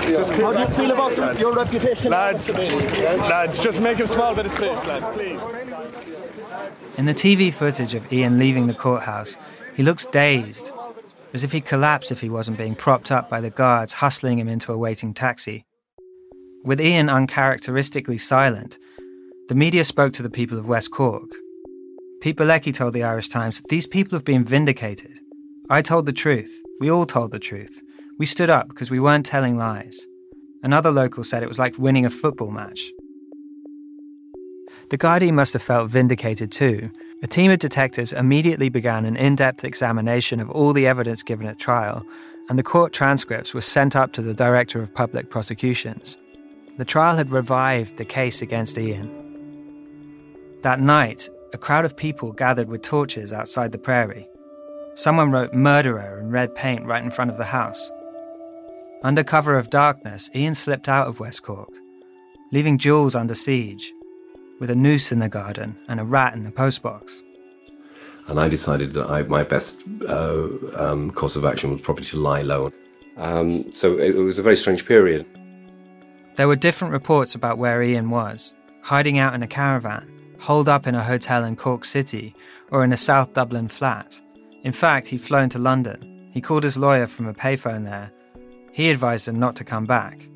do 0.52 0.60
you 0.60 0.68
feel 0.68 0.90
about 0.90 1.38
your 1.38 1.54
reputation 1.54 2.10
lads, 2.10 2.48
lads, 2.48 3.62
just 3.62 3.80
make 3.80 4.00
a 4.00 4.08
small 4.08 4.34
bit 4.34 4.46
of 4.46 4.52
space, 4.52 4.84
lads, 4.86 5.06
please. 5.14 5.40
In 6.96 7.04
the 7.06 7.14
TV 7.14 7.52
footage 7.52 7.94
of 7.94 8.12
Ian 8.12 8.38
leaving 8.38 8.66
the 8.66 8.74
courthouse, 8.74 9.36
he 9.76 9.84
looks 9.84 10.04
dazed, 10.06 10.72
as 11.32 11.44
if 11.44 11.52
he'd 11.52 11.64
collapse 11.64 12.10
if 12.10 12.20
he 12.20 12.28
wasn't 12.28 12.58
being 12.58 12.74
propped 12.74 13.12
up 13.12 13.30
by 13.30 13.40
the 13.40 13.50
guards 13.50 13.92
hustling 13.94 14.38
him 14.38 14.48
into 14.48 14.72
a 14.72 14.78
waiting 14.78 15.14
taxi. 15.14 15.64
With 16.64 16.80
Ian 16.80 17.08
uncharacteristically 17.08 18.18
silent, 18.18 18.78
the 19.48 19.54
media 19.54 19.84
spoke 19.84 20.12
to 20.14 20.24
the 20.24 20.30
people 20.30 20.58
of 20.58 20.66
West 20.66 20.90
Cork, 20.90 21.30
Pete 22.20 22.36
Bielecki 22.36 22.74
told 22.74 22.94
the 22.94 23.04
Irish 23.04 23.28
Times, 23.28 23.62
These 23.68 23.86
people 23.86 24.16
have 24.16 24.24
been 24.24 24.44
vindicated. 24.44 25.20
I 25.70 25.82
told 25.82 26.06
the 26.06 26.12
truth. 26.12 26.62
We 26.80 26.90
all 26.90 27.06
told 27.06 27.30
the 27.30 27.38
truth. 27.38 27.80
We 28.18 28.26
stood 28.26 28.50
up 28.50 28.68
because 28.68 28.90
we 28.90 28.98
weren't 28.98 29.24
telling 29.24 29.56
lies. 29.56 30.06
Another 30.62 30.90
local 30.90 31.22
said 31.22 31.44
it 31.44 31.48
was 31.48 31.60
like 31.60 31.78
winning 31.78 32.04
a 32.04 32.10
football 32.10 32.50
match. 32.50 32.90
The 34.90 34.98
Gardaí 34.98 35.32
must 35.32 35.52
have 35.52 35.62
felt 35.62 35.90
vindicated 35.90 36.50
too. 36.50 36.90
A 37.22 37.28
team 37.28 37.52
of 37.52 37.60
detectives 37.60 38.12
immediately 38.12 38.68
began 38.68 39.04
an 39.04 39.16
in 39.16 39.36
depth 39.36 39.62
examination 39.62 40.40
of 40.40 40.50
all 40.50 40.72
the 40.72 40.88
evidence 40.88 41.22
given 41.22 41.46
at 41.46 41.58
trial, 41.58 42.04
and 42.48 42.58
the 42.58 42.64
court 42.64 42.92
transcripts 42.92 43.54
were 43.54 43.60
sent 43.60 43.94
up 43.94 44.12
to 44.14 44.22
the 44.22 44.34
Director 44.34 44.82
of 44.82 44.94
Public 44.94 45.30
Prosecutions. 45.30 46.16
The 46.78 46.84
trial 46.84 47.16
had 47.16 47.30
revived 47.30 47.96
the 47.96 48.04
case 48.04 48.42
against 48.42 48.78
Ian. 48.78 49.10
That 50.62 50.80
night, 50.80 51.28
a 51.52 51.58
crowd 51.58 51.84
of 51.84 51.96
people 51.96 52.32
gathered 52.32 52.68
with 52.68 52.82
torches 52.82 53.32
outside 53.32 53.72
the 53.72 53.78
prairie. 53.78 54.28
Someone 54.94 55.30
wrote 55.30 55.54
murderer 55.54 56.18
in 56.20 56.30
red 56.30 56.54
paint 56.54 56.84
right 56.84 57.02
in 57.02 57.10
front 57.10 57.30
of 57.30 57.36
the 57.36 57.44
house. 57.44 57.90
Under 59.02 59.22
cover 59.22 59.56
of 59.56 59.70
darkness, 59.70 60.28
Ian 60.34 60.54
slipped 60.54 60.88
out 60.88 61.06
of 61.06 61.20
West 61.20 61.42
Cork, 61.42 61.70
leaving 62.52 62.78
Jules 62.78 63.14
under 63.14 63.34
siege, 63.34 63.92
with 64.58 64.70
a 64.70 64.74
noose 64.74 65.12
in 65.12 65.20
the 65.20 65.28
garden 65.28 65.76
and 65.88 66.00
a 66.00 66.04
rat 66.04 66.34
in 66.34 66.42
the 66.42 66.50
postbox. 66.50 67.22
And 68.26 68.38
I 68.40 68.48
decided 68.48 68.92
that 68.94 69.08
I, 69.08 69.22
my 69.22 69.44
best 69.44 69.84
uh, 70.08 70.48
um, 70.76 71.12
course 71.12 71.36
of 71.36 71.44
action 71.44 71.70
was 71.70 71.80
probably 71.80 72.04
to 72.06 72.18
lie 72.18 72.42
low. 72.42 72.72
Um, 73.16 73.72
so 73.72 73.96
it, 73.96 74.16
it 74.16 74.22
was 74.22 74.38
a 74.38 74.42
very 74.42 74.56
strange 74.56 74.84
period. 74.84 75.24
There 76.36 76.48
were 76.48 76.56
different 76.56 76.92
reports 76.92 77.34
about 77.34 77.58
where 77.58 77.82
Ian 77.82 78.10
was 78.10 78.52
hiding 78.82 79.18
out 79.18 79.34
in 79.34 79.42
a 79.42 79.46
caravan, 79.46 80.10
holed 80.38 80.68
up 80.68 80.86
in 80.86 80.94
a 80.94 81.02
hotel 81.02 81.44
in 81.44 81.56
Cork 81.56 81.84
City, 81.84 82.34
or 82.70 82.84
in 82.84 82.92
a 82.92 82.96
South 82.96 83.32
Dublin 83.32 83.68
flat. 83.68 84.20
In 84.62 84.72
fact, 84.72 85.08
he'd 85.08 85.20
flown 85.20 85.48
to 85.50 85.58
London. 85.58 86.30
He 86.32 86.40
called 86.40 86.64
his 86.64 86.76
lawyer 86.76 87.06
from 87.06 87.26
a 87.26 87.34
payphone 87.34 87.84
there. 87.84 88.12
He 88.72 88.90
advised 88.90 89.26
him 89.26 89.38
not 89.38 89.56
to 89.56 89.64
come 89.64 89.86
back. 89.86 90.28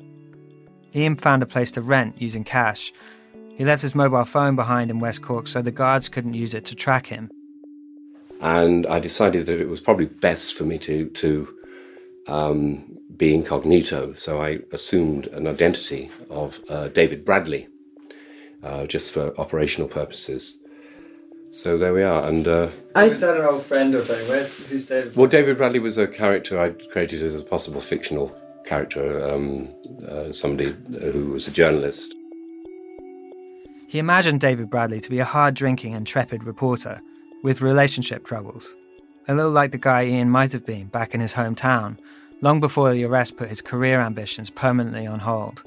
Ian 0.95 1.15
found 1.15 1.41
a 1.41 1.47
place 1.47 1.71
to 1.71 1.81
rent 1.81 2.21
using 2.21 2.43
cash. 2.43 2.93
He 3.55 3.65
left 3.65 3.81
his 3.81 3.95
mobile 3.95 4.25
phone 4.25 4.55
behind 4.55 4.91
in 4.91 4.99
West 4.99 5.21
Cork 5.21 5.47
so 5.47 5.61
the 5.61 5.71
guards 5.71 6.09
couldn't 6.09 6.33
use 6.33 6.53
it 6.53 6.65
to 6.65 6.75
track 6.75 7.07
him. 7.07 7.29
And 8.41 8.85
I 8.87 8.99
decided 8.99 9.45
that 9.45 9.61
it 9.61 9.69
was 9.69 9.79
probably 9.79 10.07
best 10.07 10.55
for 10.55 10.65
me 10.65 10.77
to, 10.79 11.09
to 11.09 11.47
um, 12.27 12.97
be 13.15 13.33
incognito. 13.33 14.13
So 14.13 14.41
I 14.41 14.59
assumed 14.71 15.27
an 15.27 15.47
identity 15.47 16.11
of 16.29 16.59
uh, 16.67 16.89
David 16.89 17.23
Bradley, 17.23 17.67
uh, 18.63 18.85
just 18.85 19.11
for 19.11 19.37
operational 19.39 19.87
purposes. 19.87 20.59
So 21.49 21.77
there 21.77 21.93
we 21.93 22.01
are. 22.01 22.27
And 22.27 22.47
uh, 22.47 22.69
I, 22.95 23.07
was 23.09 23.21
that 23.21 23.37
an 23.37 23.45
old 23.45 23.63
friend 23.63 23.93
or 23.93 24.01
something? 24.01 24.27
Where's, 24.27 24.53
who's 24.65 24.87
David? 24.87 25.15
Well, 25.15 25.27
David 25.27 25.57
Bradley 25.57 25.79
was 25.79 25.97
a 25.97 26.07
character 26.07 26.59
I 26.59 26.71
created 26.87 27.21
as 27.21 27.39
a 27.39 27.43
possible 27.43 27.79
fictional 27.79 28.35
character, 28.65 29.29
um, 29.29 29.69
uh, 30.09 30.31
somebody 30.31 30.75
who 31.11 31.27
was 31.27 31.47
a 31.47 31.51
journalist. 31.51 32.15
He 33.87 33.99
imagined 33.99 34.41
David 34.41 34.71
Bradley 34.71 34.99
to 34.99 35.09
be 35.11 35.19
a 35.19 35.25
hard 35.25 35.53
drinking, 35.53 35.93
intrepid 35.93 36.43
reporter 36.43 36.99
with 37.43 37.61
relationship 37.61 38.25
troubles, 38.25 38.75
a 39.27 39.35
little 39.35 39.51
like 39.51 39.71
the 39.71 39.77
guy 39.77 40.05
Ian 40.05 40.31
might 40.31 40.51
have 40.53 40.65
been 40.65 40.87
back 40.87 41.13
in 41.13 41.21
his 41.21 41.33
hometown, 41.33 41.97
long 42.41 42.59
before 42.59 42.91
the 42.91 43.03
arrest 43.03 43.37
put 43.37 43.49
his 43.49 43.61
career 43.61 44.01
ambitions 44.01 44.49
permanently 44.49 45.05
on 45.05 45.19
hold. 45.19 45.63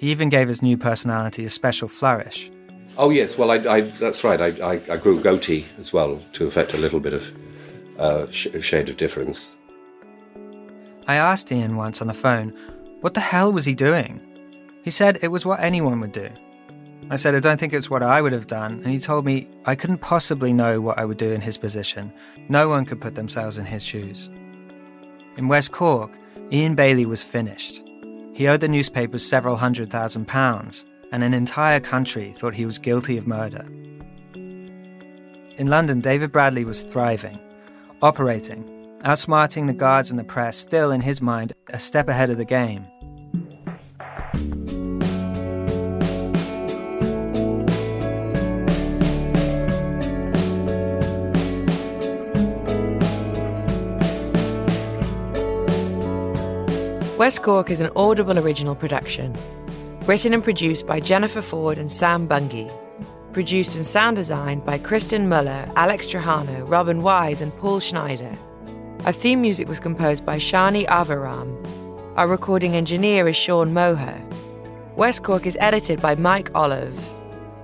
He 0.00 0.10
even 0.10 0.30
gave 0.30 0.48
his 0.48 0.62
new 0.62 0.76
personality 0.76 1.44
a 1.44 1.50
special 1.50 1.88
flourish 1.88 2.50
Oh 2.98 3.10
yes, 3.10 3.38
well 3.38 3.50
I, 3.50 3.56
I, 3.56 3.80
that's 3.82 4.24
right. 4.24 4.40
I, 4.40 4.48
I, 4.72 4.80
I, 4.90 4.96
grew 4.96 5.18
a 5.18 5.22
goatee 5.22 5.66
as 5.78 5.92
well 5.92 6.20
to 6.32 6.46
affect 6.46 6.74
a 6.74 6.78
little 6.78 7.00
bit 7.00 7.12
of 7.12 7.30
uh, 7.98 8.30
sh- 8.30 8.48
shade 8.60 8.88
of 8.88 8.96
difference. 8.96 9.56
I 11.06 11.14
asked 11.14 11.50
Ian 11.52 11.76
once 11.76 12.00
on 12.00 12.08
the 12.08 12.14
phone, 12.14 12.50
what 13.00 13.14
the 13.14 13.20
hell 13.20 13.52
was 13.52 13.64
he 13.64 13.74
doing? 13.74 14.20
He 14.82 14.90
said 14.90 15.18
it 15.22 15.28
was 15.28 15.46
what 15.46 15.60
anyone 15.60 16.00
would 16.00 16.12
do. 16.12 16.28
I 17.10 17.16
said 17.16 17.34
I 17.34 17.40
don't 17.40 17.58
think 17.58 17.72
it's 17.72 17.90
what 17.90 18.02
I 18.02 18.20
would 18.20 18.32
have 18.32 18.46
done, 18.46 18.72
and 18.84 18.86
he 18.86 18.98
told 18.98 19.24
me 19.24 19.48
I 19.64 19.74
couldn't 19.74 19.98
possibly 19.98 20.52
know 20.52 20.80
what 20.80 20.98
I 20.98 21.04
would 21.04 21.16
do 21.16 21.32
in 21.32 21.40
his 21.40 21.56
position. 21.56 22.12
No 22.48 22.68
one 22.68 22.84
could 22.84 23.00
put 23.00 23.14
themselves 23.14 23.56
in 23.56 23.64
his 23.64 23.82
shoes. 23.82 24.28
In 25.36 25.48
West 25.48 25.72
Cork, 25.72 26.10
Ian 26.52 26.74
Bailey 26.74 27.06
was 27.06 27.22
finished. 27.22 27.82
He 28.40 28.48
owed 28.48 28.62
the 28.62 28.68
newspapers 28.68 29.22
several 29.22 29.56
hundred 29.56 29.90
thousand 29.90 30.26
pounds, 30.26 30.86
and 31.12 31.22
an 31.22 31.34
entire 31.34 31.78
country 31.78 32.32
thought 32.32 32.54
he 32.54 32.64
was 32.64 32.78
guilty 32.78 33.18
of 33.18 33.26
murder. 33.26 33.66
In 34.32 35.66
London, 35.66 36.00
David 36.00 36.32
Bradley 36.32 36.64
was 36.64 36.82
thriving, 36.82 37.38
operating, 38.00 38.64
outsmarting 39.04 39.66
the 39.66 39.74
guards 39.74 40.08
and 40.08 40.18
the 40.18 40.24
press, 40.24 40.56
still 40.56 40.90
in 40.90 41.02
his 41.02 41.20
mind 41.20 41.52
a 41.68 41.78
step 41.78 42.08
ahead 42.08 42.30
of 42.30 42.38
the 42.38 42.46
game. 42.46 42.86
West 57.20 57.42
Cork 57.42 57.68
is 57.68 57.82
an 57.82 57.90
Audible 57.96 58.38
original 58.38 58.74
production 58.74 59.36
Written 60.06 60.32
and 60.32 60.42
produced 60.42 60.86
by 60.86 61.00
Jennifer 61.00 61.42
Forde 61.42 61.76
and 61.76 61.90
Sam 61.90 62.26
Bungey. 62.26 62.72
Produced 63.34 63.76
and 63.76 63.86
sound 63.86 64.16
designed 64.16 64.64
by 64.64 64.78
Kristen 64.78 65.28
Muller, 65.28 65.68
Alex 65.76 66.06
Trajano, 66.06 66.66
Robin 66.66 67.02
Wise, 67.02 67.42
and 67.42 67.54
Paul 67.58 67.78
Schneider. 67.78 68.34
Our 69.04 69.12
theme 69.12 69.42
music 69.42 69.68
was 69.68 69.78
composed 69.78 70.24
by 70.24 70.38
Shani 70.38 70.86
Aviram. 70.86 71.54
Our 72.16 72.26
recording 72.26 72.74
engineer 72.74 73.28
is 73.28 73.36
Sean 73.36 73.74
Moher. 73.74 74.18
West 74.96 75.22
Cork 75.22 75.44
is 75.44 75.58
edited 75.60 76.00
by 76.00 76.14
Mike 76.14 76.50
Olive. 76.54 76.98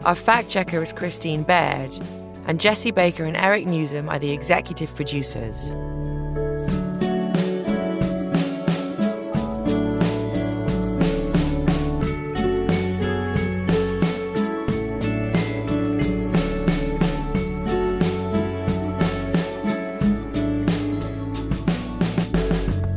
Our 0.05 0.15
fact 0.15 0.51
checker 0.51 0.83
is 0.83 0.93
Christine 0.93 1.45
Baird. 1.45 1.99
And 2.47 2.61
Jesse 2.61 2.91
Baker 2.91 3.25
and 3.25 3.39
Eric 3.39 3.65
Nuzum 3.65 4.11
are 4.11 4.19
the 4.19 4.33
executive 4.33 4.95
producers. 4.95 5.75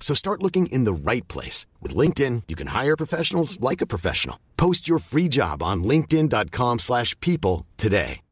So 0.00 0.14
start 0.14 0.42
looking 0.42 0.66
in 0.72 0.82
the 0.82 0.92
right 0.92 1.26
place. 1.28 1.66
With 1.80 1.94
LinkedIn, 1.94 2.44
you 2.48 2.56
can 2.56 2.68
hire 2.68 2.96
professionals 2.96 3.60
like 3.60 3.80
a 3.80 3.86
professional. 3.86 4.40
Post 4.56 4.88
your 4.88 4.98
free 4.98 5.28
job 5.28 5.62
on 5.62 5.84
linkedin.com 5.84 6.80
slash 6.80 7.14
people 7.20 7.66
today. 7.76 8.22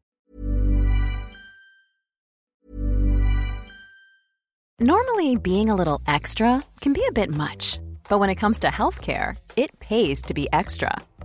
Normally, 4.80 5.34
being 5.34 5.70
a 5.70 5.74
little 5.74 6.00
extra 6.06 6.62
can 6.80 6.92
be 6.92 7.02
a 7.08 7.10
bit 7.10 7.34
much. 7.34 7.80
But 8.08 8.20
when 8.20 8.30
it 8.30 8.36
comes 8.36 8.60
to 8.60 8.68
healthcare, 8.68 9.36
it 9.56 9.76
pays 9.80 10.22
to 10.22 10.34
be 10.34 10.46
extra. 10.52 10.96